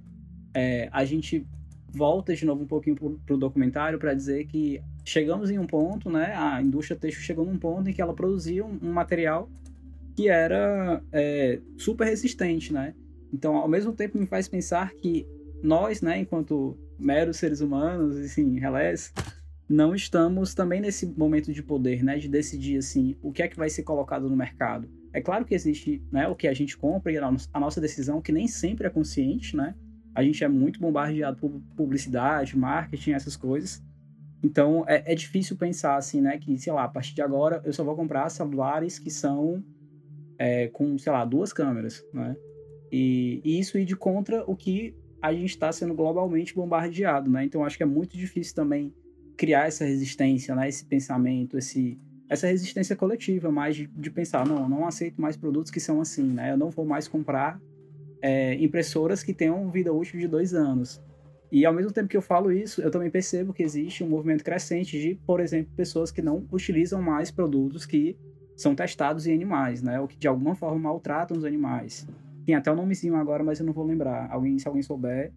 é, 0.54 0.88
a 0.92 1.04
gente 1.04 1.46
volta 1.92 2.34
de 2.34 2.44
novo 2.44 2.62
um 2.62 2.66
pouquinho 2.66 2.96
pro, 2.96 3.20
pro 3.26 3.36
documentário 3.36 3.98
para 3.98 4.14
dizer 4.14 4.46
que 4.46 4.80
chegamos 5.04 5.50
em 5.50 5.58
um 5.58 5.66
ponto, 5.66 6.10
né? 6.10 6.34
A 6.36 6.60
indústria 6.62 6.98
têxtil 6.98 7.24
chegou 7.24 7.44
num 7.44 7.58
ponto 7.58 7.88
em 7.88 7.92
que 7.92 8.02
ela 8.02 8.14
produzia 8.14 8.64
um, 8.64 8.78
um 8.82 8.92
material 8.92 9.48
que 10.16 10.28
era 10.28 11.02
é, 11.12 11.60
super 11.76 12.04
resistente, 12.04 12.72
né? 12.72 12.94
Então, 13.32 13.56
ao 13.56 13.68
mesmo 13.68 13.92
tempo, 13.92 14.18
me 14.18 14.26
faz 14.26 14.48
pensar 14.48 14.92
que 14.94 15.26
nós, 15.62 16.02
né, 16.02 16.18
enquanto 16.18 16.76
meros 16.98 17.36
seres 17.36 17.60
humanos, 17.60 18.16
assim, 18.16 18.58
relés, 18.58 19.12
não 19.68 19.94
estamos 19.94 20.52
também 20.54 20.80
nesse 20.80 21.06
momento 21.06 21.52
de 21.52 21.62
poder, 21.62 22.02
né, 22.02 22.18
de 22.18 22.28
decidir 22.28 22.76
assim 22.76 23.16
o 23.22 23.32
que 23.32 23.42
é 23.42 23.48
que 23.48 23.56
vai 23.56 23.70
ser 23.70 23.84
colocado 23.84 24.28
no 24.28 24.36
mercado. 24.36 24.88
É 25.12 25.20
claro 25.20 25.44
que 25.44 25.54
existe, 25.54 26.02
né, 26.10 26.28
o 26.28 26.34
que 26.34 26.46
a 26.46 26.54
gente 26.54 26.76
compra 26.76 27.12
e 27.12 27.18
a 27.18 27.60
nossa 27.60 27.80
decisão 27.80 28.20
que 28.20 28.30
nem 28.30 28.46
sempre 28.46 28.86
é 28.86 28.90
consciente, 28.90 29.56
né? 29.56 29.74
A 30.14 30.22
gente 30.22 30.42
é 30.42 30.48
muito 30.48 30.80
bombardeado 30.80 31.36
por 31.36 31.50
publicidade, 31.76 32.56
marketing, 32.56 33.12
essas 33.12 33.36
coisas. 33.36 33.82
Então 34.42 34.84
é, 34.86 35.12
é 35.12 35.14
difícil 35.14 35.56
pensar 35.56 35.96
assim, 35.96 36.20
né, 36.20 36.38
que 36.38 36.56
sei 36.58 36.72
lá, 36.72 36.84
a 36.84 36.88
partir 36.88 37.14
de 37.14 37.22
agora 37.22 37.60
eu 37.64 37.72
só 37.72 37.84
vou 37.84 37.96
comprar 37.96 38.28
celulares 38.28 38.98
que 38.98 39.10
são 39.10 39.62
é, 40.38 40.68
com, 40.68 40.96
sei 40.96 41.12
lá, 41.12 41.24
duas 41.24 41.52
câmeras, 41.52 42.04
né? 42.14 42.34
E, 42.90 43.40
e 43.44 43.58
isso 43.58 43.78
ir 43.78 43.84
de 43.84 43.94
contra 43.94 44.42
o 44.50 44.56
que 44.56 44.96
a 45.20 45.32
gente 45.34 45.50
está 45.50 45.70
sendo 45.70 45.94
globalmente 45.94 46.54
bombardeado, 46.54 47.30
né? 47.30 47.44
Então 47.44 47.64
acho 47.64 47.76
que 47.76 47.82
é 47.82 47.86
muito 47.86 48.16
difícil 48.16 48.54
também 48.54 48.94
criar 49.36 49.66
essa 49.66 49.84
resistência, 49.84 50.54
né? 50.54 50.68
Esse 50.68 50.84
pensamento, 50.84 51.58
esse 51.58 51.98
essa 52.30 52.46
resistência 52.46 52.94
coletiva, 52.94 53.50
mais 53.50 53.74
de, 53.74 53.88
de 53.88 54.08
pensar, 54.08 54.46
não, 54.46 54.68
não 54.68 54.86
aceito 54.86 55.20
mais 55.20 55.36
produtos 55.36 55.72
que 55.72 55.80
são 55.80 56.00
assim, 56.00 56.22
né? 56.22 56.52
Eu 56.52 56.56
não 56.56 56.70
vou 56.70 56.84
mais 56.84 57.08
comprar 57.08 57.60
é, 58.22 58.54
impressoras 58.54 59.20
que 59.24 59.34
tenham 59.34 59.68
vida 59.68 59.92
útil 59.92 60.20
de 60.20 60.28
dois 60.28 60.54
anos. 60.54 61.02
E 61.50 61.66
ao 61.66 61.74
mesmo 61.74 61.90
tempo 61.90 62.08
que 62.08 62.16
eu 62.16 62.22
falo 62.22 62.52
isso, 62.52 62.80
eu 62.80 62.88
também 62.88 63.10
percebo 63.10 63.52
que 63.52 63.64
existe 63.64 64.04
um 64.04 64.08
movimento 64.08 64.44
crescente 64.44 64.96
de, 65.00 65.16
por 65.26 65.40
exemplo, 65.40 65.72
pessoas 65.76 66.12
que 66.12 66.22
não 66.22 66.46
utilizam 66.52 67.02
mais 67.02 67.32
produtos 67.32 67.84
que 67.84 68.16
são 68.56 68.76
testados 68.76 69.26
em 69.26 69.34
animais, 69.34 69.82
né? 69.82 69.98
Ou 69.98 70.06
que 70.06 70.16
de 70.16 70.28
alguma 70.28 70.54
forma 70.54 70.78
maltratam 70.78 71.36
os 71.36 71.44
animais. 71.44 72.06
Tem 72.46 72.54
até 72.54 72.70
o 72.70 72.74
um 72.74 72.76
nomezinho 72.76 73.16
agora, 73.16 73.42
mas 73.42 73.58
eu 73.58 73.66
não 73.66 73.72
vou 73.72 73.84
lembrar. 73.84 74.30
Alguém, 74.30 74.56
se 74.56 74.68
alguém 74.68 74.82
souber, 74.82 75.32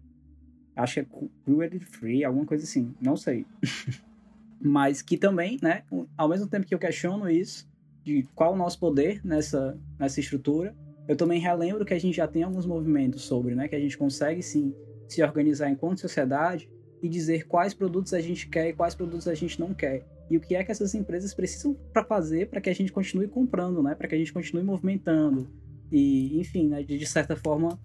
acho 0.76 0.94
que 0.94 1.00
é 1.00 1.06
cruelty 1.44 1.80
free, 1.80 2.24
alguma 2.24 2.46
coisa 2.46 2.62
assim, 2.62 2.94
não 3.00 3.16
sei. 3.16 3.44
mas 4.60 5.02
que 5.02 5.16
também, 5.16 5.58
né, 5.62 5.82
ao 6.16 6.28
mesmo 6.28 6.46
tempo 6.46 6.66
que 6.66 6.74
eu 6.74 6.78
questiono 6.78 7.28
isso, 7.28 7.68
de 8.02 8.22
qual 8.34 8.52
o 8.52 8.56
nosso 8.56 8.78
poder 8.78 9.20
nessa, 9.24 9.78
nessa 9.98 10.20
estrutura, 10.20 10.74
eu 11.08 11.16
também 11.16 11.40
relembro 11.40 11.84
que 11.84 11.94
a 11.94 11.98
gente 11.98 12.16
já 12.16 12.26
tem 12.26 12.42
alguns 12.42 12.66
movimentos 12.66 13.22
sobre, 13.22 13.54
né, 13.54 13.68
que 13.68 13.74
a 13.74 13.80
gente 13.80 13.96
consegue 13.96 14.42
sim 14.42 14.74
se 15.08 15.22
organizar 15.22 15.70
enquanto 15.70 16.00
sociedade 16.00 16.70
e 17.02 17.08
dizer 17.08 17.46
quais 17.46 17.74
produtos 17.74 18.14
a 18.14 18.20
gente 18.20 18.48
quer 18.48 18.70
e 18.70 18.72
quais 18.72 18.94
produtos 18.94 19.28
a 19.28 19.34
gente 19.34 19.60
não 19.60 19.74
quer. 19.74 20.06
E 20.30 20.36
o 20.36 20.40
que 20.40 20.54
é 20.54 20.64
que 20.64 20.72
essas 20.72 20.94
empresas 20.94 21.34
precisam 21.34 21.74
para 21.92 22.02
fazer 22.02 22.48
para 22.48 22.60
que 22.60 22.70
a 22.70 22.74
gente 22.74 22.90
continue 22.90 23.28
comprando, 23.28 23.82
né, 23.82 23.94
para 23.94 24.08
que 24.08 24.14
a 24.14 24.18
gente 24.18 24.32
continue 24.32 24.62
movimentando, 24.62 25.48
e, 25.92 26.40
enfim, 26.40 26.68
né, 26.68 26.82
de, 26.82 26.98
de 26.98 27.06
certa 27.06 27.36
forma, 27.36 27.78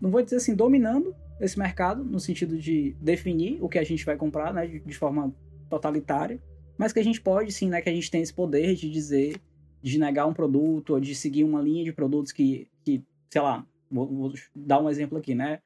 não 0.00 0.10
vou 0.10 0.22
dizer 0.22 0.36
assim, 0.36 0.54
dominando 0.54 1.14
esse 1.40 1.58
mercado, 1.58 2.04
no 2.04 2.18
sentido 2.18 2.56
de 2.56 2.96
definir 3.00 3.58
o 3.62 3.68
que 3.68 3.78
a 3.78 3.84
gente 3.84 4.04
vai 4.04 4.16
comprar, 4.16 4.52
né, 4.52 4.66
de, 4.66 4.80
de 4.80 4.94
forma 4.94 5.34
totalitária, 5.72 6.40
mas 6.76 6.92
que 6.92 7.00
a 7.00 7.04
gente 7.04 7.20
pode 7.20 7.52
sim, 7.52 7.68
né, 7.68 7.80
que 7.80 7.88
a 7.88 7.92
gente 7.92 8.10
tem 8.10 8.22
esse 8.22 8.32
poder 8.32 8.74
de 8.74 8.90
dizer, 8.90 9.40
de 9.82 9.98
negar 9.98 10.26
um 10.26 10.34
produto, 10.34 10.94
ou 10.94 11.00
de 11.00 11.14
seguir 11.14 11.44
uma 11.44 11.60
linha 11.60 11.84
de 11.84 11.92
produtos 11.92 12.32
que, 12.32 12.68
que 12.84 13.02
sei 13.30 13.40
lá, 13.40 13.66
vou, 13.90 14.06
vou 14.06 14.32
dar 14.54 14.80
um 14.80 14.88
exemplo 14.88 15.18
aqui, 15.18 15.34
né, 15.34 15.60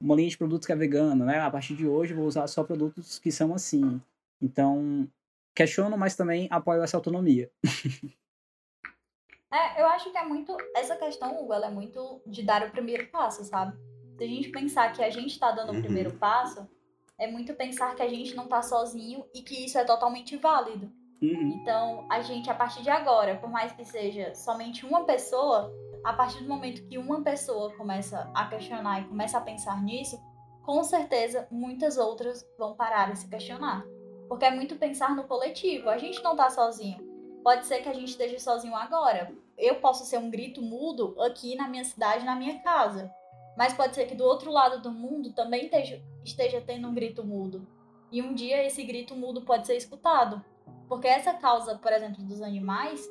uma 0.00 0.14
linha 0.14 0.28
de 0.28 0.38
produtos 0.38 0.66
que 0.66 0.72
é 0.72 0.76
vegana, 0.76 1.24
né, 1.24 1.40
a 1.40 1.50
partir 1.50 1.74
de 1.74 1.86
hoje 1.86 2.14
vou 2.14 2.26
usar 2.26 2.46
só 2.46 2.62
produtos 2.62 3.18
que 3.18 3.32
são 3.32 3.54
assim. 3.54 4.00
Então, 4.40 5.08
questiono, 5.54 5.98
mas 5.98 6.14
também 6.14 6.46
apoio 6.50 6.82
essa 6.82 6.96
autonomia. 6.96 7.50
É, 9.50 9.80
eu 9.80 9.86
acho 9.86 10.10
que 10.10 10.18
é 10.18 10.24
muito. 10.26 10.54
Essa 10.76 10.94
questão, 10.94 11.42
Hugo, 11.42 11.54
ela 11.54 11.68
é 11.68 11.70
muito 11.70 12.20
de 12.26 12.42
dar 12.42 12.66
o 12.66 12.70
primeiro 12.70 13.06
passo, 13.08 13.42
sabe? 13.44 13.74
Se 14.18 14.24
a 14.24 14.26
gente 14.26 14.50
pensar 14.50 14.92
que 14.92 15.02
a 15.02 15.08
gente 15.08 15.30
está 15.30 15.50
dando 15.52 15.72
uhum. 15.72 15.78
o 15.78 15.82
primeiro 15.82 16.12
passo, 16.18 16.68
é 17.18 17.26
muito 17.26 17.54
pensar 17.54 17.94
que 17.94 18.02
a 18.02 18.08
gente 18.08 18.34
não 18.34 18.44
está 18.44 18.62
sozinho 18.62 19.24
e 19.34 19.42
que 19.42 19.64
isso 19.64 19.76
é 19.76 19.84
totalmente 19.84 20.36
válido. 20.36 20.92
Uhum. 21.20 21.58
Então, 21.60 22.06
a 22.08 22.20
gente, 22.20 22.48
a 22.48 22.54
partir 22.54 22.82
de 22.82 22.90
agora, 22.90 23.36
por 23.36 23.50
mais 23.50 23.72
que 23.72 23.84
seja 23.84 24.34
somente 24.34 24.86
uma 24.86 25.04
pessoa, 25.04 25.72
a 26.04 26.12
partir 26.12 26.42
do 26.42 26.48
momento 26.48 26.86
que 26.86 26.96
uma 26.96 27.22
pessoa 27.22 27.74
começa 27.76 28.30
a 28.34 28.46
questionar 28.46 29.00
e 29.00 29.08
começa 29.08 29.36
a 29.36 29.40
pensar 29.40 29.82
nisso, 29.82 30.16
com 30.62 30.84
certeza 30.84 31.48
muitas 31.50 31.96
outras 31.98 32.46
vão 32.56 32.76
parar 32.76 33.10
de 33.10 33.18
se 33.18 33.28
questionar. 33.28 33.84
Porque 34.28 34.44
é 34.44 34.50
muito 34.50 34.76
pensar 34.76 35.16
no 35.16 35.24
coletivo. 35.24 35.88
A 35.88 35.98
gente 35.98 36.22
não 36.22 36.32
está 36.32 36.50
sozinho. 36.50 36.98
Pode 37.42 37.66
ser 37.66 37.82
que 37.82 37.88
a 37.88 37.94
gente 37.94 38.10
esteja 38.10 38.38
sozinho 38.38 38.76
agora. 38.76 39.32
Eu 39.56 39.76
posso 39.76 40.04
ser 40.04 40.18
um 40.18 40.30
grito 40.30 40.62
mudo 40.62 41.16
aqui 41.20 41.56
na 41.56 41.66
minha 41.66 41.84
cidade, 41.84 42.24
na 42.24 42.36
minha 42.36 42.60
casa. 42.60 43.10
Mas 43.58 43.74
pode 43.74 43.96
ser 43.96 44.06
que 44.06 44.14
do 44.14 44.22
outro 44.22 44.52
lado 44.52 44.80
do 44.80 44.92
mundo 44.92 45.32
também 45.32 45.64
esteja, 45.64 46.00
esteja 46.24 46.60
tendo 46.60 46.86
um 46.86 46.94
grito 46.94 47.24
mudo. 47.24 47.66
E 48.12 48.22
um 48.22 48.32
dia 48.32 48.64
esse 48.64 48.84
grito 48.84 49.16
mudo 49.16 49.42
pode 49.42 49.66
ser 49.66 49.76
escutado. 49.76 50.40
Porque 50.88 51.08
essa 51.08 51.34
causa, 51.34 51.76
por 51.76 51.92
exemplo, 51.92 52.22
dos 52.22 52.40
animais, 52.40 53.04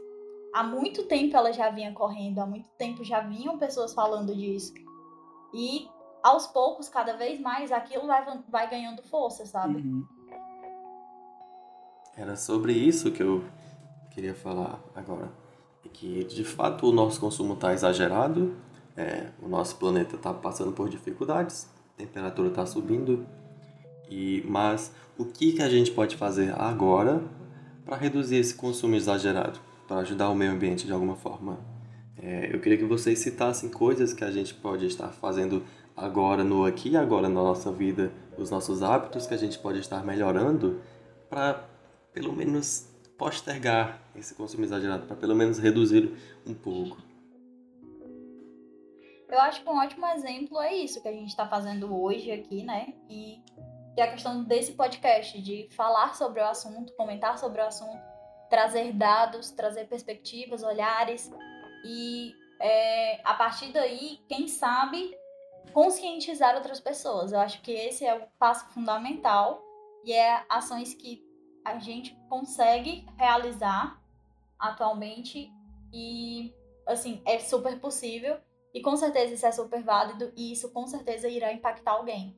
há 0.53 0.63
muito 0.63 1.03
tempo 1.03 1.35
ela 1.35 1.51
já 1.51 1.69
vinha 1.69 1.91
correndo, 1.91 2.39
há 2.39 2.45
muito 2.45 2.69
tempo 2.77 3.03
já 3.03 3.19
vinham 3.19 3.57
pessoas 3.57 3.93
falando 3.93 4.33
disso. 4.33 4.73
E 5.53 5.89
aos 6.23 6.47
poucos, 6.47 6.87
cada 6.87 7.17
vez 7.17 7.41
mais, 7.41 7.69
aquilo 7.69 8.07
vai, 8.07 8.25
vai 8.47 8.69
ganhando 8.69 9.03
força, 9.03 9.45
sabe? 9.45 9.81
Uhum. 9.81 10.07
Era 12.15 12.37
sobre 12.37 12.71
isso 12.71 13.11
que 13.11 13.21
eu 13.21 13.43
queria 14.11 14.33
falar 14.33 14.79
agora 14.95 15.29
é 15.87 15.89
que 15.89 16.23
de 16.25 16.43
fato 16.43 16.87
o 16.87 16.91
nosso 16.91 17.19
consumo 17.19 17.53
está 17.53 17.73
exagerado, 17.73 18.55
é, 18.97 19.27
o 19.41 19.47
nosso 19.47 19.75
planeta 19.75 20.15
está 20.15 20.33
passando 20.33 20.71
por 20.71 20.89
dificuldades, 20.89 21.69
a 21.93 21.97
temperatura 21.97 22.49
está 22.49 22.65
subindo, 22.65 23.25
e 24.09 24.43
mas 24.47 24.91
o 25.17 25.25
que, 25.25 25.53
que 25.53 25.61
a 25.61 25.69
gente 25.69 25.91
pode 25.91 26.15
fazer 26.15 26.53
agora 26.59 27.21
para 27.85 27.95
reduzir 27.95 28.37
esse 28.37 28.55
consumo 28.55 28.95
exagerado, 28.95 29.59
para 29.87 29.99
ajudar 29.99 30.29
o 30.29 30.35
meio 30.35 30.51
ambiente 30.51 30.87
de 30.87 30.91
alguma 30.91 31.15
forma? 31.15 31.59
É, 32.17 32.49
eu 32.51 32.59
queria 32.59 32.77
que 32.77 32.85
vocês 32.85 33.19
citassem 33.19 33.69
coisas 33.69 34.13
que 34.13 34.23
a 34.23 34.31
gente 34.31 34.53
pode 34.55 34.87
estar 34.87 35.09
fazendo 35.09 35.63
agora, 35.95 36.43
no 36.43 36.65
aqui 36.65 36.97
agora 36.97 37.29
na 37.29 37.35
nossa 37.41 37.71
vida, 37.71 38.11
os 38.37 38.49
nossos 38.49 38.81
hábitos 38.81 39.27
que 39.27 39.33
a 39.33 39.37
gente 39.37 39.59
pode 39.59 39.79
estar 39.79 40.03
melhorando 40.03 40.79
para 41.29 41.63
pelo 42.11 42.33
menos 42.33 42.87
postergar 43.17 44.01
esse 44.15 44.33
consumo 44.33 44.63
exagerado, 44.63 45.05
para 45.05 45.15
pelo 45.15 45.35
menos 45.35 45.59
reduzir 45.59 46.11
um 46.45 46.53
pouco. 46.53 47.06
Eu 49.29 49.39
acho 49.41 49.61
que 49.61 49.69
um 49.69 49.77
ótimo 49.77 50.05
exemplo 50.07 50.59
é 50.61 50.73
isso 50.73 51.01
que 51.01 51.07
a 51.07 51.11
gente 51.11 51.29
está 51.29 51.47
fazendo 51.47 51.93
hoje 52.01 52.31
aqui, 52.31 52.63
né? 52.63 52.93
E 53.09 53.43
é 53.97 54.03
a 54.03 54.11
questão 54.11 54.43
desse 54.43 54.73
podcast, 54.73 55.41
de 55.41 55.67
falar 55.71 56.15
sobre 56.15 56.39
o 56.39 56.45
assunto, 56.45 56.93
comentar 56.95 57.37
sobre 57.37 57.61
o 57.61 57.65
assunto, 57.65 58.01
trazer 58.49 58.93
dados, 58.93 59.51
trazer 59.51 59.87
perspectivas, 59.87 60.63
olhares 60.63 61.29
e 61.83 62.31
é, 62.61 63.19
a 63.23 63.33
partir 63.33 63.71
daí, 63.71 64.19
quem 64.29 64.47
sabe, 64.47 65.15
conscientizar 65.73 66.55
outras 66.55 66.79
pessoas. 66.79 67.31
Eu 67.31 67.39
acho 67.39 67.61
que 67.61 67.71
esse 67.71 68.05
é 68.05 68.15
o 68.15 68.27
passo 68.39 68.69
fundamental 68.69 69.61
e 70.05 70.13
é 70.13 70.45
ações 70.47 70.93
que 70.93 71.21
a 71.65 71.79
gente 71.79 72.15
consegue 72.29 73.05
realizar 73.17 74.01
atualmente 74.57 75.51
e 75.91 76.53
assim 76.87 77.21
é 77.25 77.39
super 77.39 77.77
possível 77.79 78.37
e 78.73 78.81
com 78.81 78.95
certeza 78.95 79.33
isso 79.33 79.45
é 79.45 79.51
super 79.51 79.83
válido 79.83 80.31
e 80.35 80.51
isso 80.51 80.71
com 80.71 80.85
certeza 80.85 81.27
irá 81.27 81.51
impactar 81.51 81.91
alguém. 81.91 82.37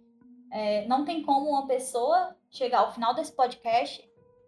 É, 0.51 0.85
não 0.87 1.05
tem 1.05 1.21
como 1.21 1.49
uma 1.49 1.67
pessoa 1.67 2.35
chegar 2.49 2.79
ao 2.79 2.93
final 2.93 3.13
desse 3.13 3.31
podcast 3.31 4.07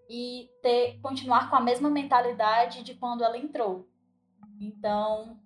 e 0.10 0.50
ter 0.62 1.00
continuar 1.02 1.50
com 1.50 1.56
a 1.56 1.62
mesma 1.62 1.90
mentalidade 1.90 2.84
de 2.84 2.96
quando 2.96 3.24
ela 3.24 3.38
entrou. 3.38 3.88
Então 4.60 5.40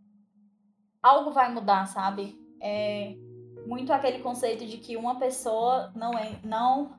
algo 1.02 1.32
vai 1.32 1.52
mudar, 1.54 1.86
sabe? 1.86 2.40
É 2.62 3.16
muito 3.68 3.92
aquele 3.92 4.20
conceito 4.20 4.66
de 4.66 4.78
que 4.78 4.96
uma 4.96 5.20
pessoa 5.20 5.92
não 5.96 6.18
é 6.18 6.40
não 6.44 6.98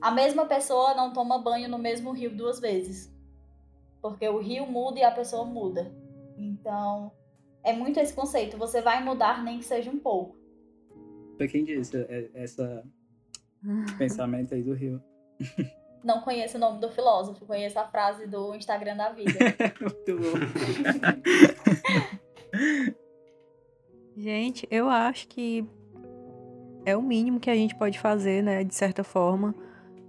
a 0.00 0.10
mesma 0.10 0.46
pessoa 0.46 0.94
não 0.94 1.12
toma 1.12 1.38
banho 1.38 1.68
no 1.68 1.78
mesmo 1.78 2.12
rio 2.12 2.34
duas 2.34 2.60
vezes. 2.60 3.12
Porque 4.00 4.28
o 4.28 4.38
rio 4.38 4.66
muda 4.66 5.00
e 5.00 5.02
a 5.02 5.10
pessoa 5.10 5.44
muda. 5.44 5.92
Então, 6.36 7.10
é 7.64 7.72
muito 7.72 7.98
esse 8.00 8.12
conceito. 8.12 8.56
Você 8.56 8.80
vai 8.80 9.02
mudar 9.02 9.42
nem 9.42 9.58
que 9.58 9.64
seja 9.64 9.90
um 9.90 9.98
pouco. 9.98 10.36
Foi 11.36 11.48
quem 11.48 11.64
disse 11.64 11.96
é, 11.96 12.30
esse 12.34 12.62
pensamento 13.98 14.54
aí 14.54 14.62
do 14.62 14.74
rio? 14.74 15.02
Não 16.02 16.20
conheço 16.20 16.56
o 16.56 16.60
nome 16.60 16.80
do 16.80 16.90
filósofo, 16.90 17.44
conheço 17.44 17.78
a 17.78 17.86
frase 17.86 18.26
do 18.26 18.54
Instagram 18.54 18.96
da 18.96 19.10
vida. 19.10 19.38
muito 19.80 20.16
bom. 20.16 20.38
Gente, 24.16 24.66
eu 24.70 24.88
acho 24.88 25.28
que 25.28 25.64
é 26.84 26.96
o 26.96 27.02
mínimo 27.02 27.38
que 27.38 27.50
a 27.50 27.54
gente 27.54 27.76
pode 27.76 28.00
fazer, 28.00 28.42
né? 28.42 28.64
De 28.64 28.74
certa 28.74 29.04
forma, 29.04 29.54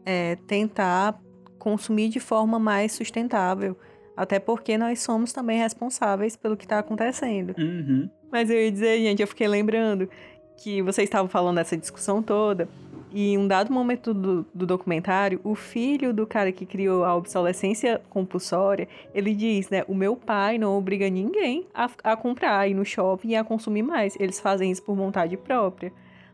é 0.06 0.36
tentar 0.48 1.22
consumir 1.60 2.10
de 2.10 2.20
forma 2.20 2.58
mais 2.58 2.92
sustentável. 2.94 3.78
Até 4.20 4.38
porque 4.38 4.78
nós 4.78 5.02
somos 5.02 5.32
também 5.32 5.60
responsáveis 5.60 6.36
pelo 6.36 6.58
que 6.58 6.66
está 6.66 6.80
acontecendo. 6.80 7.56
Uhum. 7.58 8.10
Mas 8.30 8.50
eu 8.50 8.62
ia 8.62 8.70
dizer, 8.70 8.98
gente, 8.98 9.22
eu 9.22 9.28
fiquei 9.28 9.48
lembrando 9.48 10.10
que 10.58 10.82
vocês 10.82 11.08
estavam 11.08 11.30
falando 11.30 11.56
dessa 11.56 11.78
discussão 11.78 12.22
toda. 12.22 12.68
E 13.14 13.32
em 13.32 13.38
um 13.38 13.48
dado 13.48 13.72
momento 13.72 14.14
do, 14.14 14.46
do, 14.54 14.66
documentário, 14.66 15.40
o 15.42 15.56
filho 15.56 16.14
do 16.14 16.28
cara 16.28 16.52
que 16.52 16.66
criou 16.66 17.06
a 17.06 17.16
obsolescência 17.16 18.02
compulsória, 18.10 18.90
ele 19.16 19.34
diz, 19.34 19.70
né? 19.70 19.86
O 19.88 19.96
meu 19.96 20.18
pai 20.18 20.58
não 20.58 20.78
obriga 20.78 21.10
ninguém 21.10 21.66
a, 21.74 21.90
a 22.04 22.18
comprar, 22.18 22.60
a 22.60 22.68
ir 22.68 22.74
no 22.74 22.84
shopping 22.84 23.30
e 23.30 23.36
a 23.38 23.44
consumir 23.46 23.84
mais. 23.84 24.18
Eles 24.20 24.38
fazem 24.38 24.70
isso 24.70 24.84
por 24.84 24.98
vontade 24.98 25.38
própria. 25.38 25.94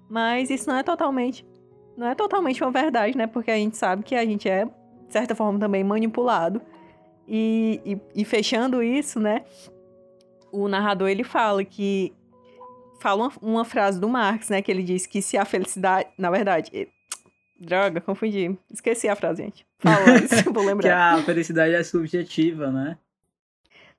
Mas 0.10 0.50
isso 0.50 0.68
não 0.68 0.76
é 0.76 0.82
totalmente. 0.82 1.46
Não 1.96 2.08
é 2.08 2.16
totalmente 2.16 2.64
uma 2.64 2.72
verdade, 2.72 3.16
né? 3.16 3.28
Porque 3.28 3.52
a 3.52 3.58
gente 3.58 3.78
sabe 3.78 4.02
que 4.02 4.16
a 4.16 4.26
gente 4.26 4.50
é, 4.50 4.66
de 4.66 4.72
certa 5.14 5.36
forma, 5.36 5.60
também 5.60 5.84
manipulado. 5.84 6.60
E, 7.28 7.82
e, 7.86 8.22
e 8.22 8.26
fechando 8.26 8.84
isso, 8.84 9.20
né? 9.20 9.44
O 10.52 10.68
narrador 10.68 11.10
ele 11.10 11.24
fala 11.24 11.64
que 11.64 12.14
fala 13.00 13.24
uma, 13.24 13.34
uma, 13.42 13.66
frase 13.66 14.00
do 14.00 14.08
Marx, 14.08 14.50
né? 14.50 14.62
Que 14.62 14.72
ele 14.72 14.84
diz 14.84 15.06
que 15.06 15.22
se 15.22 15.38
a 15.38 15.46
felicidade. 15.46 16.10
Na 16.18 16.30
verdade. 16.30 16.88
Droga, 17.60 18.02
confundi. 18.02 18.58
Esqueci 18.72 19.08
a 19.08 19.16
frase, 19.16 19.44
gente. 19.44 19.66
Fala 19.80 20.18
isso, 20.24 20.52
vou 20.52 20.64
lembrar. 20.64 21.16
que 21.16 21.22
a 21.22 21.24
felicidade 21.24 21.74
é 21.74 21.84
subjetiva, 21.84 22.72
né? 22.72 22.98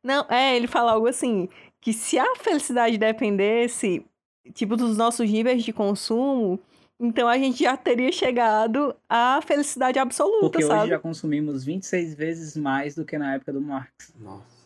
Não, 0.03 0.24
é, 0.29 0.57
ele 0.57 0.66
fala 0.66 0.93
algo 0.93 1.09
assim: 1.09 1.49
que 1.81 1.93
se 1.93 2.18
a 2.18 2.37
felicidade 2.37 2.99
dependesse, 2.99 4.05
tipo, 4.53 4.77
dos 4.77 4.97
nossos 4.97 5.29
níveis 5.29 5.64
de 5.64 5.72
consumo, 5.72 6.61
então 6.99 7.29
a 7.29 7.37
gente 7.39 7.63
já 7.63 7.77
teria 7.77 8.11
chegado 8.13 8.95
à 9.09 9.41
felicidade 9.43 9.99
absoluta, 9.99 10.41
Porque 10.51 10.63
sabe? 10.63 10.81
hoje 10.83 10.91
já 10.91 10.99
consumimos 10.99 11.65
26 11.65 12.15
vezes 12.15 12.57
mais 12.57 12.95
do 12.95 13.05
que 13.05 13.19
na 13.19 13.35
época 13.35 13.53
do 13.53 13.61
Marx. 13.61 14.15
Nossa. 14.19 14.57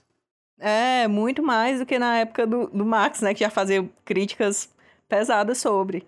É, 0.59 1.09
muito 1.09 1.43
mais 1.43 1.79
do 1.81 1.87
que 1.87 1.99
na 1.99 2.19
época 2.19 2.47
do, 2.47 2.67
do 2.69 2.85
Marx, 2.85 3.21
né? 3.23 3.33
Que 3.33 3.41
já 3.41 3.51
fazia 3.51 3.89
críticas 4.05 4.69
pesadas 5.09 5.59
sobre. 5.59 6.07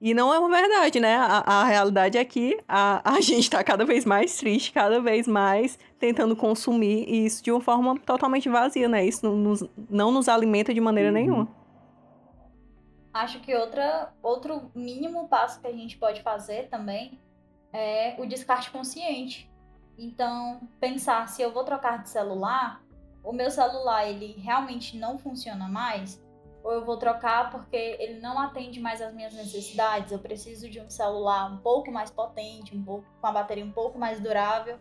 E 0.00 0.12
não 0.14 0.34
é 0.34 0.38
uma 0.38 0.50
verdade, 0.50 0.98
né? 1.00 1.16
A, 1.16 1.60
a 1.60 1.64
realidade 1.64 2.18
é 2.18 2.24
que 2.24 2.58
a, 2.68 3.14
a 3.14 3.18
gente 3.22 3.48
tá 3.48 3.62
cada 3.64 3.84
vez 3.84 4.04
mais 4.04 4.36
triste, 4.36 4.72
cada 4.72 5.00
vez 5.00 5.26
mais 5.26 5.78
tentando 5.98 6.36
consumir 6.36 7.04
e 7.08 7.24
isso 7.24 7.42
de 7.42 7.50
uma 7.50 7.60
forma 7.60 7.98
totalmente 8.00 8.48
vazia, 8.48 8.88
né? 8.88 9.06
Isso 9.06 9.24
não 9.24 9.36
nos, 9.36 9.64
não 9.88 10.10
nos 10.12 10.28
alimenta 10.28 10.74
de 10.74 10.80
maneira 10.80 11.08
Uhum. 11.08 11.14
nenhuma. 11.14 11.48
Acho 13.12 13.40
que 13.40 13.54
outra, 13.54 14.12
outro 14.22 14.70
mínimo 14.74 15.28
passo 15.28 15.60
que 15.60 15.66
a 15.66 15.72
gente 15.72 15.98
pode 15.98 16.22
fazer 16.22 16.68
também 16.68 17.20
é 17.72 18.16
o 18.18 18.26
descarte 18.26 18.70
consciente. 18.70 19.50
Então, 19.98 20.60
pensar 20.80 21.28
se 21.28 21.42
eu 21.42 21.52
vou 21.52 21.64
trocar 21.64 22.02
de 22.02 22.08
celular, 22.08 22.82
o 23.22 23.32
meu 23.32 23.50
celular 23.50 24.08
ele 24.08 24.32
realmente 24.40 24.96
não 24.96 25.18
funciona 25.18 25.68
mais, 25.68 26.22
ou 26.64 26.72
eu 26.72 26.84
vou 26.84 26.96
trocar 26.96 27.50
porque 27.50 27.76
ele 27.76 28.20
não 28.20 28.38
atende 28.38 28.80
mais 28.80 29.02
às 29.02 29.12
minhas 29.12 29.34
necessidades. 29.34 30.10
Eu 30.10 30.18
preciso 30.18 30.68
de 30.70 30.80
um 30.80 30.88
celular 30.88 31.52
um 31.52 31.58
pouco 31.58 31.90
mais 31.90 32.10
potente, 32.10 32.74
um 32.74 32.82
pouco 32.82 33.06
com 33.20 33.26
a 33.26 33.32
bateria 33.32 33.64
um 33.64 33.72
pouco 33.72 33.98
mais 33.98 34.20
durável, 34.20 34.78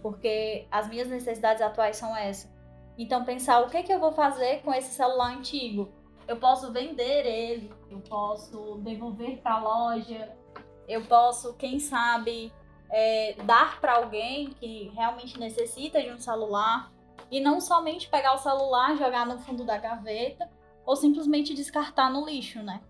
porque 0.00 0.68
as 0.70 0.88
minhas 0.88 1.08
necessidades 1.08 1.60
atuais 1.60 1.96
são 1.96 2.16
essas. 2.16 2.52
Então, 2.96 3.24
pensar 3.24 3.60
o 3.60 3.68
que, 3.68 3.82
que 3.82 3.92
eu 3.92 3.98
vou 3.98 4.12
fazer 4.12 4.62
com 4.62 4.72
esse 4.72 4.94
celular 4.94 5.36
antigo 5.36 5.92
eu 6.26 6.36
posso 6.36 6.72
vender 6.72 7.26
ele, 7.26 7.72
eu 7.90 8.00
posso 8.00 8.78
devolver 8.82 9.38
para 9.38 9.54
a 9.54 9.62
loja, 9.62 10.32
eu 10.88 11.02
posso, 11.04 11.54
quem 11.54 11.78
sabe, 11.78 12.52
é, 12.90 13.34
dar 13.44 13.80
para 13.80 13.94
alguém 13.94 14.50
que 14.50 14.90
realmente 14.94 15.38
necessita 15.38 16.00
de 16.02 16.10
um 16.10 16.18
celular 16.18 16.92
e 17.30 17.40
não 17.40 17.60
somente 17.60 18.08
pegar 18.08 18.34
o 18.34 18.38
celular, 18.38 18.96
jogar 18.96 19.26
no 19.26 19.38
fundo 19.38 19.64
da 19.64 19.78
gaveta 19.78 20.48
ou 20.84 20.96
simplesmente 20.96 21.54
descartar 21.54 22.10
no 22.10 22.24
lixo, 22.24 22.62
né? 22.62 22.80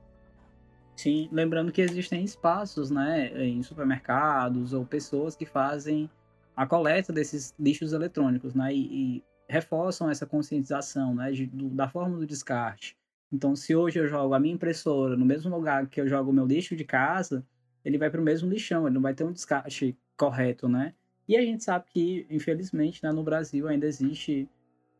Sim, 0.96 1.28
lembrando 1.32 1.72
que 1.72 1.80
existem 1.80 2.22
espaços, 2.22 2.90
né, 2.90 3.28
em 3.44 3.62
supermercados 3.62 4.72
ou 4.72 4.84
pessoas 4.84 5.34
que 5.34 5.44
fazem 5.44 6.08
a 6.56 6.66
coleta 6.66 7.12
desses 7.12 7.52
lixos 7.58 7.92
eletrônicos, 7.92 8.54
né, 8.54 8.72
e, 8.72 9.16
e 9.16 9.24
reforçam 9.48 10.08
essa 10.08 10.24
conscientização, 10.24 11.14
né, 11.14 11.32
de, 11.32 11.46
do, 11.46 11.68
da 11.70 11.88
forma 11.88 12.16
do 12.16 12.26
descarte. 12.26 12.96
Então, 13.34 13.56
se 13.56 13.74
hoje 13.74 13.98
eu 13.98 14.06
jogo 14.06 14.32
a 14.32 14.38
minha 14.38 14.54
impressora 14.54 15.16
no 15.16 15.26
mesmo 15.26 15.52
lugar 15.52 15.88
que 15.88 16.00
eu 16.00 16.06
jogo 16.06 16.30
o 16.30 16.32
meu 16.32 16.46
lixo 16.46 16.76
de 16.76 16.84
casa, 16.84 17.44
ele 17.84 17.98
vai 17.98 18.08
para 18.08 18.20
o 18.20 18.24
mesmo 18.24 18.48
lixão, 18.48 18.86
ele 18.86 18.94
não 18.94 19.02
vai 19.02 19.12
ter 19.12 19.24
um 19.24 19.32
descarte 19.32 19.98
correto, 20.16 20.68
né? 20.68 20.94
E 21.26 21.36
a 21.36 21.42
gente 21.42 21.64
sabe 21.64 21.84
que, 21.92 22.24
infelizmente, 22.30 23.02
né, 23.02 23.10
no 23.10 23.24
Brasil 23.24 23.66
ainda 23.66 23.86
existe 23.86 24.48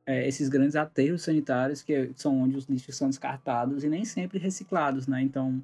é, 0.05 0.26
esses 0.26 0.49
grandes 0.49 0.74
aterros 0.74 1.22
sanitários 1.22 1.80
que 1.80 2.11
são 2.16 2.41
onde 2.41 2.57
os 2.57 2.64
lixos 2.64 2.97
são 2.97 3.09
descartados 3.09 3.85
e 3.85 3.89
nem 3.89 4.05
sempre 4.05 4.41
reciclados, 4.41 5.07
né? 5.07 5.22
Então, 5.22 5.62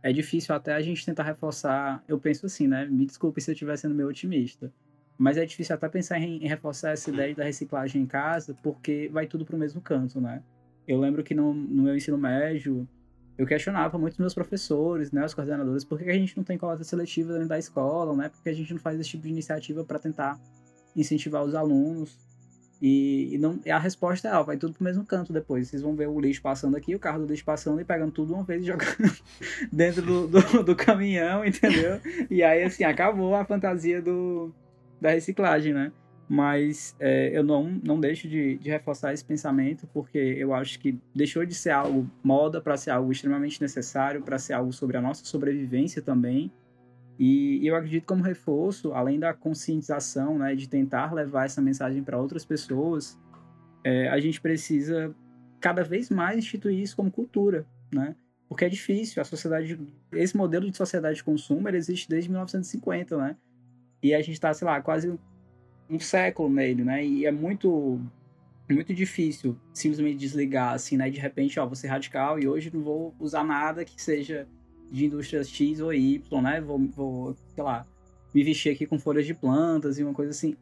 é 0.00 0.12
difícil 0.12 0.54
até 0.54 0.74
a 0.74 0.80
gente 0.80 1.04
tentar 1.04 1.24
reforçar. 1.24 2.04
Eu 2.06 2.20
penso 2.20 2.46
assim, 2.46 2.68
né? 2.68 2.86
Me 2.86 3.04
desculpe 3.04 3.40
se 3.40 3.50
eu 3.50 3.52
estiver 3.52 3.76
sendo 3.76 3.96
meio 3.96 4.08
otimista. 4.08 4.72
Mas 5.18 5.36
é 5.36 5.44
difícil 5.44 5.74
até 5.74 5.88
pensar 5.88 6.20
em, 6.20 6.44
em 6.44 6.46
reforçar 6.46 6.92
essa 6.92 7.10
ideia 7.10 7.34
da 7.34 7.42
reciclagem 7.42 8.02
em 8.02 8.06
casa, 8.06 8.54
porque 8.62 9.10
vai 9.12 9.26
tudo 9.26 9.44
para 9.44 9.56
o 9.56 9.58
mesmo 9.58 9.80
canto, 9.80 10.20
né? 10.20 10.40
Eu 10.86 10.98
lembro 11.00 11.22
que 11.22 11.34
no, 11.34 11.52
no 11.52 11.82
meu 11.84 11.96
ensino 11.96 12.16
médio, 12.16 12.88
eu 13.36 13.46
questionava 13.46 13.98
muito 13.98 14.14
os 14.14 14.18
meus 14.18 14.34
professores, 14.34 15.12
né, 15.12 15.24
os 15.24 15.34
coordenadores, 15.34 15.84
por 15.84 15.98
que 15.98 16.08
a 16.08 16.14
gente 16.14 16.36
não 16.36 16.44
tem 16.44 16.56
coleta 16.56 16.84
seletiva 16.84 17.32
dentro 17.32 17.48
da 17.48 17.58
escola, 17.58 18.14
né? 18.16 18.28
Por 18.28 18.42
que 18.42 18.48
a 18.48 18.52
gente 18.52 18.72
não 18.72 18.80
faz 18.80 18.98
esse 18.98 19.10
tipo 19.10 19.24
de 19.24 19.30
iniciativa 19.30 19.84
para 19.84 19.98
tentar 19.98 20.38
incentivar 20.94 21.44
os 21.44 21.54
alunos? 21.54 22.16
E, 22.80 23.34
e 23.34 23.38
não, 23.38 23.58
e 23.64 23.70
a 23.70 23.78
resposta 23.78 24.28
é, 24.28 24.34
ó, 24.34 24.42
vai 24.42 24.56
tudo 24.56 24.74
pro 24.74 24.84
mesmo 24.84 25.04
canto 25.04 25.32
depois. 25.32 25.68
Vocês 25.68 25.82
vão 25.82 25.94
ver 25.94 26.08
o 26.08 26.20
lixo 26.20 26.42
passando 26.42 26.76
aqui, 26.76 26.94
o 26.94 26.98
carro 26.98 27.20
do 27.20 27.26
lixo 27.26 27.44
passando 27.44 27.80
e 27.80 27.84
pegando 27.84 28.12
tudo 28.12 28.34
uma 28.34 28.44
vez 28.44 28.62
e 28.62 28.66
jogando 28.66 29.12
dentro 29.72 30.02
do, 30.02 30.28
do, 30.28 30.62
do 30.62 30.76
caminhão, 30.76 31.44
entendeu? 31.44 32.00
E 32.30 32.42
aí, 32.42 32.62
assim, 32.64 32.84
acabou 32.84 33.34
a 33.34 33.44
fantasia 33.44 34.02
do, 34.02 34.52
da 35.00 35.10
reciclagem, 35.10 35.72
né? 35.72 35.92
Mas 36.28 36.96
é, 36.98 37.30
eu 37.36 37.44
não, 37.44 37.80
não 37.84 38.00
deixo 38.00 38.28
de, 38.28 38.58
de 38.58 38.68
reforçar 38.68 39.12
esse 39.12 39.24
pensamento, 39.24 39.86
porque 39.92 40.18
eu 40.18 40.52
acho 40.52 40.78
que 40.80 40.98
deixou 41.14 41.46
de 41.46 41.54
ser 41.54 41.70
algo 41.70 42.10
moda 42.22 42.60
para 42.60 42.76
ser 42.76 42.90
algo 42.90 43.12
extremamente 43.12 43.60
necessário, 43.60 44.22
para 44.22 44.36
ser 44.38 44.54
algo 44.54 44.72
sobre 44.72 44.96
a 44.96 45.00
nossa 45.00 45.24
sobrevivência 45.24 46.02
também. 46.02 46.50
E, 47.18 47.66
eu 47.66 47.76
acredito 47.76 48.04
como 48.04 48.22
reforço, 48.22 48.92
além 48.92 49.18
da 49.18 49.32
conscientização, 49.32 50.38
né, 50.38 50.54
de 50.54 50.68
tentar 50.68 51.12
levar 51.14 51.46
essa 51.46 51.62
mensagem 51.62 52.02
para 52.02 52.18
outras 52.18 52.44
pessoas, 52.44 53.18
é, 53.84 54.08
a 54.08 54.18
gente 54.18 54.40
precisa 54.40 55.14
cada 55.60 55.82
vez 55.82 56.10
mais 56.10 56.38
instituir 56.38 56.78
isso 56.80 56.96
como 56.96 57.10
cultura, 57.10 57.64
né? 57.92 58.14
Porque 58.48 58.64
é 58.64 58.68
difícil, 58.68 59.20
a 59.20 59.24
sociedade, 59.24 59.78
esse 60.12 60.36
modelo 60.36 60.70
de 60.70 60.76
sociedade 60.76 61.16
de 61.16 61.24
consumo, 61.24 61.68
existe 61.68 62.08
desde 62.08 62.28
1950, 62.28 63.16
né? 63.16 63.36
E 64.02 64.14
a 64.14 64.18
gente 64.18 64.32
está, 64.32 64.52
sei 64.52 64.66
lá, 64.66 64.80
quase 64.80 65.18
um 65.88 65.98
século 65.98 66.48
nele, 66.48 66.84
né? 66.84 67.04
E 67.04 67.26
é 67.26 67.30
muito 67.30 68.00
muito 68.68 68.92
difícil 68.92 69.56
simplesmente 69.72 70.16
desligar 70.16 70.74
assim, 70.74 70.96
né? 70.96 71.08
De 71.08 71.20
repente, 71.20 71.58
ó, 71.60 71.66
vou 71.66 71.76
ser 71.76 71.86
radical 71.86 72.38
e 72.38 72.48
hoje 72.48 72.70
não 72.72 72.82
vou 72.82 73.14
usar 73.20 73.44
nada 73.44 73.84
que 73.84 74.00
seja 74.00 74.48
de 74.90 75.06
indústria 75.06 75.42
X 75.44 75.80
ou 75.80 75.92
Y, 75.92 76.42
né? 76.42 76.60
Vou, 76.60 76.78
vou, 76.88 77.36
sei 77.54 77.62
lá, 77.62 77.86
me 78.34 78.42
vestir 78.42 78.72
aqui 78.72 78.86
com 78.86 78.98
folhas 78.98 79.26
de 79.26 79.34
plantas 79.34 79.98
e 79.98 80.04
uma 80.04 80.12
coisa 80.12 80.30
assim, 80.30 80.56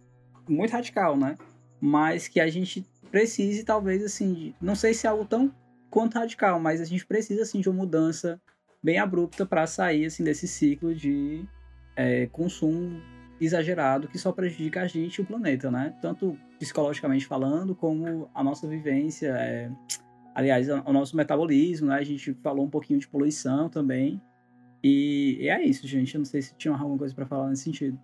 muito 0.48 0.72
radical, 0.72 1.16
né? 1.16 1.36
Mas 1.80 2.28
que 2.28 2.40
a 2.40 2.48
gente 2.48 2.86
precise, 3.10 3.64
talvez, 3.64 4.02
assim, 4.02 4.32
de, 4.32 4.54
não 4.60 4.74
sei 4.74 4.92
se 4.92 5.06
é 5.06 5.10
algo 5.10 5.24
tão 5.24 5.54
quanto 5.90 6.18
radical, 6.18 6.58
mas 6.58 6.80
a 6.80 6.84
gente 6.84 7.06
precisa, 7.06 7.42
assim, 7.42 7.60
de 7.60 7.68
uma 7.68 7.78
mudança 7.78 8.40
bem 8.82 8.98
abrupta 8.98 9.46
para 9.46 9.66
sair, 9.66 10.06
assim, 10.06 10.24
desse 10.24 10.46
ciclo 10.46 10.94
de 10.94 11.44
é, 11.96 12.26
consumo 12.26 13.00
exagerado 13.40 14.08
que 14.08 14.18
só 14.18 14.32
prejudica 14.32 14.82
a 14.82 14.86
gente 14.86 15.18
e 15.18 15.22
o 15.22 15.26
planeta, 15.26 15.70
né? 15.70 15.94
Tanto 16.00 16.38
psicologicamente 16.58 17.26
falando, 17.26 17.74
como 17.74 18.28
a 18.34 18.42
nossa 18.42 18.66
vivência, 18.66 19.28
é... 19.28 19.70
aliás, 20.34 20.68
o 20.68 20.92
nosso 20.92 21.16
metabolismo, 21.16 21.88
né? 21.88 21.96
A 21.96 22.04
gente 22.04 22.34
falou 22.42 22.64
um 22.64 22.70
pouquinho 22.70 22.98
de 22.98 23.08
poluição 23.08 23.68
também. 23.68 24.20
E, 24.82 25.38
e 25.40 25.48
é 25.48 25.62
isso, 25.64 25.86
gente. 25.86 26.14
Eu 26.14 26.18
não 26.18 26.24
sei 26.26 26.42
se 26.42 26.54
tinha 26.56 26.74
alguma 26.74 26.98
coisa 26.98 27.14
para 27.14 27.26
falar 27.26 27.48
nesse 27.48 27.64
sentido. 27.64 27.98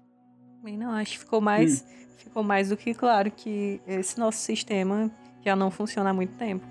Bem, 0.63 0.77
não, 0.77 0.91
acho 0.93 1.13
que 1.13 1.19
ficou 1.19 1.41
mais, 1.41 1.83
hum. 1.83 2.07
ficou 2.17 2.43
mais 2.43 2.69
do 2.69 2.77
que 2.77 2.95
claro 2.95 3.31
que 3.31 3.81
esse 3.87 4.19
nosso 4.19 4.39
sistema 4.39 5.11
já 5.45 5.57
não 5.57 5.71
funciona 5.71 6.11
há 6.11 6.15
muito 6.15 6.37
tempo. 6.37 6.67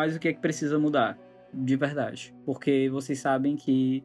Mas 0.00 0.16
o 0.16 0.18
que 0.18 0.28
é 0.28 0.32
que 0.32 0.40
precisa 0.40 0.78
mudar? 0.78 1.18
De 1.52 1.76
verdade. 1.76 2.34
Porque 2.46 2.88
vocês 2.88 3.18
sabem 3.18 3.54
que 3.54 4.02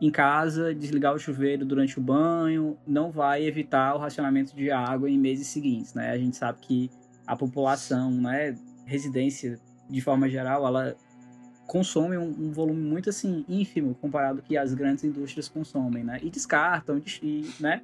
em 0.00 0.08
casa, 0.08 0.72
desligar 0.72 1.12
o 1.12 1.18
chuveiro 1.18 1.66
durante 1.66 1.98
o 1.98 2.00
banho, 2.00 2.78
não 2.86 3.10
vai 3.10 3.44
evitar 3.44 3.96
o 3.96 3.98
racionamento 3.98 4.54
de 4.54 4.70
água 4.70 5.10
em 5.10 5.18
meses 5.18 5.48
seguintes, 5.48 5.92
né? 5.92 6.12
A 6.12 6.16
gente 6.16 6.36
sabe 6.36 6.60
que 6.60 6.88
a 7.26 7.34
população, 7.34 8.12
né, 8.12 8.54
residência 8.86 9.58
de 9.90 10.00
forma 10.00 10.28
geral, 10.28 10.64
ela 10.64 10.94
consome 11.66 12.16
um, 12.16 12.28
um, 12.28 12.52
volume 12.52 12.80
muito 12.80 13.10
assim 13.10 13.44
ínfimo 13.48 13.96
comparado 13.96 14.40
que 14.40 14.56
as 14.56 14.72
grandes 14.72 15.02
indústrias 15.02 15.48
consomem, 15.48 16.04
né? 16.04 16.20
E 16.22 16.30
descartam, 16.30 17.02
e, 17.20 17.50
né? 17.58 17.82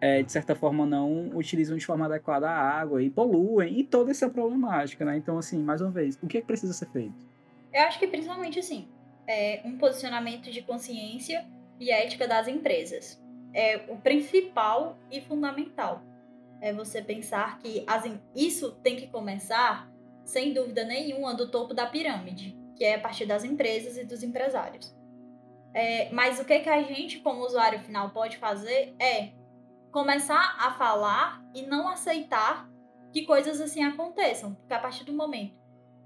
É, 0.00 0.22
de 0.22 0.30
certa 0.30 0.54
forma 0.54 0.86
não 0.86 1.30
utilizam 1.34 1.76
de 1.76 1.84
forma 1.84 2.06
adequada 2.06 2.48
a 2.48 2.56
água 2.56 3.02
e 3.02 3.10
poluem 3.10 3.80
e 3.80 3.84
toda 3.84 4.12
essa 4.12 4.30
problemática, 4.30 5.04
né? 5.04 5.16
Então 5.16 5.36
assim, 5.38 5.58
mais 5.58 5.80
uma 5.80 5.90
vez, 5.90 6.16
o 6.22 6.26
que, 6.26 6.38
é 6.38 6.40
que 6.40 6.46
precisa 6.46 6.72
ser 6.72 6.86
feito? 6.90 7.14
Eu 7.72 7.82
acho 7.82 7.98
que 7.98 8.06
principalmente 8.06 8.60
assim, 8.60 8.88
é 9.26 9.60
um 9.64 9.76
posicionamento 9.76 10.50
de 10.50 10.62
consciência 10.62 11.44
e 11.80 11.90
ética 11.90 12.28
das 12.28 12.46
empresas. 12.46 13.20
É 13.52 13.80
o 13.88 13.96
principal 13.96 14.96
e 15.10 15.20
fundamental. 15.20 16.02
É 16.60 16.72
você 16.72 17.02
pensar 17.02 17.58
que 17.58 17.84
as, 17.86 18.04
isso 18.36 18.72
tem 18.82 18.94
que 18.94 19.08
começar, 19.08 19.90
sem 20.24 20.52
dúvida 20.52 20.84
nenhuma, 20.84 21.34
do 21.34 21.50
topo 21.50 21.74
da 21.74 21.86
pirâmide 21.86 22.56
que 22.78 22.84
é 22.84 22.94
a 22.94 23.00
partir 23.00 23.26
das 23.26 23.44
empresas 23.44 23.98
e 23.98 24.04
dos 24.04 24.22
empresários. 24.22 24.96
É, 25.74 26.08
mas 26.12 26.38
o 26.38 26.44
que, 26.44 26.60
que 26.60 26.68
a 26.70 26.82
gente, 26.82 27.18
como 27.18 27.44
usuário 27.44 27.80
final, 27.80 28.10
pode 28.10 28.38
fazer 28.38 28.94
é 28.98 29.30
começar 29.90 30.56
a 30.58 30.72
falar 30.72 31.42
e 31.54 31.62
não 31.62 31.88
aceitar 31.88 32.68
que 33.12 33.24
coisas 33.24 33.60
assim 33.60 33.82
aconteçam. 33.84 34.54
Porque 34.54 34.74
a 34.74 34.78
partir 34.78 35.04
do 35.04 35.12
momento 35.12 35.56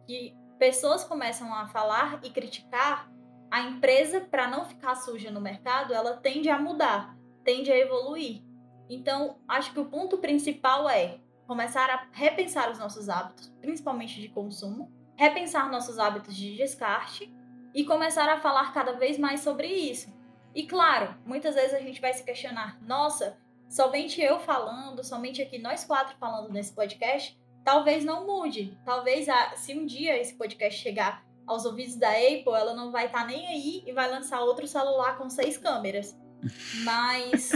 que 0.07 0.37
pessoas 0.59 1.05
começam 1.05 1.53
a 1.55 1.67
falar 1.69 2.21
e 2.23 2.31
criticar, 2.31 3.11
a 3.51 3.61
empresa, 3.61 4.21
para 4.21 4.49
não 4.49 4.65
ficar 4.65 4.95
suja 4.95 5.31
no 5.31 5.41
mercado, 5.41 5.93
ela 5.93 6.17
tende 6.17 6.49
a 6.49 6.59
mudar, 6.59 7.15
tende 7.45 7.71
a 7.71 7.79
evoluir. 7.79 8.43
Então, 8.89 9.37
acho 9.47 9.73
que 9.73 9.81
o 9.81 9.85
ponto 9.85 10.19
principal 10.19 10.89
é 10.89 11.19
começar 11.47 11.91
a 11.91 12.07
repensar 12.13 12.71
os 12.71 12.79
nossos 12.79 13.11
hábitos, 13.11 13.53
principalmente 13.61 14.21
de 14.21 14.29
consumo, 14.29 14.91
repensar 15.17 15.71
nossos 15.71 15.99
hábitos 15.99 16.35
de 16.35 16.57
descarte 16.57 17.31
e 17.75 17.85
começar 17.85 18.29
a 18.29 18.41
falar 18.41 18.73
cada 18.73 18.93
vez 18.93 19.19
mais 19.19 19.41
sobre 19.41 19.67
isso. 19.69 20.11
E 20.55 20.67
claro, 20.67 21.15
muitas 21.25 21.55
vezes 21.55 21.75
a 21.75 21.81
gente 21.81 22.01
vai 22.01 22.13
se 22.13 22.25
questionar: 22.25 22.79
nossa, 22.83 23.39
somente 23.73 24.21
eu 24.21 24.39
falando, 24.39 25.03
somente 25.03 25.41
aqui 25.41 25.59
nós 25.59 25.83
quatro 25.83 26.15
falando 26.19 26.53
nesse 26.53 26.75
podcast, 26.75 27.41
talvez 27.65 28.05
não 28.05 28.27
mude. 28.27 28.79
Talvez 28.85 29.27
se 29.57 29.73
um 29.75 29.87
dia 29.87 30.21
esse 30.21 30.35
podcast 30.35 30.79
chegar 30.79 31.25
aos 31.47 31.65
ouvidos 31.65 31.97
da 31.97 32.11
Apple, 32.11 32.53
ela 32.55 32.75
não 32.75 32.93
vai 32.93 33.07
estar 33.07 33.21
tá 33.21 33.27
nem 33.27 33.47
aí 33.47 33.83
e 33.87 33.93
vai 33.93 34.11
lançar 34.11 34.41
outro 34.41 34.67
celular 34.67 35.17
com 35.17 35.31
seis 35.31 35.57
câmeras. 35.57 36.15
Mas 36.85 37.51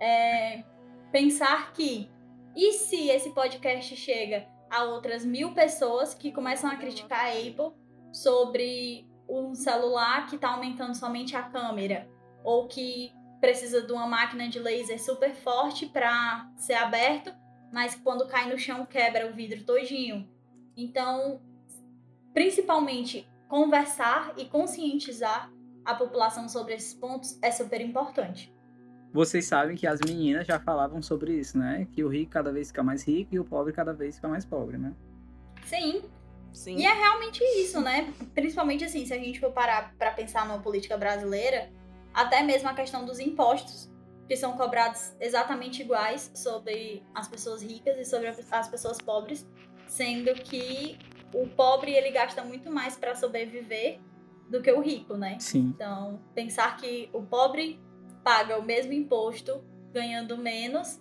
é, 0.00 0.62
pensar 1.10 1.72
que 1.72 2.08
e 2.54 2.72
se 2.74 3.08
esse 3.08 3.30
podcast 3.34 3.96
chega 3.96 4.46
a 4.70 4.84
outras 4.84 5.24
mil 5.24 5.52
pessoas 5.52 6.14
que 6.14 6.30
começam 6.30 6.70
a 6.70 6.76
criticar 6.76 7.26
a 7.26 7.30
Apple 7.30 7.72
sobre 8.12 9.10
um 9.28 9.52
celular 9.52 10.26
que 10.28 10.36
está 10.36 10.50
aumentando 10.50 10.94
somente 10.94 11.34
a 11.34 11.42
câmera 11.42 12.08
ou 12.44 12.68
que 12.68 13.12
precisa 13.44 13.82
de 13.82 13.92
uma 13.92 14.06
máquina 14.06 14.48
de 14.48 14.58
laser 14.58 14.98
super 14.98 15.34
forte 15.34 15.84
para 15.84 16.50
ser 16.56 16.72
aberto, 16.72 17.30
mas 17.70 17.94
quando 17.94 18.26
cai 18.26 18.50
no 18.50 18.58
chão 18.58 18.86
quebra 18.86 19.28
o 19.28 19.34
vidro 19.34 19.62
todinho. 19.64 20.26
Então, 20.74 21.42
principalmente 22.32 23.28
conversar 23.46 24.32
e 24.38 24.46
conscientizar 24.46 25.52
a 25.84 25.94
população 25.94 26.48
sobre 26.48 26.72
esses 26.72 26.94
pontos 26.94 27.38
é 27.42 27.50
super 27.50 27.82
importante 27.82 28.54
vocês 29.12 29.44
sabem 29.44 29.76
que 29.76 29.86
as 29.86 30.00
meninas 30.04 30.44
já 30.44 30.58
falavam 30.58 31.00
sobre 31.00 31.34
isso, 31.34 31.56
né? 31.56 31.86
Que 31.92 32.02
o 32.02 32.08
rico 32.08 32.32
cada 32.32 32.50
vez 32.50 32.66
fica 32.66 32.82
mais 32.82 33.06
rico 33.06 33.32
e 33.32 33.38
o 33.38 33.44
pobre 33.44 33.72
cada 33.72 33.92
vez 33.92 34.16
fica 34.16 34.26
mais 34.26 34.44
pobre, 34.44 34.76
né? 34.76 34.92
Sim. 35.64 36.02
Sim. 36.52 36.78
E 36.78 36.84
é 36.84 36.92
realmente 36.92 37.40
isso, 37.60 37.80
né? 37.80 38.12
Principalmente 38.34 38.84
assim, 38.84 39.06
se 39.06 39.14
a 39.14 39.16
gente 39.16 39.38
for 39.38 39.52
parar 39.52 39.94
para 39.96 40.10
pensar 40.10 40.44
numa 40.48 40.58
política 40.58 40.96
brasileira, 40.96 41.70
até 42.14 42.42
mesmo 42.42 42.68
a 42.68 42.74
questão 42.74 43.04
dos 43.04 43.18
impostos, 43.18 43.90
que 44.26 44.36
são 44.36 44.56
cobrados 44.56 45.12
exatamente 45.20 45.82
iguais 45.82 46.30
sobre 46.34 47.04
as 47.14 47.28
pessoas 47.28 47.62
ricas 47.62 47.98
e 47.98 48.04
sobre 48.04 48.28
as 48.28 48.68
pessoas 48.68 48.98
pobres, 48.98 49.46
sendo 49.86 50.32
que 50.34 50.98
o 51.34 51.46
pobre 51.48 51.92
ele 51.92 52.10
gasta 52.10 52.42
muito 52.42 52.70
mais 52.70 52.96
para 52.96 53.14
sobreviver 53.14 54.00
do 54.48 54.62
que 54.62 54.70
o 54.70 54.80
rico, 54.80 55.16
né? 55.16 55.36
Sim. 55.40 55.72
Então, 55.74 56.22
pensar 56.34 56.76
que 56.76 57.10
o 57.12 57.22
pobre 57.22 57.80
paga 58.22 58.58
o 58.58 58.62
mesmo 58.62 58.92
imposto 58.92 59.62
ganhando 59.92 60.38
menos 60.38 61.00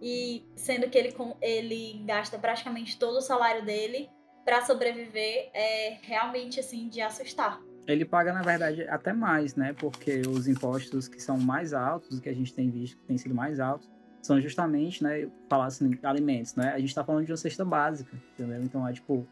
e 0.00 0.44
sendo 0.56 0.88
que 0.88 0.96
ele, 0.96 1.14
ele 1.40 2.02
gasta 2.04 2.38
praticamente 2.38 2.98
todo 2.98 3.16
o 3.16 3.20
salário 3.20 3.64
dele 3.64 4.08
para 4.44 4.64
sobreviver 4.64 5.50
é 5.54 5.98
realmente 6.02 6.60
assim 6.60 6.88
de 6.88 7.00
assustar. 7.00 7.60
Ele 7.86 8.04
paga, 8.04 8.32
na 8.32 8.42
verdade, 8.42 8.82
até 8.88 9.12
mais, 9.12 9.54
né? 9.56 9.74
Porque 9.74 10.22
os 10.26 10.48
impostos 10.48 11.06
que 11.06 11.22
são 11.22 11.36
mais 11.36 11.72
altos, 11.74 12.18
que 12.18 12.28
a 12.28 12.34
gente 12.34 12.54
tem 12.54 12.70
visto 12.70 12.96
que 12.96 13.04
têm 13.04 13.18
sido 13.18 13.34
mais 13.34 13.60
altos, 13.60 13.90
são 14.22 14.40
justamente, 14.40 15.04
né, 15.04 15.28
falar 15.50 15.66
assim, 15.66 15.90
alimentos, 16.02 16.54
né? 16.54 16.72
A 16.72 16.78
gente 16.78 16.94
tá 16.94 17.04
falando 17.04 17.26
de 17.26 17.32
uma 17.32 17.36
cesta 17.36 17.64
básica, 17.64 18.16
entendeu? 18.32 18.62
Então 18.62 18.88
é 18.88 18.92
tipo, 18.92 19.26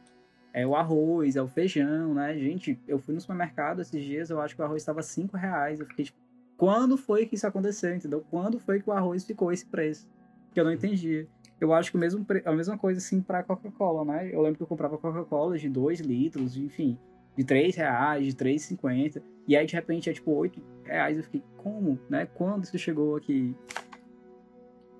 é 0.52 0.66
o 0.66 0.76
arroz, 0.76 1.34
é 1.34 1.42
o 1.42 1.48
feijão, 1.48 2.12
né? 2.12 2.36
Gente, 2.36 2.78
eu 2.86 2.98
fui 2.98 3.14
no 3.14 3.20
supermercado 3.20 3.80
esses 3.80 4.04
dias, 4.04 4.28
eu 4.28 4.40
acho 4.40 4.54
que 4.54 4.60
o 4.60 4.64
arroz 4.64 4.82
estava 4.82 5.02
5 5.02 5.34
reais. 5.34 5.80
Eu 5.80 5.86
fiquei 5.86 6.04
tipo, 6.04 6.18
quando 6.58 6.98
foi 6.98 7.24
que 7.24 7.34
isso 7.34 7.46
aconteceu, 7.46 7.94
entendeu? 7.94 8.22
Quando 8.30 8.58
foi 8.58 8.80
que 8.82 8.90
o 8.90 8.92
arroz 8.92 9.24
ficou 9.24 9.50
esse 9.50 9.64
preço? 9.64 10.06
Que 10.52 10.60
eu 10.60 10.64
não 10.64 10.72
entendi. 10.72 11.26
Eu 11.58 11.72
acho 11.72 11.90
que 11.90 11.96
o 11.96 12.00
mesmo, 12.00 12.26
a 12.44 12.52
mesma 12.52 12.76
coisa 12.76 12.98
assim 12.98 13.22
para 13.22 13.42
Coca-Cola, 13.42 14.04
né? 14.04 14.28
Eu 14.30 14.42
lembro 14.42 14.58
que 14.58 14.62
eu 14.62 14.66
comprava 14.66 14.98
Coca-Cola 14.98 15.56
de 15.56 15.70
2 15.70 16.00
litros, 16.00 16.56
enfim, 16.56 16.98
de 17.36 17.44
3 17.44 17.74
reais, 17.76 18.26
de 18.26 18.32
3,50. 18.32 19.22
E 19.46 19.56
aí 19.56 19.66
de 19.66 19.74
repente 19.74 20.10
é 20.10 20.12
tipo 20.12 20.30
8 20.32 20.62
reais. 20.84 21.16
Eu 21.16 21.24
fiquei, 21.24 21.42
como? 21.56 21.98
Né? 22.08 22.26
Quando 22.26 22.64
isso 22.64 22.78
chegou 22.78 23.16
aqui? 23.16 23.54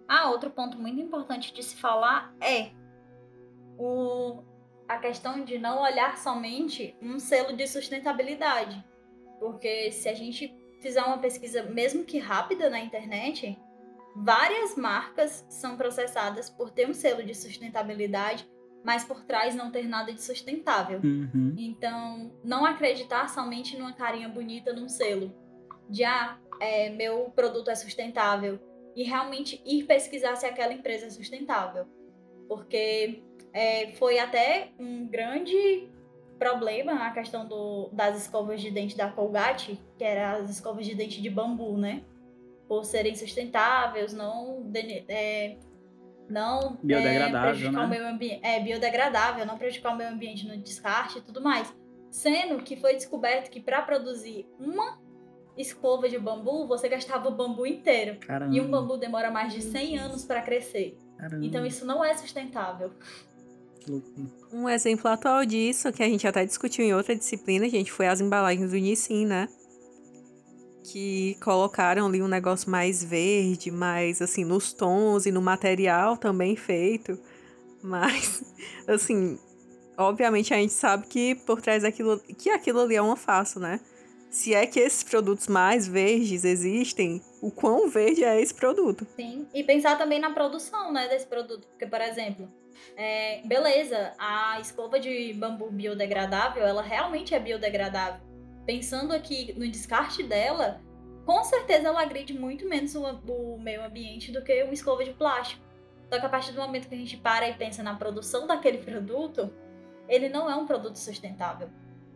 Ah, 0.08 0.30
outro 0.30 0.50
ponto 0.50 0.78
muito 0.78 1.00
importante 1.00 1.52
de 1.54 1.62
se 1.62 1.76
falar 1.76 2.34
é 2.40 2.70
o, 3.78 4.42
a 4.88 4.98
questão 4.98 5.44
de 5.44 5.58
não 5.58 5.82
olhar 5.82 6.18
somente 6.18 6.94
um 7.00 7.18
selo 7.18 7.56
de 7.56 7.66
sustentabilidade. 7.66 8.84
Porque 9.38 9.90
se 9.90 10.08
a 10.08 10.14
gente 10.14 10.54
fizer 10.80 11.02
uma 11.02 11.18
pesquisa, 11.18 11.62
mesmo 11.62 12.04
que 12.04 12.18
rápida, 12.18 12.68
na 12.68 12.80
internet, 12.80 13.58
várias 14.14 14.76
marcas 14.76 15.46
são 15.48 15.76
processadas 15.76 16.50
por 16.50 16.70
ter 16.70 16.88
um 16.88 16.94
selo 16.94 17.22
de 17.22 17.34
sustentabilidade, 17.34 18.48
mas 18.84 19.04
por 19.04 19.22
trás 19.24 19.54
não 19.54 19.70
ter 19.70 19.86
nada 19.86 20.12
de 20.12 20.22
sustentável. 20.22 21.00
Uhum. 21.02 21.54
Então, 21.56 22.32
não 22.44 22.64
acreditar 22.64 23.28
somente 23.28 23.76
numa 23.76 23.92
carinha 23.92 24.28
bonita 24.28 24.72
num 24.72 24.88
selo. 24.88 25.32
De, 25.88 26.04
ah, 26.04 26.38
é, 26.60 26.90
meu 26.90 27.30
produto 27.30 27.70
é 27.70 27.74
sustentável. 27.74 28.58
E 28.94 29.04
realmente 29.04 29.62
ir 29.64 29.84
pesquisar 29.84 30.36
se 30.36 30.46
aquela 30.46 30.72
empresa 30.72 31.06
é 31.06 31.10
sustentável. 31.10 31.86
Porque 32.48 33.22
é, 33.52 33.92
foi 33.92 34.18
até 34.18 34.72
um 34.78 35.06
grande 35.06 35.88
problema 36.38 37.06
a 37.06 37.10
questão 37.12 37.46
do, 37.46 37.88
das 37.92 38.22
escovas 38.22 38.60
de 38.60 38.70
dente 38.70 38.96
da 38.96 39.08
Colgate, 39.08 39.78
que 39.96 40.02
eram 40.02 40.42
as 40.42 40.50
escovas 40.50 40.84
de 40.84 40.94
dente 40.94 41.22
de 41.22 41.30
bambu, 41.30 41.78
né? 41.78 42.02
Por 42.66 42.84
serem 42.84 43.14
sustentáveis, 43.14 44.12
não. 44.12 44.68
É, 45.08 45.56
não 46.32 46.78
biodegradável, 46.82 47.38
é, 47.38 47.52
prejudicar 47.52 47.80
né? 47.80 47.86
o 47.86 47.88
meio 47.88 48.08
ambiente. 48.08 48.40
É, 48.42 48.60
biodegradável, 48.60 49.46
não 49.46 49.58
prejudicar 49.58 49.92
o 49.92 49.96
meio 49.96 50.10
ambiente 50.10 50.48
no 50.48 50.56
descarte 50.56 51.18
e 51.18 51.20
tudo 51.20 51.40
mais. 51.40 51.72
Sendo 52.10 52.62
que 52.62 52.76
foi 52.76 52.94
descoberto 52.94 53.50
que 53.50 53.60
para 53.60 53.82
produzir 53.82 54.46
uma 54.58 54.98
escova 55.56 56.08
de 56.08 56.18
bambu, 56.18 56.66
você 56.66 56.88
gastava 56.88 57.28
o 57.28 57.32
bambu 57.32 57.66
inteiro. 57.66 58.18
Caramba. 58.20 58.54
E 58.54 58.60
um 58.60 58.70
bambu 58.70 58.96
demora 58.96 59.30
mais 59.30 59.52
de 59.52 59.62
100 59.62 59.98
anos 59.98 60.24
para 60.24 60.40
crescer. 60.42 60.96
Caramba. 61.18 61.44
Então 61.44 61.64
isso 61.66 61.84
não 61.84 62.04
é 62.04 62.14
sustentável. 62.14 62.90
Um 64.52 64.68
exemplo 64.68 65.10
atual 65.10 65.44
disso, 65.44 65.92
que 65.92 66.02
a 66.02 66.08
gente 66.08 66.26
até 66.26 66.44
discutiu 66.44 66.84
em 66.84 66.94
outra 66.94 67.16
disciplina, 67.16 67.68
gente, 67.68 67.90
foi 67.90 68.06
as 68.06 68.20
embalagens 68.20 68.70
do 68.70 68.76
Nissin, 68.76 69.26
né? 69.26 69.48
Que 70.84 71.36
colocaram 71.40 72.06
ali 72.06 72.22
um 72.22 72.28
negócio 72.28 72.70
mais 72.70 73.04
verde, 73.04 73.70
mais 73.70 74.20
assim, 74.20 74.44
nos 74.44 74.72
tons 74.72 75.26
e 75.26 75.32
no 75.32 75.40
material 75.40 76.16
também 76.16 76.56
feito. 76.56 77.18
Mas, 77.82 78.42
assim, 78.86 79.38
obviamente 79.96 80.52
a 80.52 80.56
gente 80.56 80.72
sabe 80.72 81.06
que 81.06 81.34
por 81.34 81.60
trás 81.60 81.82
daquilo, 81.82 82.18
que 82.20 82.50
aquilo 82.50 82.80
ali 82.80 82.96
é 82.96 83.02
uma 83.02 83.16
farsa, 83.16 83.60
né? 83.60 83.80
Se 84.30 84.54
é 84.54 84.66
que 84.66 84.80
esses 84.80 85.02
produtos 85.02 85.46
mais 85.46 85.86
verdes 85.86 86.42
existem, 86.42 87.22
o 87.42 87.50
quão 87.50 87.90
verde 87.90 88.24
é 88.24 88.40
esse 88.40 88.54
produto? 88.54 89.06
Sim, 89.14 89.46
e 89.52 89.62
pensar 89.62 89.98
também 89.98 90.18
na 90.18 90.30
produção, 90.30 90.90
né, 90.90 91.06
desse 91.06 91.26
produto. 91.26 91.68
Porque, 91.68 91.86
por 91.86 92.00
exemplo, 92.00 92.50
é, 92.96 93.42
beleza, 93.44 94.14
a 94.18 94.58
escova 94.58 94.98
de 94.98 95.34
bambu 95.34 95.70
biodegradável, 95.70 96.64
ela 96.64 96.82
realmente 96.82 97.34
é 97.34 97.40
biodegradável. 97.40 98.31
Pensando 98.66 99.12
aqui 99.12 99.52
no 99.58 99.68
descarte 99.68 100.22
dela, 100.22 100.80
com 101.26 101.42
certeza 101.44 101.88
ela 101.88 102.00
agride 102.02 102.32
muito 102.32 102.68
menos 102.68 102.94
o, 102.94 103.02
o 103.04 103.60
meio 103.60 103.84
ambiente 103.84 104.30
do 104.32 104.42
que 104.42 104.62
uma 104.62 104.72
escova 104.72 105.04
de 105.04 105.12
plástico. 105.12 105.62
Só 106.12 106.20
que 106.20 106.26
a 106.26 106.28
partir 106.28 106.52
do 106.52 106.60
momento 106.60 106.88
que 106.88 106.94
a 106.94 106.98
gente 106.98 107.16
para 107.16 107.48
e 107.48 107.54
pensa 107.54 107.82
na 107.82 107.94
produção 107.94 108.46
daquele 108.46 108.78
produto, 108.78 109.50
ele 110.08 110.28
não 110.28 110.48
é 110.50 110.54
um 110.54 110.66
produto 110.66 110.96
sustentável. 110.96 111.68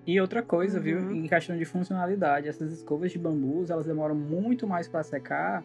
E 0.07 0.21
outra 0.21 0.43
coisa, 0.43 0.79
viu, 0.79 0.99
Uhum. 0.99 1.13
em 1.25 1.27
questão 1.27 1.57
de 1.57 1.65
funcionalidade, 1.65 2.47
essas 2.47 2.73
escovas 2.73 3.11
de 3.11 3.19
bambus, 3.19 3.71
elas 3.71 3.87
demoram 3.87 4.15
muito 4.15 4.67
mais 4.67 4.87
para 4.87 5.03
secar 5.03 5.65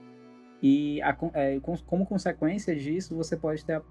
e 0.64 1.00
a 1.04 1.16
é, 1.34 1.60
com- 1.60 1.78
como 1.78 2.06
consequência 2.06 2.76
disso, 2.76 3.16
você 3.16 3.36
pode 3.38 3.64
ter 3.66 3.74
a 3.74 3.82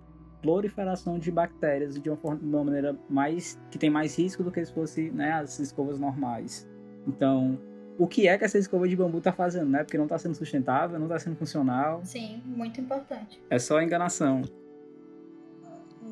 proliferação 0.41 1.19
de 1.19 1.31
bactérias 1.31 2.01
de 2.01 2.09
uma, 2.09 2.17
forma, 2.17 2.39
de 2.39 2.47
uma 2.47 2.65
maneira 2.65 2.99
mais 3.09 3.61
que 3.71 3.79
tem 3.79 3.91
mais 3.91 4.19
risco 4.19 4.43
do 4.43 4.51
que 4.51 4.65
se 4.65 4.73
fosse, 4.73 5.11
né, 5.11 5.33
as 5.33 5.59
escovas 5.61 5.99
normais. 6.01 6.67
Então, 7.07 7.59
o 7.99 8.07
que 8.07 8.27
é 8.29 8.39
que 8.39 8.45
essa 8.45 8.59
escova 8.59 8.89
de 8.89 8.97
bambu 8.97 9.21
tá 9.21 9.33
fazendo, 9.33 9.71
né? 9.71 9.85
Porque 9.85 9.99
não 9.99 10.09
tá 10.09 10.19
sendo 10.19 10.35
sustentável, 10.35 10.99
não 10.99 11.09
tá 11.09 11.19
sendo 11.19 11.37
funcional, 11.37 12.01
Sim, 12.05 12.43
muito 12.47 12.81
importante. 12.81 13.41
é 13.51 13.59
só 13.59 13.81
enganação. 13.81 14.43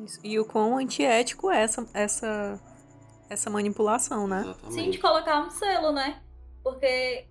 Isso. 0.05 0.19
E 0.23 0.39
o 0.39 0.45
quão 0.45 0.77
antiético 0.77 1.49
é 1.49 1.61
essa, 1.63 1.87
essa, 1.93 2.59
essa 3.29 3.49
manipulação, 3.49 4.27
né? 4.27 4.41
Exatamente. 4.41 4.73
Sim, 4.73 4.91
de 4.91 4.97
colocar 4.99 5.45
um 5.45 5.49
selo, 5.49 5.91
né? 5.91 6.21
Porque 6.63 7.25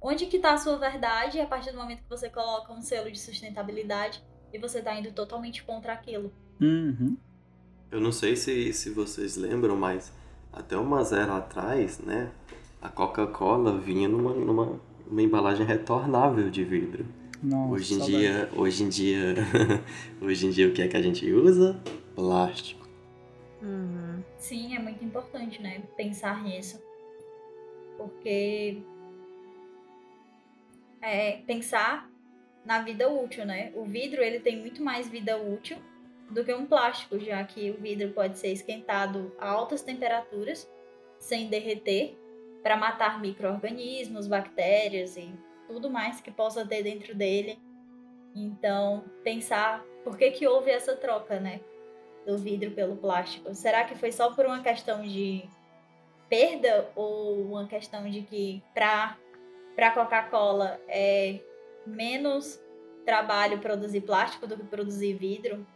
onde 0.00 0.26
que 0.26 0.38
tá 0.38 0.54
a 0.54 0.58
sua 0.58 0.76
verdade 0.76 1.40
a 1.40 1.46
partir 1.46 1.72
do 1.72 1.78
momento 1.78 2.02
que 2.02 2.10
você 2.10 2.28
coloca 2.28 2.72
um 2.72 2.82
selo 2.82 3.10
de 3.10 3.18
sustentabilidade 3.18 4.22
e 4.52 4.58
você 4.58 4.82
tá 4.82 4.94
indo 4.94 5.10
totalmente 5.12 5.64
contra 5.64 5.92
aquilo? 5.92 6.32
Uhum. 6.60 7.16
Eu 7.90 8.00
não 8.00 8.12
sei 8.12 8.36
se, 8.36 8.72
se 8.72 8.90
vocês 8.90 9.36
lembram, 9.36 9.76
mas 9.76 10.12
até 10.52 10.76
umas 10.76 11.12
era 11.12 11.36
atrás, 11.36 11.98
né? 11.98 12.30
A 12.82 12.88
Coca-Cola 12.88 13.78
vinha 13.78 14.08
numa, 14.08 14.34
numa, 14.34 14.80
numa 15.06 15.22
embalagem 15.22 15.64
retornável 15.64 16.50
de 16.50 16.64
vidro. 16.64 17.06
Nossa, 17.40 17.72
hoje 17.74 17.94
em 17.94 17.98
saudade. 17.98 18.18
dia, 18.18 18.50
hoje 18.56 18.82
em 18.82 18.88
dia, 18.88 19.34
hoje 20.20 20.46
em 20.46 20.50
dia 20.50 20.68
o 20.68 20.72
que 20.72 20.82
é 20.82 20.88
que 20.88 20.96
a 20.96 21.02
gente 21.02 21.30
usa? 21.32 21.80
Plástico. 22.16 22.88
Uhum. 23.62 24.22
Sim, 24.36 24.74
é 24.74 24.80
muito 24.80 25.04
importante, 25.04 25.62
né? 25.62 25.82
Pensar 25.96 26.42
nisso. 26.42 26.82
Porque 27.96 28.82
é 31.00 31.38
pensar 31.46 32.10
na 32.64 32.82
vida 32.82 33.08
útil, 33.08 33.44
né? 33.44 33.72
O 33.76 33.84
vidro 33.84 34.22
ele 34.22 34.40
tem 34.40 34.58
muito 34.58 34.82
mais 34.82 35.08
vida 35.08 35.36
útil 35.36 35.76
do 36.30 36.44
que 36.44 36.52
um 36.52 36.66
plástico, 36.66 37.18
já 37.18 37.44
que 37.44 37.70
o 37.70 37.74
vidro 37.74 38.10
pode 38.10 38.38
ser 38.38 38.52
esquentado 38.52 39.32
a 39.38 39.48
altas 39.48 39.82
temperaturas 39.82 40.68
sem 41.18 41.48
derreter 41.48 42.18
para 42.62 42.76
matar 42.76 43.20
micro-organismos, 43.20 44.26
bactérias 44.26 45.16
e 45.16 45.34
tudo 45.66 45.90
mais 45.90 46.20
que 46.20 46.30
possa 46.30 46.66
ter 46.66 46.82
dentro 46.82 47.14
dele. 47.14 47.58
Então, 48.34 49.04
pensar 49.22 49.84
por 50.04 50.16
que 50.16 50.30
que 50.30 50.46
houve 50.46 50.70
essa 50.70 50.96
troca, 50.96 51.38
né? 51.38 51.60
do 52.26 52.38
vidro 52.38 52.70
pelo 52.70 52.96
plástico? 52.96 53.54
Será 53.54 53.84
que 53.84 53.94
foi 53.94 54.12
só 54.12 54.32
por 54.32 54.46
uma 54.46 54.62
questão 54.62 55.02
de 55.02 55.44
perda 56.28 56.90
ou 56.94 57.42
uma 57.42 57.66
questão 57.66 58.08
de 58.08 58.22
que 58.22 58.62
para 58.74 59.16
para 59.74 59.90
Coca-Cola 59.90 60.78
é 60.86 61.40
menos 61.86 62.60
trabalho 63.06 63.58
produzir 63.58 64.02
plástico 64.02 64.46
do 64.46 64.56
que 64.56 64.64
produzir 64.64 65.14
vidro? 65.14 65.66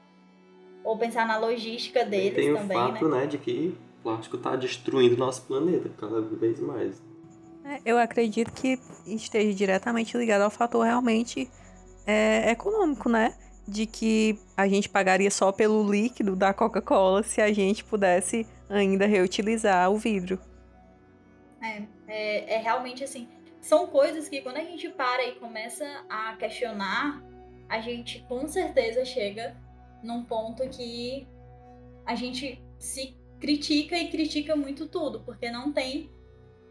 Ou 0.84 0.96
pensar 0.96 1.26
na 1.26 1.36
logística 1.38 2.02
E 2.02 2.04
deles 2.04 2.34
tem 2.36 2.52
o 2.52 2.56
também, 2.58 2.76
fato, 2.76 3.08
né? 3.08 3.20
né, 3.20 3.26
de 3.26 3.38
que 3.38 3.76
plástico 4.06 4.36
está 4.36 4.54
destruindo 4.54 5.16
nosso 5.16 5.42
planeta 5.42 5.90
cada 5.98 6.20
vez 6.20 6.60
mais. 6.60 7.02
É, 7.64 7.80
eu 7.84 7.98
acredito 7.98 8.52
que 8.52 8.78
esteja 9.04 9.52
diretamente 9.52 10.16
ligado 10.16 10.42
ao 10.42 10.50
fator 10.50 10.84
realmente 10.84 11.50
é, 12.06 12.52
econômico, 12.52 13.08
né? 13.08 13.34
De 13.66 13.84
que 13.84 14.38
a 14.56 14.68
gente 14.68 14.88
pagaria 14.88 15.28
só 15.28 15.50
pelo 15.50 15.90
líquido 15.90 16.36
da 16.36 16.54
Coca-Cola 16.54 17.24
se 17.24 17.42
a 17.42 17.52
gente 17.52 17.82
pudesse 17.82 18.46
ainda 18.70 19.06
reutilizar 19.06 19.90
o 19.90 19.98
vidro. 19.98 20.38
É, 22.06 22.54
é 22.54 22.58
realmente 22.58 23.02
assim. 23.02 23.28
São 23.60 23.88
coisas 23.88 24.28
que 24.28 24.40
quando 24.40 24.58
a 24.58 24.64
gente 24.64 24.88
para 24.90 25.26
e 25.26 25.32
começa 25.32 25.84
a 26.08 26.36
questionar, 26.36 27.20
a 27.68 27.80
gente 27.80 28.24
com 28.28 28.46
certeza 28.46 29.04
chega 29.04 29.56
num 30.00 30.22
ponto 30.22 30.62
que 30.68 31.26
a 32.04 32.14
gente 32.14 32.62
se 32.78 33.16
critica 33.40 33.96
e 33.96 34.08
critica 34.08 34.56
muito 34.56 34.86
tudo, 34.86 35.20
porque 35.20 35.50
não 35.50 35.72
tem 35.72 36.10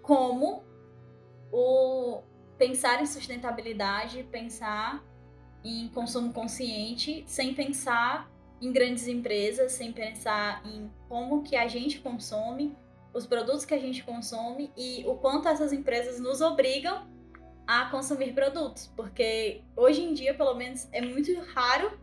como 0.02 0.64
o 1.52 2.22
pensar 2.58 3.02
em 3.02 3.06
sustentabilidade, 3.06 4.24
pensar 4.32 5.04
em 5.64 5.90
consumo 5.90 6.32
consciente, 6.32 7.24
sem 7.28 7.54
pensar 7.54 8.32
em 8.62 8.72
grandes 8.72 9.08
empresas, 9.08 9.74
sem 9.74 9.92
pensar 9.92 10.66
em 10.66 10.92
como 11.10 11.44
que 11.44 11.56
a 11.56 11.68
gente 11.68 12.00
consome, 12.00 12.76
os 13.14 13.26
produtos 13.26 13.66
que 13.66 13.74
a 13.74 13.80
gente 13.80 14.04
consome 14.04 14.72
e 14.76 15.04
o 15.06 15.16
quanto 15.16 15.48
essas 15.48 15.74
empresas 15.74 16.20
nos 16.20 16.42
obrigam 16.42 17.08
a 17.66 17.86
consumir 17.86 18.34
produtos, 18.34 18.92
porque 18.96 19.64
hoje 19.76 20.04
em 20.04 20.14
dia, 20.14 20.34
pelo 20.34 20.54
menos, 20.54 20.88
é 20.92 21.02
muito 21.02 21.34
raro 21.54 21.98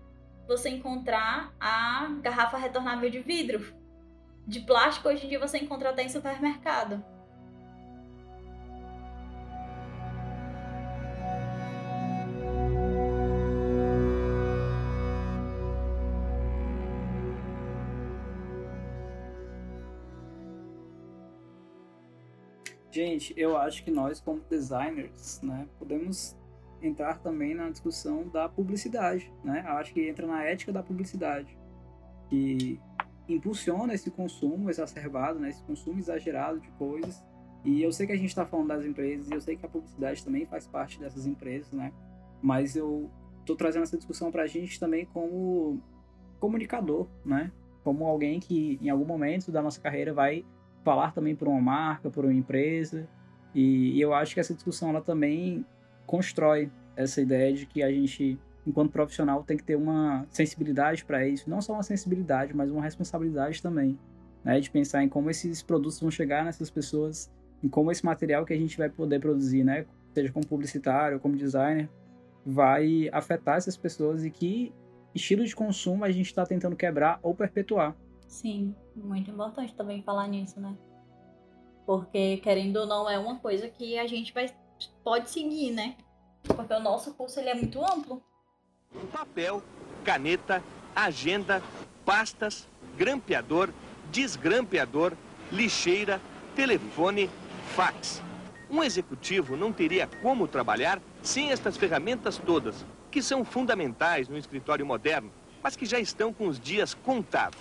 você 0.46 0.68
encontrar 0.70 1.54
a 1.60 2.08
garrafa 2.20 2.56
retornável 2.56 3.08
de 3.08 3.20
vidro. 3.20 3.74
De 4.46 4.60
plástico, 4.60 5.08
hoje 5.08 5.26
em 5.26 5.28
dia 5.28 5.38
você 5.38 5.58
encontra 5.58 5.90
até 5.90 6.02
em 6.02 6.08
supermercado. 6.08 7.02
Gente, 22.90 23.32
eu 23.38 23.56
acho 23.56 23.82
que 23.82 23.90
nós, 23.90 24.20
como 24.20 24.42
designers, 24.50 25.40
né, 25.42 25.66
podemos 25.78 26.36
entrar 26.82 27.18
também 27.20 27.54
na 27.54 27.70
discussão 27.70 28.28
da 28.28 28.50
publicidade, 28.50 29.32
né? 29.42 29.64
Eu 29.66 29.72
acho 29.78 29.94
que 29.94 30.06
entra 30.06 30.26
na 30.26 30.44
ética 30.44 30.70
da 30.70 30.82
publicidade, 30.82 31.56
que 32.28 32.78
impulsiona 33.28 33.94
esse 33.94 34.10
consumo 34.10 34.68
exacerbado, 34.68 35.38
né, 35.38 35.50
esse 35.50 35.62
consumo 35.64 35.98
exagerado 35.98 36.60
de 36.60 36.68
coisas. 36.72 37.22
E 37.64 37.82
eu 37.82 37.92
sei 37.92 38.06
que 38.06 38.12
a 38.12 38.16
gente 38.16 38.28
está 38.28 38.44
falando 38.44 38.68
das 38.68 38.84
empresas, 38.84 39.28
e 39.28 39.34
eu 39.34 39.40
sei 39.40 39.56
que 39.56 39.64
a 39.64 39.68
publicidade 39.68 40.24
também 40.24 40.44
faz 40.44 40.66
parte 40.66 40.98
dessas 40.98 41.26
empresas, 41.26 41.72
né? 41.72 41.92
Mas 42.42 42.74
eu 42.74 43.08
tô 43.46 43.54
trazendo 43.54 43.84
essa 43.84 43.96
discussão 43.96 44.32
para 44.32 44.42
a 44.42 44.46
gente 44.46 44.80
também 44.80 45.06
como 45.06 45.80
comunicador, 46.40 47.06
né? 47.24 47.52
Como 47.84 48.04
alguém 48.04 48.40
que 48.40 48.78
em 48.82 48.90
algum 48.90 49.04
momento 49.04 49.52
da 49.52 49.62
nossa 49.62 49.80
carreira 49.80 50.12
vai 50.12 50.44
falar 50.82 51.12
também 51.12 51.36
por 51.36 51.46
uma 51.46 51.60
marca, 51.60 52.10
por 52.10 52.24
uma 52.24 52.34
empresa. 52.34 53.08
E, 53.54 53.96
e 53.96 54.00
eu 54.00 54.12
acho 54.12 54.34
que 54.34 54.40
essa 54.40 54.54
discussão 54.54 54.90
ela 54.90 55.00
também 55.00 55.64
constrói 56.06 56.70
essa 56.96 57.20
ideia 57.20 57.52
de 57.52 57.66
que 57.66 57.82
a 57.82 57.90
gente, 57.90 58.38
enquanto 58.66 58.90
profissional, 58.90 59.42
tem 59.42 59.56
que 59.56 59.64
ter 59.64 59.76
uma 59.76 60.26
sensibilidade 60.30 61.04
para 61.04 61.26
isso. 61.26 61.48
Não 61.48 61.60
só 61.60 61.72
uma 61.72 61.82
sensibilidade, 61.82 62.54
mas 62.54 62.70
uma 62.70 62.82
responsabilidade 62.82 63.60
também. 63.62 63.98
Né? 64.44 64.60
De 64.60 64.70
pensar 64.70 65.02
em 65.02 65.08
como 65.08 65.30
esses 65.30 65.62
produtos 65.62 66.00
vão 66.00 66.10
chegar 66.10 66.44
nessas 66.44 66.70
pessoas, 66.70 67.30
em 67.62 67.68
como 67.68 67.90
esse 67.90 68.04
material 68.04 68.44
que 68.44 68.52
a 68.52 68.56
gente 68.56 68.76
vai 68.76 68.88
poder 68.88 69.20
produzir, 69.20 69.64
né? 69.64 69.86
seja 70.14 70.32
como 70.32 70.46
publicitário 70.46 71.18
como 71.18 71.36
designer, 71.36 71.88
vai 72.44 73.08
afetar 73.12 73.56
essas 73.56 73.76
pessoas 73.76 74.24
e 74.24 74.30
que 74.30 74.72
estilo 75.14 75.44
de 75.44 75.54
consumo 75.54 76.04
a 76.04 76.10
gente 76.10 76.26
está 76.26 76.44
tentando 76.44 76.76
quebrar 76.76 77.18
ou 77.22 77.34
perpetuar. 77.34 77.96
Sim, 78.26 78.74
muito 78.96 79.30
importante 79.30 79.74
também 79.74 80.02
falar 80.02 80.26
nisso, 80.26 80.60
né? 80.60 80.76
Porque, 81.84 82.38
querendo 82.38 82.76
ou 82.76 82.86
não, 82.86 83.08
é 83.08 83.18
uma 83.18 83.38
coisa 83.38 83.68
que 83.68 83.98
a 83.98 84.06
gente 84.06 84.32
vai, 84.32 84.46
pode 85.04 85.30
seguir, 85.30 85.72
né? 85.72 85.96
Porque 86.42 86.72
o 86.72 86.80
nosso 86.80 87.14
curso 87.14 87.38
ele 87.40 87.50
é 87.50 87.54
muito 87.54 87.84
amplo. 87.84 88.22
Papel, 89.12 89.62
caneta, 90.04 90.62
agenda, 90.94 91.62
pastas, 92.04 92.68
grampeador, 92.96 93.70
desgrampeador, 94.10 95.12
lixeira, 95.50 96.20
telefone, 96.54 97.30
fax. 97.74 98.22
Um 98.70 98.82
executivo 98.82 99.56
não 99.56 99.72
teria 99.72 100.08
como 100.22 100.48
trabalhar 100.48 101.00
sem 101.22 101.50
estas 101.50 101.76
ferramentas 101.76 102.38
todas, 102.38 102.84
que 103.10 103.22
são 103.22 103.44
fundamentais 103.44 104.28
no 104.28 104.38
escritório 104.38 104.84
moderno, 104.84 105.30
mas 105.62 105.76
que 105.76 105.86
já 105.86 105.98
estão 105.98 106.32
com 106.32 106.48
os 106.48 106.58
dias 106.58 106.94
contados. 106.94 107.60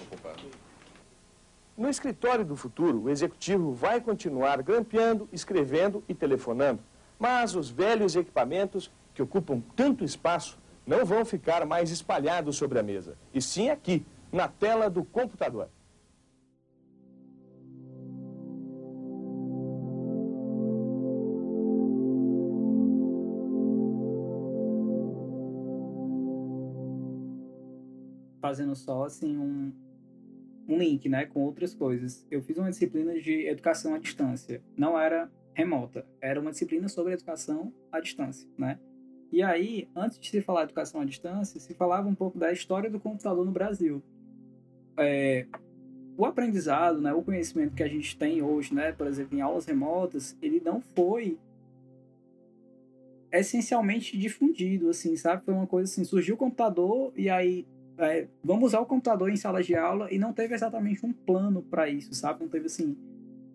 No 1.77 1.89
escritório 1.89 2.45
do 2.45 2.55
futuro, 2.55 3.03
o 3.03 3.09
executivo 3.09 3.73
vai 3.73 3.99
continuar 3.99 4.61
grampeando, 4.61 5.27
escrevendo 5.31 6.03
e 6.07 6.13
telefonando. 6.13 6.79
Mas 7.19 7.55
os 7.55 7.69
velhos 7.69 8.15
equipamentos 8.15 8.91
que 9.13 9.21
ocupam 9.21 9.61
tanto 9.75 10.03
espaço 10.03 10.57
não 10.91 11.05
vão 11.05 11.23
ficar 11.23 11.65
mais 11.65 11.89
espalhados 11.89 12.57
sobre 12.57 12.77
a 12.77 12.83
mesa, 12.83 13.17
e 13.33 13.41
sim 13.41 13.69
aqui, 13.69 14.05
na 14.29 14.49
tela 14.49 14.89
do 14.89 15.05
computador. 15.05 15.69
Fazendo 28.41 28.75
só 28.75 29.05
assim 29.05 29.37
um, 29.37 29.71
um 30.67 30.77
link 30.77 31.07
né, 31.07 31.25
com 31.25 31.39
outras 31.39 31.73
coisas. 31.73 32.27
Eu 32.29 32.41
fiz 32.41 32.57
uma 32.57 32.69
disciplina 32.69 33.17
de 33.17 33.47
educação 33.47 33.95
à 33.95 33.97
distância. 33.97 34.61
Não 34.75 34.99
era 34.99 35.31
remota, 35.53 36.05
era 36.19 36.37
uma 36.41 36.51
disciplina 36.51 36.89
sobre 36.89 37.13
educação 37.13 37.73
à 37.89 38.01
distância, 38.01 38.45
né? 38.57 38.77
E 39.31 39.41
aí, 39.41 39.87
antes 39.95 40.19
de 40.19 40.29
se 40.29 40.41
falar 40.41 40.63
educação 40.63 40.99
à 40.99 41.05
distância, 41.05 41.59
se 41.59 41.73
falava 41.73 42.07
um 42.07 42.15
pouco 42.15 42.37
da 42.37 42.51
história 42.51 42.89
do 42.89 42.99
computador 42.99 43.45
no 43.45 43.51
Brasil. 43.51 44.03
É, 44.97 45.45
o 46.17 46.25
aprendizado, 46.25 46.99
né, 46.99 47.13
o 47.13 47.21
conhecimento 47.21 47.73
que 47.73 47.81
a 47.81 47.87
gente 47.87 48.17
tem 48.17 48.41
hoje, 48.41 48.73
né, 48.73 48.91
por 48.91 49.07
exemplo, 49.07 49.37
em 49.37 49.41
aulas 49.41 49.65
remotas, 49.65 50.37
ele 50.41 50.61
não 50.63 50.81
foi 50.81 51.37
essencialmente 53.31 54.17
difundido, 54.17 54.89
assim, 54.89 55.15
sabe? 55.15 55.45
Foi 55.45 55.53
uma 55.53 55.65
coisa 55.65 55.89
assim, 55.89 56.03
surgiu 56.03 56.35
o 56.35 56.37
computador 56.37 57.13
e 57.15 57.29
aí 57.29 57.65
é, 57.97 58.27
vamos 58.43 58.65
usar 58.65 58.81
o 58.81 58.85
computador 58.85 59.29
em 59.29 59.37
sala 59.37 59.63
de 59.63 59.73
aula 59.73 60.11
e 60.11 60.19
não 60.19 60.33
teve 60.33 60.53
exatamente 60.53 61.05
um 61.05 61.13
plano 61.13 61.61
para 61.61 61.87
isso, 61.87 62.13
sabe? 62.13 62.41
Não 62.41 62.49
teve 62.49 62.65
assim 62.65 62.97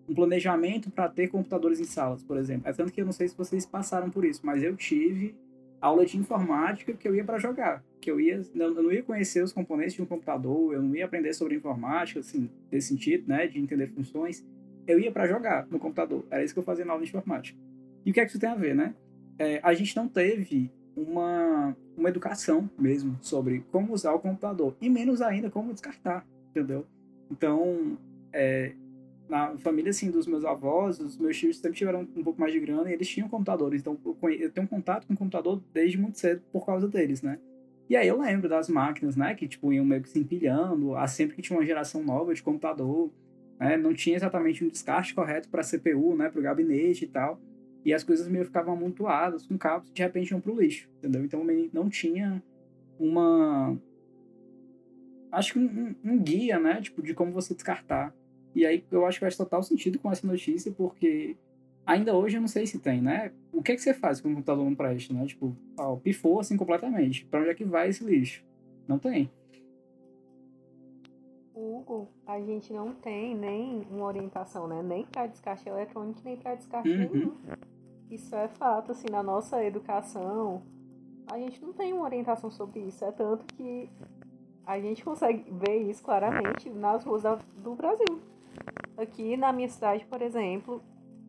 um 0.09 0.15
planejamento 0.15 0.89
para 0.89 1.07
ter 1.09 1.27
computadores 1.27 1.79
em 1.79 1.83
salas, 1.83 2.23
por 2.23 2.37
exemplo. 2.37 2.67
É 2.67 2.73
tanto 2.73 2.91
que 2.91 3.01
eu 3.01 3.05
não 3.05 3.11
sei 3.11 3.27
se 3.27 3.37
vocês 3.37 3.65
passaram 3.65 4.09
por 4.09 4.25
isso, 4.25 4.41
mas 4.43 4.63
eu 4.63 4.75
tive 4.75 5.35
aula 5.79 6.05
de 6.05 6.17
informática 6.17 6.93
que 6.93 7.07
eu 7.07 7.15
ia 7.15 7.23
para 7.23 7.37
jogar, 7.37 7.83
que 8.01 8.09
eu 8.09 8.19
ia, 8.19 8.41
eu 8.55 8.73
não 8.73 8.91
ia 8.91 9.03
conhecer 9.03 9.43
os 9.43 9.53
componentes 9.53 9.93
de 9.93 10.01
um 10.01 10.05
computador, 10.05 10.73
eu 10.73 10.81
não 10.81 10.95
ia 10.95 11.05
aprender 11.05 11.33
sobre 11.33 11.55
informática, 11.55 12.19
assim, 12.19 12.49
nesse 12.71 12.89
sentido, 12.89 13.27
né, 13.27 13.47
de 13.47 13.59
entender 13.59 13.87
funções. 13.87 14.45
Eu 14.87 14.99
ia 14.99 15.11
para 15.11 15.27
jogar 15.27 15.67
no 15.67 15.79
computador. 15.79 16.25
Era 16.31 16.43
isso 16.43 16.53
que 16.53 16.59
eu 16.59 16.63
fazia 16.63 16.85
na 16.85 16.93
aula 16.93 17.03
de 17.03 17.09
informática. 17.09 17.57
E 18.05 18.11
o 18.11 18.13
que 18.13 18.19
é 18.19 18.25
que 18.25 18.31
isso 18.31 18.39
tem 18.39 18.49
a 18.49 18.55
ver, 18.55 18.73
né? 18.73 18.95
É, 19.37 19.59
a 19.61 19.73
gente 19.73 19.95
não 19.95 20.07
teve 20.07 20.71
uma, 20.95 21.75
uma 21.95 22.09
educação 22.09 22.69
mesmo 22.79 23.17
sobre 23.21 23.63
como 23.71 23.93
usar 23.93 24.13
o 24.13 24.19
computador 24.19 24.75
e 24.81 24.89
menos 24.89 25.21
ainda 25.21 25.49
como 25.49 25.73
descartar, 25.73 26.25
entendeu? 26.49 26.85
Então, 27.29 27.97
é, 28.33 28.73
na 29.29 29.57
família 29.57 29.89
assim 29.89 30.09
dos 30.09 30.25
meus 30.27 30.45
avós, 30.45 30.99
os 30.99 31.17
meus 31.17 31.37
tios 31.37 31.57
sempre 31.57 31.77
tiveram 31.77 32.01
um 32.15 32.23
pouco 32.23 32.39
mais 32.39 32.53
de 32.53 32.59
grana 32.59 32.89
e 32.89 32.93
eles 32.93 33.07
tinham 33.07 33.27
computadores, 33.27 33.81
então 33.81 33.97
eu, 34.39 34.51
tenho 34.51 34.67
contato 34.67 35.05
com 35.05 35.13
o 35.13 35.17
computador 35.17 35.61
desde 35.73 35.97
muito 35.97 36.17
cedo 36.17 36.41
por 36.51 36.65
causa 36.65 36.87
deles, 36.87 37.21
né? 37.21 37.39
E 37.89 37.95
aí 37.95 38.07
eu 38.07 38.19
lembro 38.19 38.49
das 38.49 38.67
máquinas, 38.67 39.15
né, 39.15 39.33
que 39.33 39.47
tipo 39.47 39.71
iam 39.71 39.85
meio 39.85 40.01
que 40.01 40.09
se 40.09 40.19
empilhando, 40.19 40.95
a 40.95 41.07
sempre 41.07 41.35
que 41.35 41.41
tinha 41.41 41.57
uma 41.57 41.65
geração 41.65 42.03
nova 42.03 42.33
de 42.33 42.43
computador, 42.43 43.11
né, 43.59 43.77
não 43.77 43.93
tinha 43.93 44.15
exatamente 44.15 44.63
um 44.63 44.69
descarte 44.69 45.13
correto 45.13 45.49
para 45.49 45.63
CPU, 45.63 46.15
né, 46.15 46.29
para 46.29 46.39
o 46.39 46.43
gabinete 46.43 47.05
e 47.05 47.07
tal, 47.07 47.39
e 47.85 47.93
as 47.93 48.03
coisas 48.03 48.27
meio 48.27 48.45
ficavam 48.45 48.73
amontoadas 48.73 49.45
com 49.45 49.57
cabos, 49.57 49.91
de 49.91 50.01
repente 50.01 50.31
iam 50.31 50.41
pro 50.41 50.59
lixo, 50.59 50.89
entendeu? 50.97 51.23
Então 51.23 51.45
não 51.73 51.89
tinha 51.89 52.43
uma 52.99 53.77
acho 55.31 55.53
que 55.53 55.59
um, 55.59 55.95
um, 56.03 56.17
guia, 56.19 56.59
né, 56.59 56.81
tipo 56.81 57.01
de 57.01 57.13
como 57.13 57.31
você 57.31 57.53
descartar 57.53 58.13
e 58.57 58.65
aí 58.65 58.83
eu 58.89 59.05
acho 59.05 59.19
que 59.19 59.25
faz 59.25 59.37
total 59.37 59.61
sentido 59.61 59.99
com 59.99 60.11
essa 60.11 60.25
notícia, 60.25 60.71
porque 60.71 61.37
ainda 61.85 62.15
hoje 62.15 62.37
eu 62.37 62.41
não 62.41 62.47
sei 62.47 62.65
se 62.65 62.79
tem, 62.79 62.99
né? 62.99 63.31
O 63.53 63.61
que 63.61 63.71
é 63.71 63.75
que 63.75 63.81
você 63.81 63.93
faz 63.93 64.19
com 64.19 64.29
o 64.29 64.33
computador 64.33 64.65
não 64.65 64.73
presta, 64.73 65.13
né? 65.13 65.27
Tipo, 65.27 65.55
ó, 65.77 65.95
pifou 65.95 66.39
assim 66.39 66.57
completamente. 66.57 67.23
Pra 67.25 67.39
onde 67.39 67.49
é 67.49 67.53
que 67.53 67.63
vai 67.63 67.89
esse 67.89 68.03
lixo? 68.03 68.43
Não 68.87 68.97
tem. 68.97 69.29
Hugo, 71.53 72.07
a 72.25 72.39
gente 72.39 72.73
não 72.73 72.93
tem 72.93 73.35
nem 73.35 73.85
uma 73.91 74.05
orientação, 74.05 74.67
né? 74.67 74.81
Nem 74.81 75.05
para 75.05 75.27
descarte 75.27 75.69
eletrônico, 75.69 76.19
nem 76.25 76.35
para 76.35 76.55
descarte 76.55 76.89
Uhum. 76.89 77.09
nenhum. 77.13 77.35
Isso 78.09 78.35
é 78.35 78.47
fato, 78.47 78.91
assim, 78.91 79.07
na 79.11 79.21
nossa 79.21 79.63
educação, 79.63 80.63
a 81.27 81.37
gente 81.37 81.61
não 81.61 81.73
tem 81.73 81.93
uma 81.93 82.05
orientação 82.05 82.49
sobre 82.49 82.79
isso. 82.79 83.05
É 83.05 83.11
tanto 83.11 83.45
que 83.53 83.87
a 84.65 84.79
gente 84.79 85.03
consegue 85.03 85.45
ver 85.51 85.77
isso 85.89 86.01
claramente 86.01 86.69
nas 86.71 87.03
ruas 87.03 87.23
do 87.63 87.75
Brasil. 87.75 88.19
Aqui 88.97 89.37
na 89.37 89.53
minha 89.53 89.69
cidade, 89.69 90.05
por 90.05 90.21
exemplo, 90.21 90.81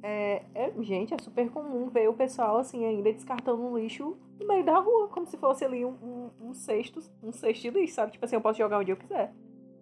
é, 0.03 0.43
é- 0.55 0.73
gente, 0.83 1.13
é 1.13 1.19
super 1.21 1.51
comum 1.51 1.89
ver 1.89 2.09
o 2.09 2.15
pessoal 2.15 2.57
assim 2.59 2.85
ainda 2.85 3.13
descartando 3.13 3.79
lixo 3.79 4.17
no 4.41 4.47
meio 4.47 4.65
da 4.65 4.79
rua, 4.79 5.09
como 5.09 5.27
se 5.27 5.37
fosse 5.37 5.65
ali 5.65 5.85
um, 5.85 5.91
um, 6.03 6.31
um 6.49 6.55
cesto, 6.55 7.01
um 7.23 7.33
cesto 7.33 7.63
de 7.63 7.71
lixo, 7.79 7.95
sabe? 7.95 8.13
Tipo 8.13 8.25
assim, 8.25 8.37
eu 8.37 8.41
posso 8.41 8.59
jogar 8.59 8.79
onde 8.79 8.93
eu 8.93 8.97
quiser. 8.97 9.33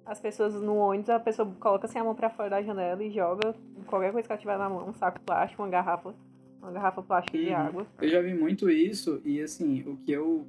As 0.05 0.21
pessoas 0.21 0.55
no 0.55 0.77
ônibus, 0.77 1.11
a 1.11 1.19
pessoa 1.21 1.53
coloca 1.61 1.87
assim 1.87 1.99
a 1.99 2.05
mão 2.05 2.15
pra 2.15 2.31
fora 2.31 2.51
da 2.51 2.63
janela 2.63 3.03
e 3.03 3.11
joga 3.11 3.55
qualquer 3.87 4.13
coisa 4.13 4.27
que 4.27 4.33
ela 4.33 4.41
tiver 4.41 4.59
na 4.59 4.69
mão, 4.69 4.89
um 4.89 4.93
saco 4.93 5.21
plástico, 5.21 5.63
uma 5.63 5.69
garrafa, 5.69 6.15
uma 6.63 6.71
garrafa 6.73 7.03
plástica 7.03 7.37
de 7.37 7.49
Uhum. 7.49 7.55
água. 7.55 7.87
Eu 8.01 8.09
já 8.09 8.23
vi 8.23 8.33
muito 8.35 8.71
isso 8.71 9.21
e 9.25 9.41
assim, 9.41 9.83
o 9.87 9.97
que 9.97 10.13
eu 10.13 10.47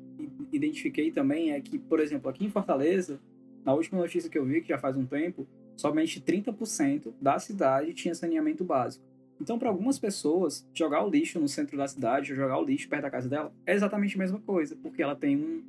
identifiquei 0.52 1.12
também 1.12 1.52
é 1.52 1.60
que, 1.62 1.78
por 1.80 2.00
exemplo, 2.00 2.30
aqui 2.30 2.46
em 2.46 2.50
Fortaleza, 2.50 3.20
na 3.66 3.74
última 3.74 4.00
notícia 4.00 4.30
que 4.30 4.38
eu 4.38 4.46
vi, 4.46 4.62
que 4.62 4.70
já 4.70 4.78
faz 4.78 4.96
um 4.96 5.06
tempo, 5.06 5.48
somente 5.78 6.20
30% 6.20 7.14
da 7.22 7.40
cidade 7.40 7.94
tinha 7.94 8.14
saneamento 8.14 8.66
básico. 8.66 9.06
Então, 9.40 9.58
para 9.58 9.70
algumas 9.70 9.98
pessoas, 10.00 10.68
jogar 10.74 11.06
o 11.06 11.10
lixo 11.10 11.40
no 11.40 11.48
centro 11.48 11.78
da 11.78 11.88
cidade, 11.88 12.32
ou 12.34 12.36
jogar 12.38 12.58
o 12.60 12.66
lixo 12.66 12.90
perto 12.90 13.04
da 13.04 13.10
casa 13.12 13.30
dela, 13.30 13.54
é 13.66 13.74
exatamente 13.74 14.16
a 14.16 14.20
mesma 14.20 14.40
coisa, 14.40 14.76
porque 14.82 15.02
ela 15.02 15.16
tem 15.16 15.38
um, 15.38 15.64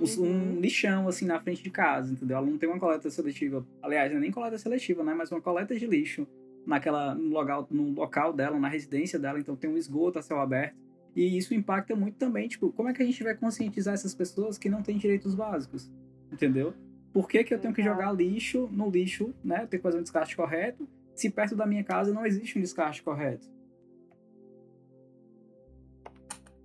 um- 0.00 0.22
Uhum. 0.22 0.56
um 0.56 0.60
lixão 0.60 1.06
assim 1.06 1.26
na 1.26 1.38
frente 1.38 1.62
de 1.62 1.70
casa, 1.70 2.10
entendeu? 2.12 2.38
Ela 2.38 2.46
não 2.46 2.56
tem 2.56 2.66
uma 2.68 2.78
coleta 2.80 3.10
seletiva, 3.10 3.64
aliás, 3.82 4.10
não 4.10 4.16
é 4.16 4.20
nem 4.22 4.30
coleta 4.32 4.56
seletiva, 4.56 5.04
né? 5.04 5.12
Mas 5.14 5.30
uma 5.30 5.40
coleta 5.42 5.76
de 5.78 5.86
lixo 5.86 6.26
naquela 6.66 7.14
no 7.14 7.28
local, 7.28 7.68
no 7.70 7.90
local 7.92 8.32
dela, 8.32 8.58
na 8.58 8.68
residência 8.68 9.18
dela, 9.18 9.38
então 9.38 9.54
tem 9.54 9.68
um 9.68 9.76
esgoto 9.76 10.18
a 10.18 10.22
céu 10.22 10.40
aberto. 10.40 10.74
E 11.14 11.36
isso 11.36 11.52
impacta 11.52 11.94
muito 11.94 12.14
também, 12.16 12.48
tipo, 12.48 12.72
como 12.72 12.88
é 12.88 12.94
que 12.94 13.02
a 13.02 13.04
gente 13.06 13.22
vai 13.22 13.34
conscientizar 13.36 13.92
essas 13.92 14.14
pessoas 14.14 14.56
que 14.56 14.70
não 14.70 14.80
têm 14.82 14.96
direitos 14.96 15.34
básicos? 15.34 15.90
Entendeu? 16.32 16.72
Por 17.12 17.28
que, 17.28 17.42
que 17.42 17.52
eu 17.52 17.58
tenho 17.58 17.74
que 17.74 17.82
jogar 17.82 18.12
lixo 18.12 18.68
no 18.72 18.88
lixo, 18.88 19.34
né? 19.42 19.62
Eu 19.62 19.68
tenho 19.68 19.80
que 19.80 19.88
fazer 19.88 19.98
um 19.98 20.02
descarte 20.02 20.36
correto, 20.36 20.88
se 21.14 21.28
perto 21.28 21.56
da 21.56 21.66
minha 21.66 21.84
casa 21.84 22.14
não 22.14 22.24
existe 22.24 22.58
um 22.58 22.62
descarte 22.62 23.02
correto? 23.02 23.48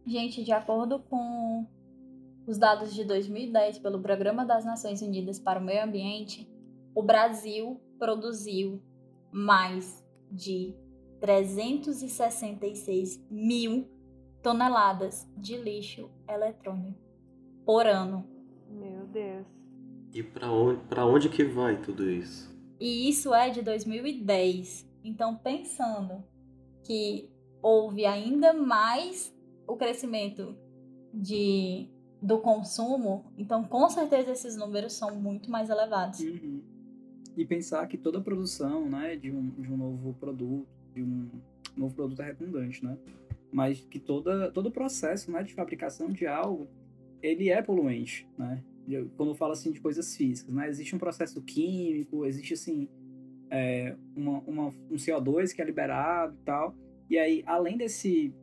Gente, 0.05 0.43
de 0.43 0.51
acordo 0.51 0.99
com 0.99 1.65
os 2.45 2.57
dados 2.57 2.93
de 2.93 3.03
2010 3.03 3.79
pelo 3.79 3.99
Programa 3.99 4.45
das 4.45 4.63
Nações 4.63 5.01
Unidas 5.01 5.39
para 5.39 5.59
o 5.59 5.63
Meio 5.63 5.83
Ambiente, 5.83 6.47
o 6.93 7.01
Brasil 7.01 7.81
produziu 7.97 8.81
mais 9.31 10.05
de 10.31 10.75
366 11.19 13.19
mil 13.29 13.89
toneladas 14.43 15.27
de 15.35 15.57
lixo 15.57 16.09
eletrônico 16.29 16.99
por 17.65 17.87
ano. 17.87 18.23
Meu 18.69 19.07
Deus. 19.07 19.54
E 20.15 20.23
pra 20.23 20.49
onde, 20.49 20.79
pra 20.83 21.05
onde 21.05 21.27
que 21.27 21.43
vai 21.43 21.75
tudo 21.75 22.09
isso? 22.09 22.49
E 22.79 23.09
isso 23.09 23.33
é 23.33 23.49
de 23.49 23.61
2010. 23.61 24.89
Então, 25.03 25.35
pensando 25.35 26.23
que 26.85 27.29
houve 27.61 28.05
ainda 28.05 28.53
mais 28.53 29.35
o 29.67 29.75
crescimento 29.75 30.55
de, 31.13 31.89
do 32.21 32.37
consumo, 32.37 33.25
então 33.37 33.65
com 33.65 33.89
certeza 33.89 34.31
esses 34.31 34.55
números 34.55 34.93
são 34.93 35.13
muito 35.19 35.51
mais 35.51 35.69
elevados. 35.69 36.21
Uhum. 36.21 36.61
E 37.35 37.43
pensar 37.43 37.85
que 37.87 37.97
toda 37.97 38.21
produção, 38.21 38.89
né, 38.89 39.17
de 39.17 39.29
um, 39.29 39.49
de 39.49 39.69
um 39.69 39.75
novo 39.75 40.13
produto, 40.13 40.65
de 40.93 41.03
um 41.03 41.29
novo 41.75 41.93
produto 41.93 42.21
é 42.21 42.27
redundante, 42.27 42.85
né? 42.85 42.97
Mas 43.51 43.81
que 43.81 43.99
toda, 43.99 44.49
todo 44.49 44.67
o 44.67 44.71
processo, 44.71 45.29
né, 45.29 45.43
de 45.43 45.53
fabricação 45.53 46.07
de 46.09 46.25
algo, 46.25 46.69
ele 47.21 47.49
é 47.49 47.61
poluente, 47.61 48.25
né? 48.37 48.63
Quando 49.15 49.29
eu 49.29 49.35
falo 49.35 49.53
assim 49.53 49.71
de 49.71 49.79
coisas 49.79 50.15
físicas, 50.15 50.53
né? 50.53 50.69
Existe 50.69 50.95
um 50.95 50.99
processo 50.99 51.41
químico, 51.41 52.25
existe 52.25 52.53
assim 52.53 52.87
é, 53.49 53.95
uma, 54.15 54.39
uma- 54.41 54.67
um 54.91 54.95
CO2 54.95 55.53
que 55.53 55.61
é 55.61 55.65
liberado 55.65 56.35
e 56.39 56.43
tal. 56.45 56.75
E 57.09 57.17
aí, 57.17 57.43
além 57.45 57.77
desse, 57.77 58.33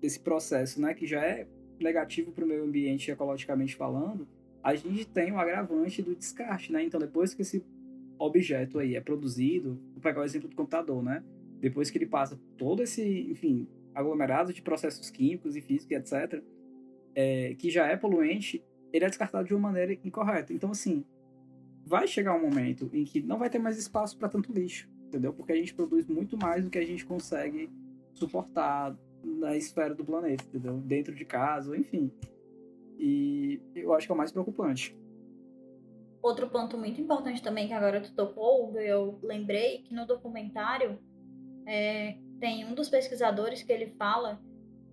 desse 0.00 0.20
processo, 0.20 0.80
né, 0.80 0.92
que 0.94 1.06
já 1.06 1.24
é 1.24 1.46
negativo 1.80 2.30
para 2.32 2.44
o 2.44 2.48
meio 2.48 2.64
ambiente 2.64 3.10
ecologicamente 3.10 3.74
falando, 3.74 4.28
a 4.62 4.74
gente 4.74 5.06
tem 5.06 5.32
o 5.32 5.38
agravante 5.38 6.02
do 6.02 6.14
descarte, 6.14 6.72
né? 6.72 6.82
Então, 6.84 6.98
depois 7.00 7.34
que 7.34 7.42
esse 7.42 7.64
objeto 8.18 8.78
aí 8.78 8.94
é 8.96 9.00
produzido, 9.00 9.78
vou 9.92 10.00
pegar 10.00 10.20
o 10.20 10.24
exemplo 10.24 10.48
do 10.48 10.56
computador, 10.56 11.02
né? 11.02 11.22
Depois 11.60 11.90
que 11.90 11.98
ele 11.98 12.06
passa 12.06 12.38
todo 12.56 12.82
esse, 12.82 13.02
enfim, 13.30 13.66
aglomerado 13.94 14.52
de 14.52 14.62
processos 14.62 15.10
químicos 15.10 15.56
e 15.56 15.60
físicos, 15.60 15.90
etc., 15.96 16.42
é, 17.14 17.54
que 17.54 17.70
já 17.70 17.86
é 17.86 17.96
poluente, 17.96 18.62
ele 18.94 19.04
é 19.04 19.08
descartado 19.08 19.48
de 19.48 19.52
uma 19.52 19.68
maneira 19.70 19.92
incorreta. 20.04 20.52
Então, 20.52 20.70
assim, 20.70 21.04
vai 21.84 22.06
chegar 22.06 22.36
um 22.36 22.42
momento 22.42 22.88
em 22.92 23.04
que 23.04 23.20
não 23.20 23.38
vai 23.38 23.50
ter 23.50 23.58
mais 23.58 23.76
espaço 23.76 24.16
para 24.16 24.28
tanto 24.28 24.52
lixo, 24.52 24.88
entendeu? 25.08 25.32
Porque 25.32 25.50
a 25.50 25.56
gente 25.56 25.74
produz 25.74 26.06
muito 26.06 26.38
mais 26.38 26.62
do 26.62 26.70
que 26.70 26.78
a 26.78 26.86
gente 26.86 27.04
consegue 27.04 27.68
suportar 28.12 28.96
na 29.24 29.56
esfera 29.56 29.96
do 29.96 30.04
planeta, 30.04 30.44
entendeu? 30.44 30.78
Dentro 30.78 31.12
de 31.12 31.24
casa, 31.24 31.76
enfim. 31.76 32.12
E 32.96 33.60
eu 33.74 33.92
acho 33.92 34.06
que 34.06 34.12
é 34.12 34.14
o 34.14 34.18
mais 34.18 34.30
preocupante. 34.30 34.96
Outro 36.22 36.48
ponto 36.48 36.78
muito 36.78 37.00
importante 37.00 37.42
também 37.42 37.66
que 37.66 37.74
agora 37.74 38.00
tu 38.00 38.14
tocou, 38.14 38.78
eu 38.78 39.18
lembrei 39.24 39.82
que 39.82 39.92
no 39.92 40.06
documentário 40.06 41.00
é, 41.66 42.16
tem 42.38 42.64
um 42.64 42.74
dos 42.74 42.88
pesquisadores 42.88 43.64
que 43.64 43.72
ele 43.72 43.88
fala 43.98 44.40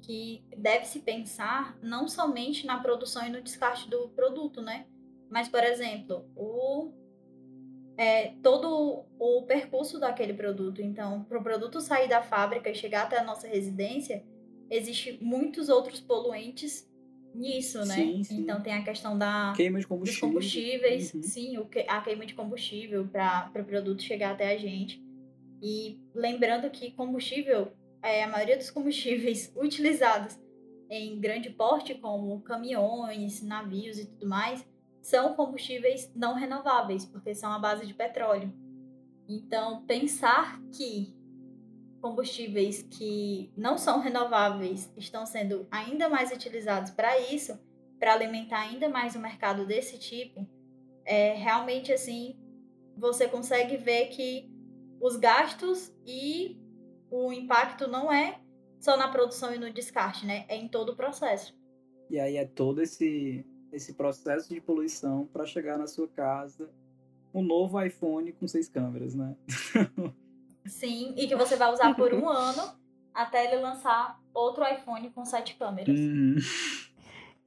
que 0.02 0.43
deve-se 0.58 0.99
pensar 0.99 1.78
não 1.82 2.08
somente 2.08 2.66
na 2.66 2.80
produção 2.80 3.26
e 3.26 3.30
no 3.30 3.41
descarte 3.41 3.89
do 3.89 4.10
produto, 4.10 4.62
né? 4.62 4.86
Mas, 5.30 5.47
por 5.47 5.64
exemplo, 5.64 6.26
o 6.36 6.91
é, 7.97 8.30
todo 8.41 9.06
o 9.20 9.43
percurso 9.43 9.99
daquele 9.99 10.34
produto. 10.34 10.82
Então, 10.82 11.24
para 11.26 11.38
o 11.39 11.43
produto 11.43 11.80
sair 11.80 12.08
da 12.10 12.24
fábrica 12.24 12.70
e 12.70 12.76
chegar 12.76 13.04
até 13.04 13.20
a 13.20 13.24
nossa 13.24 13.47
residência, 13.47 14.26
existe 14.70 15.20
muitos 15.22 15.70
outros 15.70 15.99
poluentes 15.99 16.89
nisso, 17.36 17.78
né? 17.86 17.95
Sim, 17.95 18.24
sim. 18.24 18.41
Então 18.41 18.62
tem 18.62 18.74
a 18.74 18.84
questão 18.84 19.18
da 19.18 19.54
Queima 19.56 19.78
de 19.80 19.86
dos 19.86 19.89
combustível. 19.89 20.28
combustíveis, 20.30 21.14
Uhum. 21.14 21.22
sim, 21.24 21.58
o 21.60 21.66
que- 21.66 21.86
a 21.88 22.02
queima 22.02 22.26
de 22.26 22.34
combustível 22.34 23.08
para 23.08 23.52
o 23.56 23.64
produto 23.64 24.02
chegar 24.02 24.32
até 24.34 24.52
a 24.54 24.58
gente. 24.58 25.02
E 25.62 25.99
lembrando 26.16 26.70
que 26.72 26.91
combustível, 26.91 27.72
é, 28.04 28.24
a 28.24 28.28
maioria 28.28 28.58
dos 28.58 28.72
combustíveis 28.72 29.52
utilizados 29.58 30.39
em 30.89 31.20
grande 31.20 31.49
porte, 31.49 31.95
como 31.95 32.41
caminhões, 32.41 33.41
navios 33.41 33.97
e 33.97 34.06
tudo 34.06 34.28
mais, 34.28 34.66
são 35.02 35.34
combustíveis 35.36 36.12
não 36.14 36.36
renováveis, 36.36 37.06
porque 37.06 37.34
são 37.34 37.52
à 37.52 37.58
base 37.58 37.86
de 37.86 37.93
petróleo. 37.93 38.54
Então, 39.28 39.86
pensar 39.86 40.62
que 40.74 41.16
combustíveis 42.02 42.82
que 42.84 43.52
não 43.56 43.78
são 43.78 43.99
renováveis 43.99 44.91
estão 44.97 45.26
sendo 45.26 45.68
ainda 45.72 46.10
mais 46.10 46.32
utilizados 46.32 46.91
para 46.91 47.18
isso, 47.32 47.58
para 47.99 48.14
alimentar 48.14 48.60
ainda 48.62 48.89
mais 48.89 49.16
o 49.16 49.20
mercado 49.20 49.66
desse 49.66 49.97
tipo, 49.97 50.45
é 51.06 51.34
realmente 51.34 51.93
assim, 51.93 52.38
você 52.97 53.28
consegue 53.28 53.78
ver 53.78 54.08
que 54.08 54.52
os 54.99 55.16
gastos 55.16 55.95
e 56.06 56.61
o 57.12 57.32
impacto 57.32 57.88
não 57.88 58.12
é 58.12 58.39
só 58.80 58.97
na 58.97 59.09
produção 59.09 59.53
e 59.53 59.59
no 59.59 59.72
descarte, 59.72 60.26
né? 60.26 60.45
É 60.47 60.55
em 60.55 60.68
todo 60.68 60.93
o 60.93 60.95
processo. 60.95 61.53
E 62.09 62.20
aí 62.20 62.38
é 62.38 62.45
todo 62.45 62.82
esse, 62.82 63.45
esse 63.72 63.93
processo 63.93 64.49
de 64.49 64.59
poluição 64.59 65.28
para 65.28 65.45
chegar 65.45 65.78
na 65.78 65.86
sua 65.86 66.07
casa 66.07 66.72
um 67.34 67.43
novo 67.43 67.82
iPhone 67.82 68.32
com 68.34 68.47
seis 68.47 68.68
câmeras, 68.68 69.14
né? 69.14 69.36
Sim, 70.66 71.14
e 71.18 71.28
que 71.28 71.36
você 71.36 71.55
vai 71.55 71.72
usar 71.72 71.93
por 71.95 72.14
um 72.14 72.28
ano 72.28 72.74
até 73.14 73.45
ele 73.45 73.62
lançar 73.62 74.20
outro 74.34 74.66
iPhone 74.66 75.09
com 75.12 75.26
sete 75.26 75.55
câmeras. 75.55 75.99
Uhum. 75.99 76.36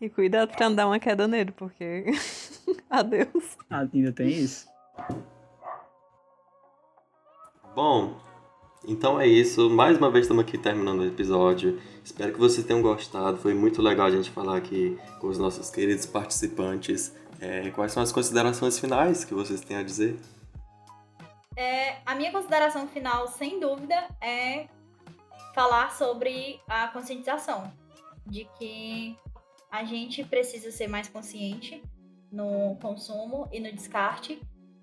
E 0.00 0.10
cuidado 0.10 0.50
pra 0.54 0.68
não 0.68 0.76
dar 0.76 0.86
uma 0.86 0.98
queda 0.98 1.26
nele, 1.26 1.52
porque. 1.52 2.04
Adeus. 2.90 3.56
Ah, 3.70 3.88
ainda 3.90 4.12
tem 4.12 4.28
isso? 4.28 4.68
Bom, 7.74 8.20
então 8.86 9.20
é 9.20 9.26
isso. 9.26 9.70
Mais 9.70 9.96
uma 9.96 10.10
vez 10.10 10.24
estamos 10.24 10.44
aqui 10.44 10.58
terminando 10.58 11.00
o 11.00 11.06
episódio. 11.06 11.80
Espero 12.04 12.32
que 12.32 12.38
vocês 12.38 12.66
tenham 12.66 12.82
gostado. 12.82 13.38
Foi 13.38 13.54
muito 13.54 13.80
legal 13.80 14.06
a 14.06 14.10
gente 14.10 14.30
falar 14.30 14.56
aqui 14.56 14.98
com 15.20 15.28
os 15.28 15.38
nossos 15.38 15.70
queridos 15.70 16.06
participantes. 16.06 17.14
É, 17.40 17.70
quais 17.70 17.92
são 17.92 18.02
as 18.02 18.12
considerações 18.12 18.78
finais 18.78 19.24
que 19.24 19.34
vocês 19.34 19.60
têm 19.60 19.76
a 19.76 19.82
dizer? 19.82 20.18
É, 21.56 21.98
a 22.04 22.14
minha 22.14 22.32
consideração 22.32 22.86
final, 22.88 23.28
sem 23.28 23.60
dúvida, 23.60 24.08
é 24.20 24.66
falar 25.54 25.92
sobre 25.92 26.60
a 26.68 26.88
conscientização. 26.88 27.72
De 28.26 28.46
que 28.58 29.16
a 29.70 29.84
gente 29.84 30.24
precisa 30.24 30.70
ser 30.70 30.88
mais 30.88 31.08
consciente 31.08 31.82
no 32.30 32.76
consumo 32.76 33.48
e 33.52 33.60
no 33.60 33.72
descarte. 33.72 34.40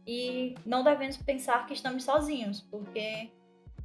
E 0.08 0.56
não 0.66 0.84
devemos 0.84 1.18
pensar 1.18 1.66
que 1.68 1.74
estamos 1.74 2.04
sozinhos, 2.04 2.62
porque 2.62 3.30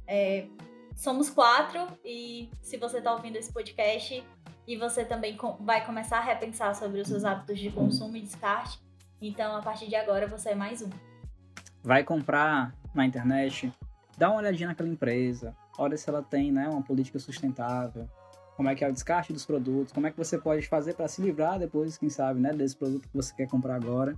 é, 0.07 0.47
somos 0.95 1.29
quatro 1.29 1.87
e 2.03 2.49
se 2.61 2.77
você 2.77 2.97
está 2.97 3.13
ouvindo 3.13 3.35
esse 3.35 3.51
podcast 3.51 4.23
e 4.67 4.77
você 4.77 5.05
também 5.05 5.37
vai 5.59 5.85
começar 5.85 6.17
a 6.19 6.21
repensar 6.21 6.73
sobre 6.75 7.01
os 7.01 7.07
seus 7.07 7.23
hábitos 7.23 7.59
de 7.59 7.69
consumo 7.69 8.17
e 8.17 8.21
descarte, 8.21 8.79
então 9.21 9.55
a 9.55 9.61
partir 9.61 9.87
de 9.87 9.95
agora 9.95 10.27
você 10.27 10.49
é 10.49 10.55
mais 10.55 10.81
um. 10.81 10.89
Vai 11.83 12.03
comprar 12.03 12.73
na 12.93 13.05
internet, 13.05 13.71
dá 14.17 14.29
uma 14.29 14.39
olhadinha 14.39 14.69
naquela 14.69 14.89
empresa, 14.89 15.55
olha 15.77 15.95
se 15.97 16.09
ela 16.09 16.23
tem 16.23 16.51
né, 16.51 16.67
uma 16.67 16.81
política 16.81 17.19
sustentável, 17.19 18.09
como 18.55 18.69
é 18.69 18.75
que 18.75 18.83
é 18.83 18.89
o 18.89 18.91
descarte 18.91 19.31
dos 19.31 19.45
produtos, 19.45 19.93
como 19.93 20.07
é 20.07 20.11
que 20.11 20.17
você 20.17 20.37
pode 20.37 20.67
fazer 20.67 20.95
para 20.95 21.07
se 21.07 21.21
livrar 21.21 21.59
depois, 21.59 21.97
quem 21.97 22.09
sabe, 22.09 22.39
né, 22.39 22.51
desse 22.51 22.75
produto 22.75 23.07
que 23.07 23.15
você 23.15 23.33
quer 23.35 23.47
comprar 23.47 23.75
agora. 23.75 24.17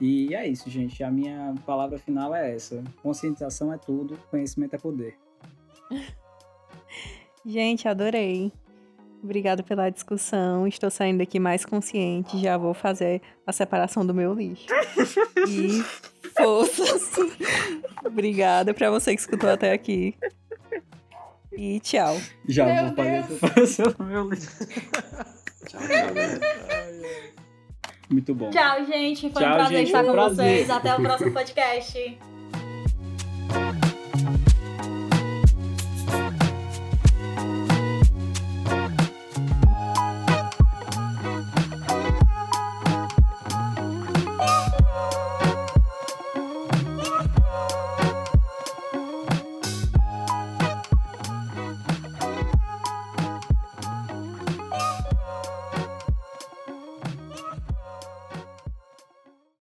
E 0.00 0.34
é 0.34 0.46
isso, 0.46 0.68
gente. 0.68 1.02
A 1.02 1.10
minha 1.10 1.54
palavra 1.64 1.98
final 1.98 2.34
é 2.34 2.54
essa. 2.54 2.82
Conscientização 3.02 3.72
é 3.72 3.78
tudo, 3.78 4.18
conhecimento 4.30 4.74
é 4.74 4.78
poder. 4.78 5.16
Gente, 7.46 7.86
adorei. 7.86 8.50
Obrigada 9.22 9.62
pela 9.62 9.90
discussão. 9.90 10.66
Estou 10.66 10.90
saindo 10.90 11.18
daqui 11.18 11.38
mais 11.38 11.64
consciente. 11.64 12.38
Já 12.38 12.56
vou 12.56 12.72
fazer 12.72 13.20
a 13.46 13.52
separação 13.52 14.04
do 14.04 14.14
meu 14.14 14.32
lixo. 14.32 14.66
E 15.46 15.82
forças. 16.34 17.12
Obrigada 18.04 18.72
pra 18.72 18.90
você 18.90 19.14
que 19.14 19.20
escutou 19.20 19.50
até 19.50 19.72
aqui. 19.72 20.14
E 21.52 21.80
tchau. 21.80 22.18
Já 22.48 22.64
Meu 22.64 22.86
vou 22.86 22.96
fazer 22.96 23.10
essa 23.10 23.34
separação 23.34 23.92
do 23.92 24.04
meu 24.04 24.28
livro. 24.30 24.50
Tchau, 25.68 25.80
galera. 25.80 27.34
Muito 28.14 28.32
bom. 28.32 28.48
Tchau, 28.50 28.84
gente. 28.86 29.28
Foi 29.30 29.42
um 29.42 29.46
Tchau, 29.46 29.54
prazer 29.54 29.78
gente, 29.78 29.86
estar 29.86 29.98
foi 29.98 30.08
um 30.08 30.12
com 30.12 30.18
prazer. 30.18 30.36
vocês. 30.36 30.70
Até 30.70 30.94
o 30.94 31.02
próximo 31.02 31.32
podcast. 31.32 32.18